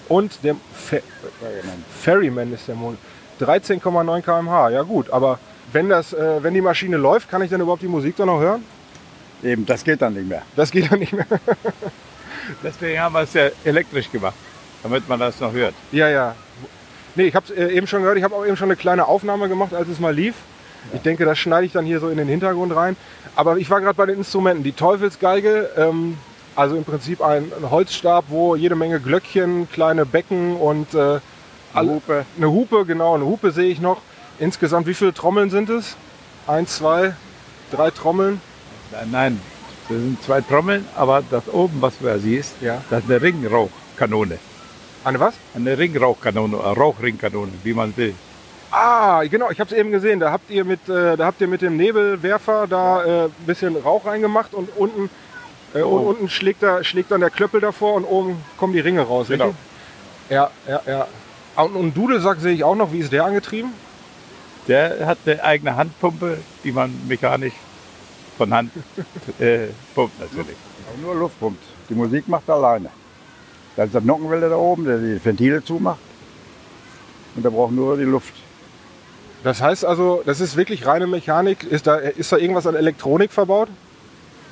und 0.08 0.38
der 0.42 0.56
Fe 0.74 1.02
Ferryman 2.02 2.52
ist 2.52 2.68
der 2.68 2.74
Mond. 2.74 2.98
13,9 3.40 4.22
km/h. 4.22 4.70
Ja 4.70 4.82
gut, 4.82 5.10
aber 5.10 5.38
wenn, 5.72 5.88
das, 5.88 6.12
äh, 6.12 6.42
wenn 6.42 6.54
die 6.54 6.60
Maschine 6.60 6.96
läuft, 6.96 7.28
kann 7.30 7.42
ich 7.42 7.50
dann 7.50 7.60
überhaupt 7.60 7.82
die 7.82 7.88
Musik 7.88 8.16
dann 8.16 8.26
noch 8.26 8.40
hören? 8.40 8.62
Eben, 9.42 9.66
das 9.66 9.84
geht 9.84 10.00
dann 10.02 10.14
nicht 10.14 10.28
mehr. 10.28 10.42
Das 10.56 10.70
geht 10.70 10.90
dann 10.90 10.98
nicht 10.98 11.12
mehr. 11.12 11.26
Deswegen 12.62 13.00
haben 13.00 13.14
wir 13.14 13.22
es 13.22 13.34
ja 13.34 13.48
elektrisch 13.64 14.10
gemacht, 14.10 14.34
damit 14.82 15.08
man 15.08 15.18
das 15.20 15.40
noch 15.40 15.52
hört. 15.52 15.74
ja, 15.92 16.08
ja. 16.08 16.34
Nee, 17.18 17.28
ich 17.28 17.34
habe 17.34 17.46
es 17.46 17.50
äh, 17.58 17.68
eben 17.74 17.86
schon 17.86 18.02
gehört. 18.02 18.18
Ich 18.18 18.24
habe 18.24 18.34
auch 18.34 18.44
eben 18.44 18.58
schon 18.58 18.66
eine 18.68 18.76
kleine 18.76 19.08
Aufnahme 19.08 19.48
gemacht, 19.48 19.72
als 19.72 19.88
es 19.88 19.98
mal 19.98 20.14
lief. 20.14 20.34
Ich 20.92 21.00
denke, 21.00 21.24
das 21.24 21.38
schneide 21.38 21.64
ich 21.64 21.72
dann 21.72 21.86
hier 21.86 21.98
so 21.98 22.10
in 22.10 22.18
den 22.18 22.28
Hintergrund 22.28 22.76
rein. 22.76 22.94
Aber 23.34 23.56
ich 23.56 23.70
war 23.70 23.80
gerade 23.80 23.94
bei 23.96 24.04
den 24.04 24.18
Instrumenten. 24.18 24.62
Die 24.64 24.72
Teufelsgeige, 24.72 25.70
ähm, 25.78 26.18
also 26.56 26.76
im 26.76 26.84
Prinzip 26.84 27.22
ein, 27.22 27.50
ein 27.58 27.70
Holzstab, 27.70 28.26
wo 28.28 28.54
jede 28.54 28.74
Menge 28.76 29.00
Glöckchen, 29.00 29.66
kleine 29.72 30.04
Becken 30.04 30.56
und 30.56 30.92
äh, 30.92 31.20
alle- 31.72 31.88
Hupe. 31.88 32.26
Eine 32.36 32.50
Hupe, 32.50 32.84
genau, 32.84 33.14
eine 33.14 33.24
Hupe 33.24 33.50
sehe 33.50 33.70
ich 33.70 33.80
noch. 33.80 34.02
Insgesamt, 34.38 34.86
wie 34.86 34.94
viele 34.94 35.14
Trommeln 35.14 35.50
sind 35.50 35.70
es? 35.70 35.96
Eins, 36.46 36.76
zwei, 36.76 37.14
drei 37.70 37.90
Trommeln. 37.90 38.40
Nein, 38.92 39.08
nein, 39.10 39.40
das 39.88 39.98
sind 39.98 40.22
zwei 40.22 40.40
Trommeln, 40.40 40.86
aber 40.96 41.22
das 41.30 41.48
oben, 41.48 41.80
was 41.80 41.98
du 41.98 42.06
ja 42.06 42.18
siehst, 42.18 42.54
Ja. 42.60 42.82
das 42.90 43.02
ist 43.04 43.10
eine 43.10 43.20
Ringrauchkanone. 43.22 44.38
Eine 45.04 45.20
was? 45.20 45.34
Eine 45.54 45.78
Ringrauchkanone, 45.78 46.56
eine 46.62 46.76
Rauchringkanone, 46.76 47.52
wie 47.64 47.72
man 47.74 47.96
will. 47.96 48.14
Ah, 48.70 49.22
genau, 49.24 49.50
ich 49.50 49.60
habe 49.60 49.70
es 49.72 49.76
eben 49.78 49.90
gesehen. 49.92 50.20
Da 50.20 50.32
habt 50.32 50.50
ihr 50.50 50.64
mit, 50.64 50.88
äh, 50.88 51.16
da 51.16 51.26
habt 51.26 51.40
ihr 51.40 51.46
mit 51.48 51.62
dem 51.62 51.76
Nebelwerfer 51.76 52.66
da 52.68 53.04
äh, 53.04 53.24
ein 53.26 53.30
bisschen 53.46 53.76
Rauch 53.76 54.04
reingemacht 54.04 54.52
und 54.54 54.68
unten, 54.76 55.08
äh, 55.72 55.82
und 55.82 55.92
Oh. 56.04 56.08
unten 56.10 56.28
schlägt, 56.28 56.62
da, 56.62 56.82
schlägt 56.84 57.10
dann 57.12 57.20
der 57.20 57.30
Klöppel 57.30 57.60
davor 57.60 57.94
und 57.94 58.04
oben 58.04 58.42
kommen 58.58 58.72
die 58.72 58.80
Ringe 58.80 59.02
raus. 59.02 59.28
Genau. 59.28 59.46
richtig? 59.46 59.60
Ja, 60.30 60.50
ja, 60.68 60.80
ja. 60.86 61.06
Ah, 61.54 61.62
Und, 61.62 61.76
und 61.76 61.96
Dudelsack 61.96 62.38
sehe 62.40 62.52
ich 62.54 62.64
auch 62.64 62.74
noch. 62.74 62.92
Wie 62.92 62.98
ist 62.98 63.12
der 63.12 63.24
angetrieben? 63.24 63.72
Der 64.68 65.06
hat 65.06 65.18
eine 65.26 65.42
eigene 65.42 65.76
Handpumpe, 65.76 66.38
die 66.64 66.72
man 66.72 66.92
mechanisch 67.06 67.54
von 68.36 68.52
Hand 68.52 68.70
äh, 69.38 69.68
pumpt 69.94 70.18
natürlich. 70.20 70.56
Aber 70.88 71.02
nur 71.02 71.14
Luft 71.14 71.38
pumpt. 71.40 71.62
Die 71.88 71.94
Musik 71.94 72.28
macht 72.28 72.48
er 72.48 72.56
alleine. 72.56 72.90
Da 73.76 73.84
ist 73.84 73.94
der 73.94 74.00
Nockenwelle 74.00 74.48
da 74.48 74.56
oben, 74.56 74.84
der 74.84 74.98
die 74.98 75.24
Ventile 75.24 75.62
zumacht. 75.62 76.00
Und 77.34 77.44
der 77.44 77.50
braucht 77.50 77.72
nur 77.72 77.96
die 77.96 78.04
Luft. 78.04 78.34
Das 79.44 79.60
heißt 79.60 79.84
also, 79.84 80.22
das 80.24 80.40
ist 80.40 80.56
wirklich 80.56 80.86
reine 80.86 81.06
Mechanik. 81.06 81.62
Ist 81.62 81.86
da, 81.86 81.96
ist 81.96 82.32
da 82.32 82.36
irgendwas 82.36 82.66
an 82.66 82.74
Elektronik 82.74 83.32
verbaut? 83.32 83.68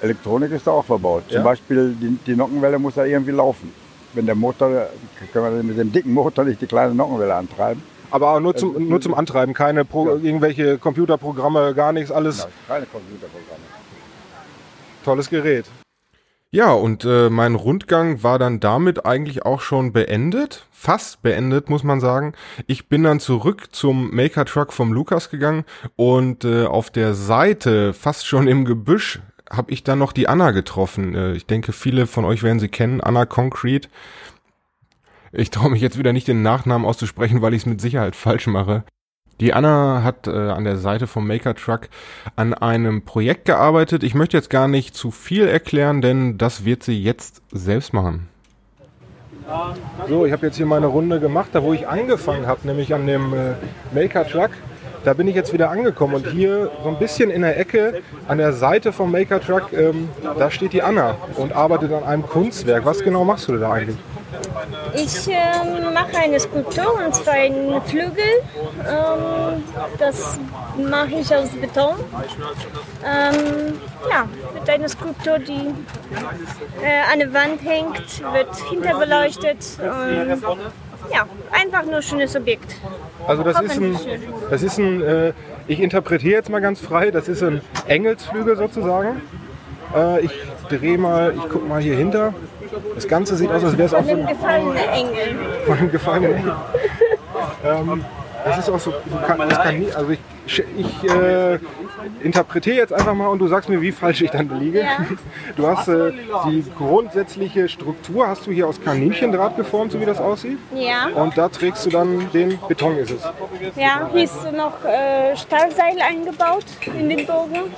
Elektronik 0.00 0.52
ist 0.52 0.66
da 0.66 0.72
auch 0.72 0.84
verbaut. 0.84 1.24
Ja? 1.28 1.36
Zum 1.36 1.44
Beispiel 1.44 1.96
die, 2.00 2.18
die 2.26 2.36
Nockenwelle 2.36 2.78
muss 2.78 2.94
da 2.94 3.04
irgendwie 3.04 3.32
laufen. 3.32 3.72
Wenn 4.12 4.26
der 4.26 4.34
Motor, 4.34 4.88
können 5.32 5.56
wir 5.56 5.62
mit 5.62 5.78
dem 5.78 5.90
dicken 5.90 6.12
Motor 6.12 6.44
nicht 6.44 6.60
die 6.60 6.66
kleine 6.66 6.94
Nockenwelle 6.94 7.34
antreiben. 7.34 7.82
Aber 8.14 8.30
auch 8.30 8.38
nur 8.38 8.54
zum, 8.54 8.88
nur 8.88 9.00
zum 9.00 9.12
Antreiben, 9.12 9.54
keine 9.54 9.84
Pro, 9.84 10.08
irgendwelche 10.08 10.78
Computerprogramme, 10.78 11.74
gar 11.74 11.92
nichts, 11.92 12.12
alles 12.12 12.46
Keine 12.68 12.86
Computerprogramme. 12.86 13.64
tolles 15.04 15.28
Gerät. 15.28 15.66
Ja, 16.52 16.70
und 16.70 17.04
äh, 17.04 17.28
mein 17.28 17.56
Rundgang 17.56 18.22
war 18.22 18.38
dann 18.38 18.60
damit 18.60 19.04
eigentlich 19.04 19.44
auch 19.44 19.60
schon 19.60 19.92
beendet. 19.92 20.64
Fast 20.70 21.22
beendet, 21.22 21.68
muss 21.68 21.82
man 21.82 21.98
sagen. 21.98 22.34
Ich 22.68 22.88
bin 22.88 23.02
dann 23.02 23.18
zurück 23.18 23.74
zum 23.74 24.14
Maker 24.14 24.44
Truck 24.44 24.72
vom 24.72 24.92
Lukas 24.92 25.28
gegangen 25.28 25.64
und 25.96 26.44
äh, 26.44 26.66
auf 26.66 26.90
der 26.90 27.14
Seite, 27.14 27.92
fast 27.94 28.28
schon 28.28 28.46
im 28.46 28.64
Gebüsch, 28.64 29.22
habe 29.50 29.72
ich 29.72 29.82
dann 29.82 29.98
noch 29.98 30.12
die 30.12 30.28
Anna 30.28 30.52
getroffen. 30.52 31.16
Äh, 31.16 31.32
ich 31.32 31.46
denke, 31.46 31.72
viele 31.72 32.06
von 32.06 32.24
euch 32.24 32.44
werden 32.44 32.60
sie 32.60 32.68
kennen, 32.68 33.00
Anna 33.00 33.26
Concrete. 33.26 33.88
Ich 35.36 35.50
traue 35.50 35.70
mich 35.70 35.82
jetzt 35.82 35.98
wieder 35.98 36.12
nicht 36.12 36.28
den 36.28 36.42
Nachnamen 36.42 36.86
auszusprechen, 36.86 37.42
weil 37.42 37.54
ich 37.54 37.62
es 37.62 37.66
mit 37.66 37.80
Sicherheit 37.80 38.14
falsch 38.14 38.46
mache. 38.46 38.84
Die 39.40 39.52
Anna 39.52 40.02
hat 40.04 40.28
äh, 40.28 40.30
an 40.30 40.62
der 40.62 40.76
Seite 40.76 41.08
vom 41.08 41.26
Maker 41.26 41.56
Truck 41.56 41.88
an 42.36 42.54
einem 42.54 43.02
Projekt 43.02 43.46
gearbeitet. 43.46 44.04
Ich 44.04 44.14
möchte 44.14 44.36
jetzt 44.36 44.48
gar 44.48 44.68
nicht 44.68 44.94
zu 44.94 45.10
viel 45.10 45.48
erklären, 45.48 46.00
denn 46.00 46.38
das 46.38 46.64
wird 46.64 46.84
sie 46.84 47.02
jetzt 47.02 47.42
selbst 47.50 47.92
machen. 47.92 48.28
So, 50.08 50.24
ich 50.24 50.32
habe 50.32 50.46
jetzt 50.46 50.56
hier 50.56 50.66
meine 50.66 50.86
Runde 50.86 51.18
gemacht, 51.18 51.48
da 51.52 51.64
wo 51.64 51.72
ich 51.72 51.88
angefangen 51.88 52.46
habe, 52.46 52.64
nämlich 52.66 52.94
an 52.94 53.06
dem 53.06 53.34
äh, 53.34 53.54
Maker 53.92 54.26
Truck. 54.26 54.50
Da 55.04 55.12
bin 55.12 55.28
ich 55.28 55.34
jetzt 55.34 55.52
wieder 55.52 55.70
angekommen 55.70 56.14
und 56.14 56.26
hier 56.28 56.70
so 56.82 56.88
ein 56.88 56.98
bisschen 56.98 57.30
in 57.30 57.42
der 57.42 57.58
Ecke 57.58 58.02
an 58.26 58.38
der 58.38 58.52
Seite 58.52 58.92
vom 58.92 59.12
Maker 59.12 59.40
Truck, 59.40 59.72
ähm, 59.72 60.08
da 60.38 60.50
steht 60.50 60.72
die 60.72 60.82
Anna 60.82 61.16
und 61.36 61.52
arbeitet 61.52 61.92
an 61.92 62.04
einem 62.04 62.26
Kunstwerk. 62.26 62.84
Was 62.84 63.00
genau 63.00 63.24
machst 63.24 63.48
du 63.48 63.56
da 63.56 63.72
eigentlich? 63.72 63.98
Ich 64.94 65.28
ähm, 65.28 65.92
mache 65.92 66.16
eine 66.16 66.40
Skulptur 66.40 67.00
und 67.04 67.14
zwar 67.14 67.34
einen 67.34 67.80
Flügel. 67.82 68.24
Ähm, 68.80 69.62
das 69.98 70.38
mache 70.76 71.14
ich 71.20 71.34
aus 71.34 71.50
Beton. 71.50 71.96
Ähm, 73.04 73.74
ja, 74.08 74.26
mit 74.54 74.68
einer 74.68 74.88
Skulptur, 74.88 75.38
die 75.38 75.74
äh, 76.82 77.12
an 77.12 77.18
der 77.18 77.32
Wand 77.32 77.62
hängt, 77.62 78.22
wird 78.32 78.56
hinterbeleuchtet. 78.70 79.58
Ähm, 79.82 80.42
ja, 81.12 81.26
einfach 81.52 81.84
nur 81.84 81.96
ein 81.96 82.02
schönes 82.02 82.34
Objekt. 82.36 82.76
Also 83.26 83.42
das 83.42 83.60
ist 83.60 83.78
ein, 83.78 83.96
das 84.50 84.62
ist 84.62 84.78
ein, 84.78 85.02
äh, 85.02 85.32
ich 85.66 85.80
interpretiere 85.80 86.34
jetzt 86.34 86.50
mal 86.50 86.60
ganz 86.60 86.80
frei, 86.80 87.10
das 87.10 87.28
ist 87.28 87.42
ein 87.42 87.60
Engelsflügel 87.86 88.56
sozusagen. 88.56 89.22
Äh, 89.94 90.20
ich 90.20 90.30
drehe 90.68 90.98
mal, 90.98 91.34
ich 91.36 91.48
gucke 91.48 91.66
mal 91.66 91.80
hier 91.80 91.96
hinter. 91.96 92.34
Das 92.94 93.06
Ganze 93.06 93.36
sieht 93.36 93.50
aus, 93.50 93.62
als 93.64 93.78
wäre 93.78 93.86
es 93.86 93.92
Von 93.92 94.04
so 94.04 94.10
dem 94.10 94.26
ein 94.26 94.26
gefallenen 94.26 94.76
Engel. 94.76 95.36
von 95.66 95.78
einem 95.78 95.90
gefallenen 95.90 96.34
Engel. 96.34 96.54
ähm, 97.64 98.04
das 98.44 98.58
ist 98.58 98.70
auch 98.70 98.78
so, 98.78 98.92
kann, 99.26 99.48
kann 99.48 99.78
nie, 99.78 99.92
also 99.92 100.10
ich, 100.10 100.62
ich 100.76 101.10
äh, 101.10 101.58
interpretiere 102.20 102.76
jetzt 102.76 102.92
einfach 102.92 103.14
mal 103.14 103.28
und 103.28 103.38
du 103.38 103.46
sagst 103.46 103.68
mir, 103.68 103.80
wie 103.80 103.92
falsch 103.92 104.22
ich 104.22 104.30
dann 104.30 104.58
liege. 104.60 104.80
Ja. 104.80 104.98
Du 105.56 105.66
hast 105.66 105.88
äh, 105.88 106.12
die 106.46 106.64
grundsätzliche 106.76 107.68
Struktur, 107.68 108.26
hast 108.26 108.46
du 108.46 108.50
hier 108.50 108.66
aus 108.66 108.80
Kaninchendraht 108.82 109.56
geformt, 109.56 109.92
so 109.92 110.00
wie 110.00 110.04
das 110.04 110.18
aussieht. 110.18 110.58
Ja. 110.74 111.06
Und 111.14 111.38
da 111.38 111.48
trägst 111.48 111.86
du 111.86 111.90
dann 111.90 112.30
den 112.32 112.58
Beton, 112.66 112.96
ist 112.96 113.12
es. 113.12 113.22
Ja, 113.76 114.10
hier 114.12 114.24
ist 114.24 114.52
noch 114.52 114.84
äh, 114.84 115.36
Stahlseil 115.36 115.96
eingebaut 116.00 116.64
in 116.86 117.08
den 117.08 117.26
Bogen. 117.26 117.70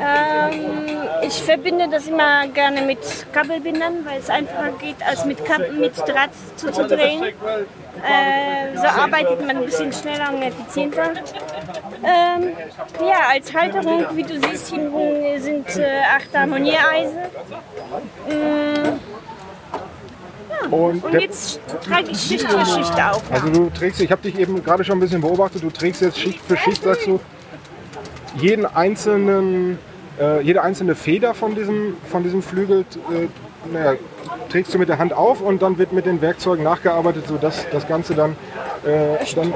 Ähm, 0.00 0.98
ich 1.22 1.42
verbinde 1.42 1.88
das 1.90 2.06
immer 2.06 2.46
gerne 2.48 2.82
mit 2.82 2.98
Kabelbindern, 3.32 4.04
weil 4.04 4.20
es 4.20 4.30
einfacher 4.30 4.72
geht, 4.78 4.96
als 5.04 5.24
mit, 5.24 5.44
Kab 5.44 5.60
mit 5.72 5.96
Draht 5.98 6.30
zuzudrehen. 6.56 7.24
Äh, 8.02 8.76
so 8.76 8.86
arbeitet 8.86 9.40
man 9.46 9.56
ein 9.56 9.64
bisschen 9.64 9.92
schneller 9.92 10.32
und 10.32 10.42
effizienter. 10.42 11.10
Ähm, 12.02 12.52
ja, 13.00 13.28
als 13.32 13.52
Halterung, 13.52 14.04
wie 14.14 14.22
du 14.22 14.40
siehst, 14.40 14.70
hinten 14.70 15.40
sind 15.40 15.76
äh, 15.76 16.00
acht 16.14 16.34
Harmoniereisen. 16.36 17.18
Mm, 18.28 18.98
Und, 20.70 21.04
und 21.04 21.12
jetzt 21.14 21.60
trage 21.88 22.10
ich 22.10 22.20
Schicht 22.20 22.50
für 22.50 22.64
Schicht 22.66 23.00
auf. 23.00 23.22
also 23.30 23.48
du 23.48 23.70
trägst, 23.70 24.00
ich 24.00 24.10
habe 24.10 24.22
dich 24.22 24.38
eben 24.38 24.62
gerade 24.62 24.84
schon 24.84 24.98
ein 24.98 25.00
bisschen 25.00 25.20
beobachtet, 25.20 25.62
du 25.62 25.70
trägst 25.70 26.02
jetzt 26.02 26.18
Schicht 26.18 26.40
für 26.46 26.56
Schicht, 26.56 26.82
sagst 26.82 27.06
du, 27.06 27.20
jeden 28.36 28.66
einzelnen, 28.66 29.78
äh, 30.20 30.40
jede 30.42 30.62
einzelne 30.62 30.94
Feder 30.94 31.34
von 31.34 31.54
diesem, 31.54 31.96
von 32.10 32.22
diesem 32.22 32.42
Flügel 32.42 32.80
äh, 33.10 33.28
naja, 33.66 33.94
trägst 34.48 34.72
du 34.74 34.78
mit 34.78 34.88
der 34.88 34.98
Hand 34.98 35.12
auf 35.12 35.40
und 35.40 35.62
dann 35.62 35.78
wird 35.78 35.92
mit 35.92 36.06
den 36.06 36.20
Werkzeugen 36.20 36.64
nachgearbeitet, 36.64 37.26
sodass 37.26 37.66
das 37.70 37.86
Ganze 37.86 38.14
dann, 38.14 38.36
äh, 38.84 39.24
dann 39.34 39.52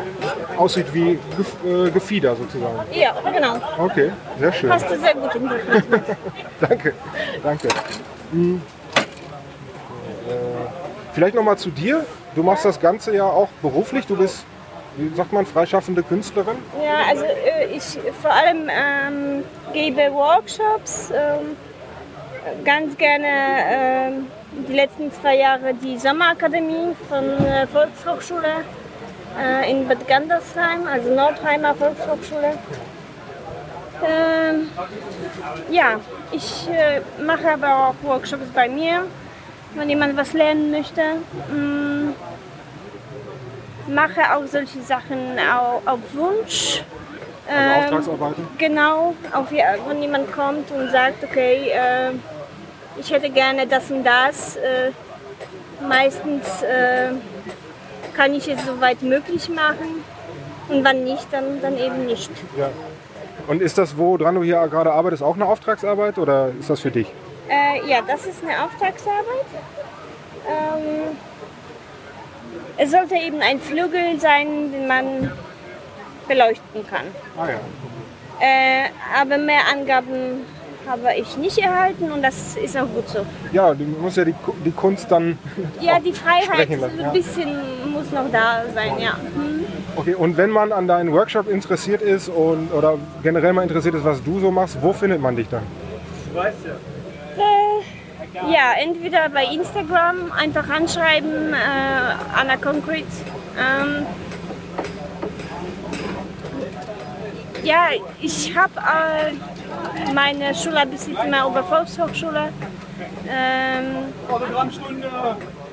aussieht 0.56 0.92
wie 0.92 1.18
Gef 1.36 1.56
äh, 1.64 1.90
Gefieder 1.90 2.36
sozusagen. 2.36 2.78
Ja, 2.92 3.14
genau. 3.30 3.56
Okay, 3.78 4.10
sehr 4.38 4.52
schön. 4.52 4.72
Hast 4.72 4.90
du 4.90 4.98
sehr 4.98 5.14
gut 5.14 5.34
im 5.34 5.50
danke, 6.60 6.94
danke. 7.42 7.68
Hm. 8.32 8.62
Äh, 10.28 10.32
vielleicht 11.12 11.34
nochmal 11.34 11.58
zu 11.58 11.70
dir. 11.70 12.04
Du 12.34 12.42
machst 12.42 12.64
das 12.64 12.80
Ganze 12.80 13.14
ja 13.14 13.24
auch 13.24 13.48
beruflich. 13.60 14.06
Du 14.06 14.16
bist, 14.16 14.44
wie 14.96 15.14
sagt 15.14 15.32
man, 15.32 15.44
freischaffende 15.44 16.02
Künstlerin. 16.02 16.56
Ja, 16.82 17.08
also 17.08 17.24
äh, 17.24 17.66
ich 17.74 17.98
vor 18.20 18.32
allem 18.32 18.68
ähm, 18.70 19.44
gebe 19.72 20.12
Workshops, 20.12 21.10
ähm, 21.10 21.56
ganz 22.64 22.96
gerne 22.96 23.26
ähm, 23.26 24.26
die 24.68 24.72
letzten 24.74 25.12
zwei 25.12 25.36
Jahre 25.36 25.74
die 25.74 25.98
Sommerakademie 25.98 26.94
von 27.08 27.24
der 27.44 27.66
Volkshochschule 27.68 28.64
äh, 29.40 29.70
in 29.70 29.88
Bad 29.88 30.06
Gandersheim, 30.08 30.86
also 30.90 31.14
Nordheimer 31.14 31.74
Volkshochschule. 31.74 32.52
Ähm, 34.04 34.68
ja, 35.70 36.00
ich 36.32 36.68
äh, 36.68 37.00
mache 37.22 37.52
aber 37.52 37.88
auch 37.88 37.94
Workshops 38.02 38.46
bei 38.52 38.68
mir, 38.68 39.04
wenn 39.74 39.88
jemand 39.88 40.16
was 40.16 40.32
lernen 40.32 40.70
möchte. 40.72 41.00
Mm, 41.50 42.10
mache 43.94 44.20
auch 44.34 44.46
solche 44.46 44.80
Sachen 44.82 45.38
au- 45.38 45.82
auf 45.88 46.00
Wunsch. 46.14 46.82
Also 47.48 47.70
Ähm, 47.70 47.82
Auftragsarbeiten. 47.84 48.48
Genau, 48.58 49.14
auf, 49.32 49.50
wenn 49.50 50.00
jemand 50.02 50.32
kommt 50.32 50.70
und 50.70 50.90
sagt, 50.90 51.22
okay, 51.24 51.70
äh, 51.70 52.10
ich 52.96 53.10
hätte 53.10 53.30
gerne 53.30 53.66
das 53.66 53.90
und 53.90 54.04
das. 54.04 54.56
Äh, 54.56 54.92
meistens 55.86 56.62
äh, 56.62 57.12
kann 58.14 58.34
ich 58.34 58.48
es 58.48 58.64
soweit 58.64 59.02
möglich 59.02 59.48
machen 59.48 60.04
und 60.68 60.84
wenn 60.84 61.04
nicht, 61.04 61.26
dann, 61.32 61.60
dann 61.60 61.76
eben 61.76 62.06
nicht. 62.06 62.30
Ja. 62.56 62.70
Und 63.46 63.60
ist 63.60 63.76
das, 63.78 63.96
woran 63.96 64.34
du 64.36 64.42
hier 64.42 64.66
gerade 64.68 64.92
arbeitest, 64.92 65.22
auch 65.22 65.34
eine 65.34 65.46
Auftragsarbeit 65.46 66.18
oder 66.18 66.50
ist 66.58 66.70
das 66.70 66.80
für 66.80 66.90
dich? 66.90 67.08
Äh, 67.48 67.86
ja, 67.88 68.00
das 68.06 68.26
ist 68.26 68.42
eine 68.42 68.62
Auftragsarbeit. 68.62 69.46
Ähm, 70.48 71.16
es 72.76 72.90
sollte 72.90 73.14
eben 73.14 73.40
ein 73.40 73.60
Flügel 73.60 74.18
sein, 74.20 74.72
den 74.72 74.86
man 74.86 75.32
beleuchten 76.28 76.86
kann. 76.88 77.06
Ah 77.36 77.48
ja. 77.48 77.58
Äh, 78.40 78.88
aber 79.20 79.38
mehr 79.38 79.60
Angaben 79.72 80.44
habe 80.86 81.14
ich 81.16 81.36
nicht 81.36 81.58
erhalten 81.58 82.10
und 82.10 82.22
das 82.22 82.56
ist 82.56 82.76
auch 82.76 82.88
gut 82.88 83.08
so. 83.08 83.24
Ja, 83.52 83.74
du 83.74 83.84
musst 83.84 84.16
ja 84.16 84.24
die, 84.24 84.34
die 84.64 84.72
Kunst 84.72 85.10
dann. 85.10 85.38
Ja, 85.80 85.98
die 85.98 86.12
Freiheit 86.12 86.44
sprechen 86.44 86.80
lassen, 86.80 87.00
ja. 87.00 87.08
ein 87.08 87.12
bisschen 87.12 87.48
muss 87.92 88.10
noch 88.10 88.30
da 88.30 88.62
sein, 88.74 88.98
ja. 88.98 89.16
Hm. 89.16 89.64
Okay, 89.96 90.14
und 90.14 90.36
wenn 90.36 90.50
man 90.50 90.72
an 90.72 90.88
deinen 90.88 91.12
Workshop 91.12 91.48
interessiert 91.48 92.02
ist 92.02 92.28
und, 92.28 92.72
oder 92.72 92.98
generell 93.22 93.52
mal 93.52 93.62
interessiert 93.62 93.94
ist, 93.94 94.04
was 94.04 94.22
du 94.22 94.40
so 94.40 94.50
machst, 94.50 94.78
wo 94.80 94.92
findet 94.92 95.20
man 95.20 95.36
dich 95.36 95.48
dann? 95.48 95.62
Äh, 96.34 96.52
ja, 98.50 98.72
entweder 98.80 99.28
bei 99.28 99.44
Instagram 99.44 100.32
einfach 100.32 100.68
anschreiben, 100.70 101.52
äh, 101.52 101.56
Anna 102.34 102.56
Concrete. 102.56 103.06
Ähm, 103.58 104.06
ja, 107.62 107.88
ich 108.20 108.56
habe 108.56 108.72
äh, 108.80 109.34
meine 110.14 110.54
Schule 110.54 110.84
bis 110.86 111.06
jetzt 111.06 111.22
immer 111.24 111.46
über 111.48 111.62
Volkshochschule. 111.64 112.48
Ähm, 113.28 114.12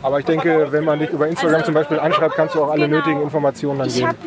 Aber 0.02 0.20
ich 0.20 0.26
denke, 0.26 0.68
wenn 0.72 0.84
man 0.86 1.00
dich 1.00 1.10
über 1.10 1.28
Instagram 1.28 1.56
Also, 1.56 1.66
zum 1.66 1.74
Beispiel 1.74 2.00
anschreibt, 2.00 2.36
kannst 2.36 2.56
du 2.56 2.64
auch 2.64 2.72
alle 2.72 2.86
genau. 2.88 2.97
nötigen 2.97 3.22
Informationen 3.22 3.80
dann 3.80 3.88
ich 3.88 3.95
geben. 3.95 4.08
habe 4.08 4.18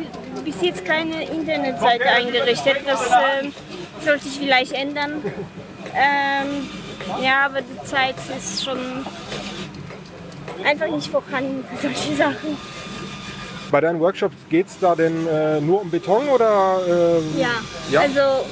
bis 0.45 0.61
jetzt 0.61 0.85
keine 0.85 1.23
Internetseite 1.25 2.05
eingerichtet. 2.05 2.77
Das 2.85 3.01
ähm, 3.41 3.53
sollte 4.01 4.27
ich 4.27 4.39
vielleicht 4.39 4.71
ändern. 4.73 5.21
Ähm, 5.95 6.69
ja, 7.23 7.45
aber 7.45 7.59
die 7.61 7.85
Zeit 7.87 8.15
ist 8.37 8.63
schon 8.63 8.77
einfach 10.65 10.87
nicht 10.87 11.09
vorhanden 11.11 11.65
für 11.75 11.87
solche 11.87 12.15
Sachen. 12.15 12.57
Bei 13.71 13.81
deinen 13.81 13.99
Workshops 13.99 14.35
geht 14.49 14.67
es 14.67 14.77
da 14.79 14.95
denn 14.95 15.27
äh, 15.27 15.59
nur 15.59 15.81
um 15.81 15.89
Beton 15.89 16.27
oder? 16.29 16.77
ähm, 16.87 17.23
Ja, 17.37 17.47
Ja? 17.89 18.01
also 18.01 18.45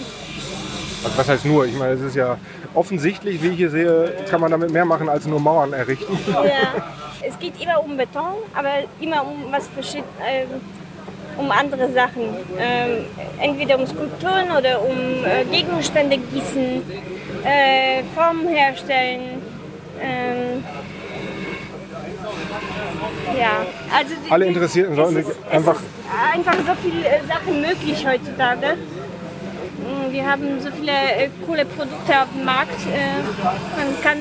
Also 1.04 1.18
was 1.18 1.28
heißt 1.30 1.46
nur? 1.46 1.66
Ich 1.66 1.76
meine, 1.78 1.94
es 1.94 2.02
ist 2.02 2.16
ja 2.16 2.38
offensichtlich, 2.74 3.42
wie 3.42 3.50
ich 3.50 3.58
hier 3.58 3.70
sehe, 3.70 4.14
kann 4.30 4.42
man 4.42 4.52
damit 4.52 4.72
mehr 4.72 4.86
machen 4.86 5.10
als 5.10 5.26
nur 5.26 5.40
Mauern 5.40 5.74
errichten. 5.74 6.18
ja, 6.32 6.84
es 7.28 7.38
geht 7.40 7.62
immer 7.62 7.84
um 7.84 7.98
Beton, 7.98 8.36
aber 8.54 8.70
immer 9.00 9.24
um 9.26 9.52
was 9.52 9.68
verschied- 9.68 10.04
ähm, 10.28 10.48
um 11.38 11.50
andere 11.52 11.92
Sachen. 11.92 12.36
Ähm, 12.60 13.06
entweder 13.40 13.80
um 13.80 13.88
Skulpturen 13.88 14.52
oder 14.58 14.82
um 14.82 15.26
äh, 15.26 15.44
Gegenstände 15.46 16.18
gießen, 16.18 16.84
äh, 17.44 18.04
Formen 18.16 18.48
herstellen. 18.48 19.42
Ähm, 20.00 20.64
ja, 23.38 23.66
also 23.96 24.14
Alle 24.30 24.46
Interessierten 24.46 24.96
sollen 24.96 25.16
sich 25.16 25.26
einfach 25.50 25.80
einfach 26.34 26.56
so 26.56 26.74
viele 26.84 27.06
äh, 27.08 27.20
Sachen 27.28 27.62
möglich 27.62 28.06
heutzutage. 28.06 28.78
Wir 30.10 30.30
haben 30.30 30.60
so 30.60 30.70
viele 30.72 30.92
äh, 30.92 31.30
coole 31.46 31.66
Produkte 31.66 32.22
auf 32.22 32.28
dem 32.36 32.46
Markt. 32.46 32.80
Äh, 32.88 33.22
man 33.78 34.02
kann 34.02 34.18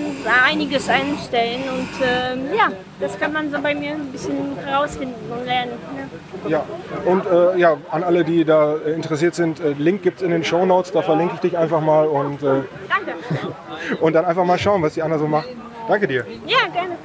einiges 0.47 0.89
einstellen 0.89 1.62
und 1.68 1.89
ähm, 2.03 2.55
ja, 2.57 2.68
das 3.01 3.18
kann 3.18 3.33
man 3.33 3.51
so 3.51 3.61
bei 3.61 3.75
mir 3.75 3.93
ein 3.93 4.12
bisschen 4.12 4.57
herausfinden 4.64 5.31
und 5.31 5.45
lernen. 5.45 5.73
Ne? 5.95 6.51
Ja, 6.51 6.64
und 7.05 7.27
äh, 7.27 7.59
ja, 7.59 7.77
an 7.91 8.03
alle, 8.03 8.25
die 8.25 8.45
da 8.45 8.77
äh, 8.77 8.93
interessiert 8.93 9.35
sind, 9.35 9.61
äh, 9.61 9.73
Link 9.73 10.03
gibt 10.03 10.18
es 10.18 10.23
in 10.23 10.31
den 10.31 10.45
Show 10.45 10.64
Notes, 10.66 10.93
da 10.93 11.03
verlinke 11.03 11.35
ich 11.35 11.41
dich 11.41 11.59
einfach 11.59 11.81
mal 11.81 12.07
und, 12.07 12.43
äh, 12.43 12.62
Danke. 12.89 13.14
und 14.01 14.12
dann 14.14 14.25
einfach 14.25 14.45
mal 14.45 14.59
schauen, 14.59 14.83
was 14.83 14.95
die 14.95 15.03
Anna 15.03 15.18
so 15.18 15.27
macht. 15.27 15.49
Danke 15.89 16.07
dir. 16.07 16.25
Ja, 16.47 16.68
gerne. 16.73 16.97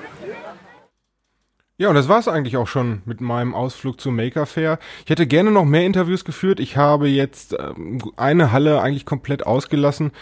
Ja, 1.78 1.90
und 1.90 1.96
das 1.96 2.08
war's 2.08 2.30
eigentlich 2.30 2.56
auch 2.56 2.68
schon 2.68 3.02
mit 3.04 3.20
meinem 3.20 3.54
Ausflug 3.54 4.00
zum 4.00 4.16
Maker 4.16 4.46
Fair. 4.46 4.80
Ich 5.04 5.10
hätte 5.10 5.28
gerne 5.28 5.52
noch 5.52 5.66
mehr 5.66 5.86
Interviews 5.86 6.24
geführt. 6.24 6.62
Ich 6.62 6.78
habe 6.78 7.10
jetzt 7.10 7.54
ähm, 7.60 8.00
eine 8.16 8.54
Halle 8.54 8.82
eigentlich 8.82 9.06
komplett 9.06 9.46
ausgelassen. 9.46 10.14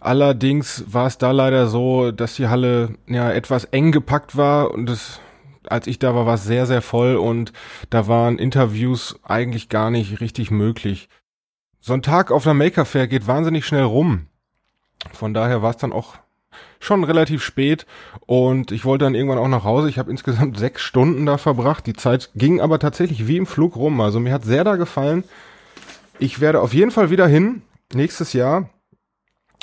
Allerdings 0.00 0.84
war 0.86 1.06
es 1.06 1.16
da 1.16 1.30
leider 1.30 1.68
so, 1.68 2.12
dass 2.12 2.36
die 2.36 2.48
Halle 2.48 2.96
ja 3.06 3.30
etwas 3.32 3.64
eng 3.64 3.90
gepackt 3.90 4.36
war 4.36 4.70
und 4.72 4.90
es, 4.90 5.20
als 5.66 5.86
ich 5.86 5.98
da 5.98 6.14
war, 6.14 6.26
war 6.26 6.34
es 6.34 6.44
sehr, 6.44 6.66
sehr 6.66 6.82
voll 6.82 7.16
und 7.16 7.54
da 7.88 8.06
waren 8.06 8.38
Interviews 8.38 9.18
eigentlich 9.22 9.70
gar 9.70 9.90
nicht 9.90 10.20
richtig 10.20 10.50
möglich. 10.50 11.08
So 11.80 11.94
ein 11.94 12.02
Tag 12.02 12.30
auf 12.30 12.44
der 12.44 12.52
Maker 12.52 12.84
Fair 12.84 13.06
geht 13.06 13.26
wahnsinnig 13.26 13.64
schnell 13.64 13.84
rum. 13.84 14.26
Von 15.14 15.32
daher 15.32 15.62
war 15.62 15.70
es 15.70 15.78
dann 15.78 15.94
auch 15.94 16.16
schon 16.80 17.04
relativ 17.04 17.42
spät 17.42 17.86
und 18.26 18.72
ich 18.72 18.84
wollte 18.84 19.04
dann 19.04 19.14
irgendwann 19.14 19.38
auch 19.38 19.48
nach 19.48 19.64
Hause. 19.64 19.88
Ich 19.88 19.98
habe 19.98 20.10
insgesamt 20.10 20.58
sechs 20.58 20.82
Stunden 20.82 21.26
da 21.26 21.38
verbracht. 21.38 21.86
Die 21.86 21.94
Zeit 21.94 22.30
ging 22.34 22.60
aber 22.60 22.78
tatsächlich 22.78 23.26
wie 23.26 23.36
im 23.36 23.46
Flug 23.46 23.76
rum. 23.76 24.00
Also 24.00 24.20
mir 24.20 24.32
hat 24.32 24.44
sehr 24.44 24.64
da 24.64 24.76
gefallen. 24.76 25.24
Ich 26.18 26.40
werde 26.40 26.60
auf 26.60 26.74
jeden 26.74 26.90
Fall 26.90 27.10
wieder 27.10 27.26
hin 27.26 27.62
nächstes 27.92 28.32
Jahr 28.32 28.70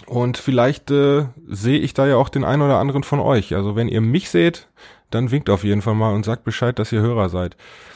und 0.07 0.37
vielleicht 0.37 0.91
äh, 0.91 1.25
sehe 1.47 1.79
ich 1.79 1.93
da 1.93 2.05
ja 2.05 2.17
auch 2.17 2.29
den 2.29 2.43
einen 2.43 2.61
oder 2.61 2.79
anderen 2.79 3.03
von 3.03 3.19
euch. 3.19 3.55
Also 3.55 3.75
wenn 3.75 3.87
ihr 3.87 4.01
mich 4.01 4.29
seht, 4.29 4.67
dann 5.09 5.31
winkt 5.31 5.49
auf 5.49 5.63
jeden 5.63 5.81
Fall 5.81 5.95
mal 5.95 6.13
und 6.13 6.25
sagt 6.25 6.43
Bescheid, 6.43 6.77
dass 6.77 6.91
ihr 6.91 7.01
Hörer 7.01 7.29
seid. 7.29 7.55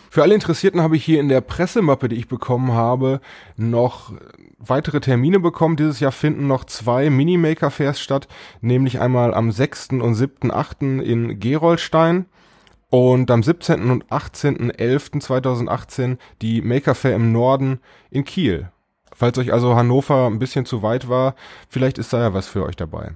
Für 0.09 0.23
alle 0.23 0.33
Interessierten 0.33 0.81
habe 0.81 0.95
ich 0.95 1.05
hier 1.05 1.19
in 1.19 1.29
der 1.29 1.41
Pressemappe, 1.41 2.09
die 2.09 2.15
ich 2.15 2.27
bekommen 2.27 2.73
habe, 2.73 3.21
noch 3.57 4.11
weitere 4.59 4.99
Termine 4.99 5.39
bekommen. 5.39 5.75
Dieses 5.75 5.99
Jahr 5.99 6.11
finden 6.11 6.45
noch 6.47 6.65
zwei 6.65 7.09
Mini-Maker-Fairs 7.09 7.99
statt, 7.99 8.27
nämlich 8.61 8.99
einmal 8.99 9.33
am 9.33 9.51
6. 9.51 9.89
und 9.93 10.13
7.8. 10.15 11.01
in 11.01 11.39
Gerolstein 11.39 12.27
und 12.89 13.31
am 13.31 13.41
17. 13.43 13.89
und 13.89 14.05
18.11.2018 14.05 16.17
die 16.41 16.61
Maker 16.61 16.95
Fair 16.95 17.15
im 17.15 17.31
Norden 17.31 17.79
in 18.09 18.25
Kiel. 18.25 18.69
Falls 19.13 19.37
euch 19.37 19.53
also 19.53 19.75
Hannover 19.75 20.27
ein 20.27 20.39
bisschen 20.39 20.65
zu 20.65 20.81
weit 20.81 21.09
war, 21.09 21.35
vielleicht 21.67 21.97
ist 21.97 22.13
da 22.13 22.19
ja 22.19 22.33
was 22.33 22.47
für 22.47 22.63
euch 22.63 22.75
dabei. 22.75 23.11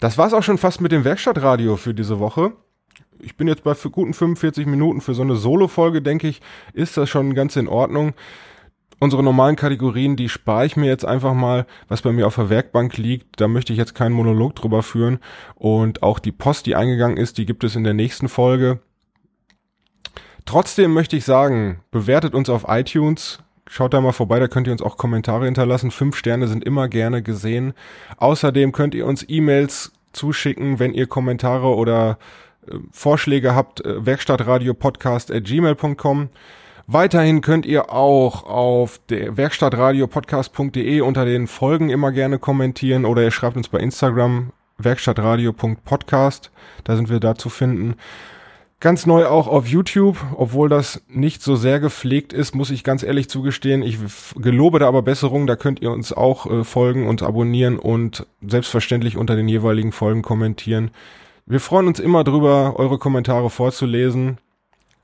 Das 0.00 0.16
war's 0.16 0.32
auch 0.32 0.44
schon 0.44 0.58
fast 0.58 0.80
mit 0.80 0.92
dem 0.92 1.04
Werkstattradio 1.04 1.76
für 1.76 1.92
diese 1.92 2.20
Woche 2.20 2.52
ich 3.20 3.36
bin 3.36 3.48
jetzt 3.48 3.64
bei 3.64 3.74
guten 3.90 4.14
45 4.14 4.66
Minuten 4.66 5.00
für 5.00 5.14
so 5.14 5.22
eine 5.22 5.36
Solo-Folge, 5.36 6.02
denke 6.02 6.28
ich, 6.28 6.40
ist 6.72 6.96
das 6.96 7.08
schon 7.08 7.34
ganz 7.34 7.56
in 7.56 7.68
Ordnung. 7.68 8.14
Unsere 9.00 9.22
normalen 9.22 9.54
Kategorien, 9.54 10.16
die 10.16 10.28
spare 10.28 10.66
ich 10.66 10.76
mir 10.76 10.86
jetzt 10.86 11.04
einfach 11.04 11.32
mal, 11.32 11.66
was 11.86 12.02
bei 12.02 12.10
mir 12.10 12.26
auf 12.26 12.34
der 12.34 12.50
Werkbank 12.50 12.96
liegt. 12.96 13.40
Da 13.40 13.46
möchte 13.46 13.72
ich 13.72 13.78
jetzt 13.78 13.94
keinen 13.94 14.12
Monolog 14.12 14.56
drüber 14.56 14.82
führen. 14.82 15.20
Und 15.54 16.02
auch 16.02 16.18
die 16.18 16.32
Post, 16.32 16.66
die 16.66 16.74
eingegangen 16.74 17.16
ist, 17.16 17.38
die 17.38 17.46
gibt 17.46 17.62
es 17.62 17.76
in 17.76 17.84
der 17.84 17.94
nächsten 17.94 18.28
Folge. 18.28 18.80
Trotzdem 20.46 20.92
möchte 20.92 21.16
ich 21.16 21.24
sagen, 21.24 21.80
bewertet 21.90 22.34
uns 22.34 22.48
auf 22.48 22.64
iTunes. 22.66 23.38
Schaut 23.68 23.94
da 23.94 24.00
mal 24.00 24.12
vorbei, 24.12 24.40
da 24.40 24.48
könnt 24.48 24.66
ihr 24.66 24.72
uns 24.72 24.82
auch 24.82 24.96
Kommentare 24.96 25.44
hinterlassen. 25.44 25.90
Fünf 25.90 26.16
Sterne 26.16 26.48
sind 26.48 26.64
immer 26.64 26.88
gerne 26.88 27.22
gesehen. 27.22 27.74
Außerdem 28.16 28.72
könnt 28.72 28.94
ihr 28.94 29.06
uns 29.06 29.24
E-Mails 29.28 29.92
zuschicken, 30.12 30.78
wenn 30.78 30.94
ihr 30.94 31.06
Kommentare 31.06 31.74
oder 31.74 32.18
Vorschläge 32.90 33.54
habt, 33.54 33.84
äh, 33.84 34.04
werkstattradiopodcast.gmail.com. 34.04 36.30
Weiterhin 36.90 37.42
könnt 37.42 37.66
ihr 37.66 37.92
auch 37.92 38.44
auf 38.44 38.98
der 39.10 39.36
werkstattradiopodcast.de 39.36 41.02
unter 41.02 41.26
den 41.26 41.46
Folgen 41.46 41.90
immer 41.90 42.12
gerne 42.12 42.38
kommentieren 42.38 43.04
oder 43.04 43.22
ihr 43.22 43.30
schreibt 43.30 43.58
uns 43.58 43.68
bei 43.68 43.78
Instagram 43.78 44.54
werkstattradio.podcast, 44.78 46.50
da 46.84 46.96
sind 46.96 47.10
wir 47.10 47.20
da 47.20 47.34
zu 47.34 47.50
finden. 47.50 47.96
Ganz 48.80 49.04
neu 49.04 49.26
auch 49.26 49.48
auf 49.48 49.66
YouTube, 49.66 50.16
obwohl 50.34 50.70
das 50.70 51.02
nicht 51.08 51.42
so 51.42 51.56
sehr 51.56 51.78
gepflegt 51.78 52.32
ist, 52.32 52.54
muss 52.54 52.70
ich 52.70 52.84
ganz 52.84 53.02
ehrlich 53.02 53.28
zugestehen. 53.28 53.82
Ich 53.82 53.98
gelobe 54.36 54.78
da 54.78 54.88
aber 54.88 55.02
Besserung, 55.02 55.46
da 55.46 55.56
könnt 55.56 55.82
ihr 55.82 55.90
uns 55.90 56.14
auch 56.14 56.46
äh, 56.46 56.64
folgen 56.64 57.06
und 57.06 57.22
abonnieren 57.22 57.78
und 57.78 58.26
selbstverständlich 58.40 59.18
unter 59.18 59.36
den 59.36 59.48
jeweiligen 59.48 59.92
Folgen 59.92 60.22
kommentieren. 60.22 60.90
Wir 61.44 61.60
freuen 61.60 61.86
uns 61.86 62.00
immer 62.00 62.24
drüber, 62.24 62.76
eure 62.76 62.96
Kommentare 62.96 63.50
vorzulesen, 63.50 64.38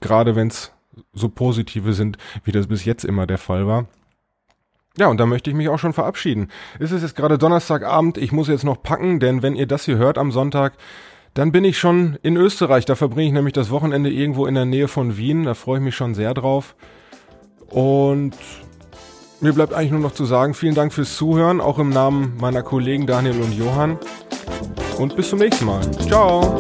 gerade 0.01 0.35
wenn 0.35 0.49
es 0.49 0.73
so 1.13 1.29
positive 1.29 1.93
sind, 1.93 2.19
wie 2.45 2.53
das 2.53 2.67
bis 2.67 2.85
jetzt 2.85 3.05
immer 3.05 3.27
der 3.27 3.39
Fall 3.39 3.67
war. 3.67 3.87
Ja, 4.97 5.09
und 5.09 5.19
da 5.19 5.27
möchte 5.27 5.51
ich 5.51 5.57
mich 5.57 5.69
auch 5.69 5.79
schon 5.79 5.93
verabschieden. 5.93 6.49
Es 6.79 6.93
ist 6.93 7.03
jetzt 7.03 7.17
gerade 7.17 7.37
Donnerstagabend, 7.37 8.17
ich 8.17 8.31
muss 8.31 8.49
jetzt 8.49 8.65
noch 8.65 8.83
packen, 8.83 9.19
denn 9.19 9.43
wenn 9.43 9.57
ihr 9.57 9.67
das 9.67 9.85
hier 9.85 9.97
hört 9.97 10.19
am 10.19 10.31
Sonntag, 10.31 10.75
dann 11.35 11.51
bin 11.51 11.65
ich 11.65 11.79
schon 11.79 12.17
in 12.23 12.37
Österreich. 12.37 12.85
Da 12.85 12.95
verbringe 12.95 13.27
ich 13.27 13.33
nämlich 13.33 13.55
das 13.55 13.71
Wochenende 13.71 14.11
irgendwo 14.11 14.47
in 14.47 14.55
der 14.55 14.67
Nähe 14.67 14.87
von 14.87 15.17
Wien. 15.17 15.45
Da 15.45 15.55
freue 15.55 15.79
ich 15.79 15.85
mich 15.85 15.97
schon 15.97 16.15
sehr 16.15 16.33
drauf. 16.33 16.77
Und 17.71 18.37
mir 19.41 19.53
bleibt 19.53 19.75
eigentlich 19.75 19.91
nur 19.91 20.01
noch 20.01 20.15
zu 20.15 20.25
sagen, 20.25 20.55
vielen 20.55 20.77
Dank 20.77 20.93
fürs 20.93 21.17
Zuhören, 21.17 21.61
auch 21.61 21.81
im 21.81 21.91
Namen 21.91 22.37
meiner 22.41 22.63
Kollegen 22.63 23.07
Daniel 23.07 23.41
und 23.43 23.53
Johann 23.53 23.99
und 24.99 25.17
bis 25.17 25.29
zum 25.31 25.41
nächsten 25.41 25.67
Mal. 25.67 25.83
Ciao! 26.07 26.59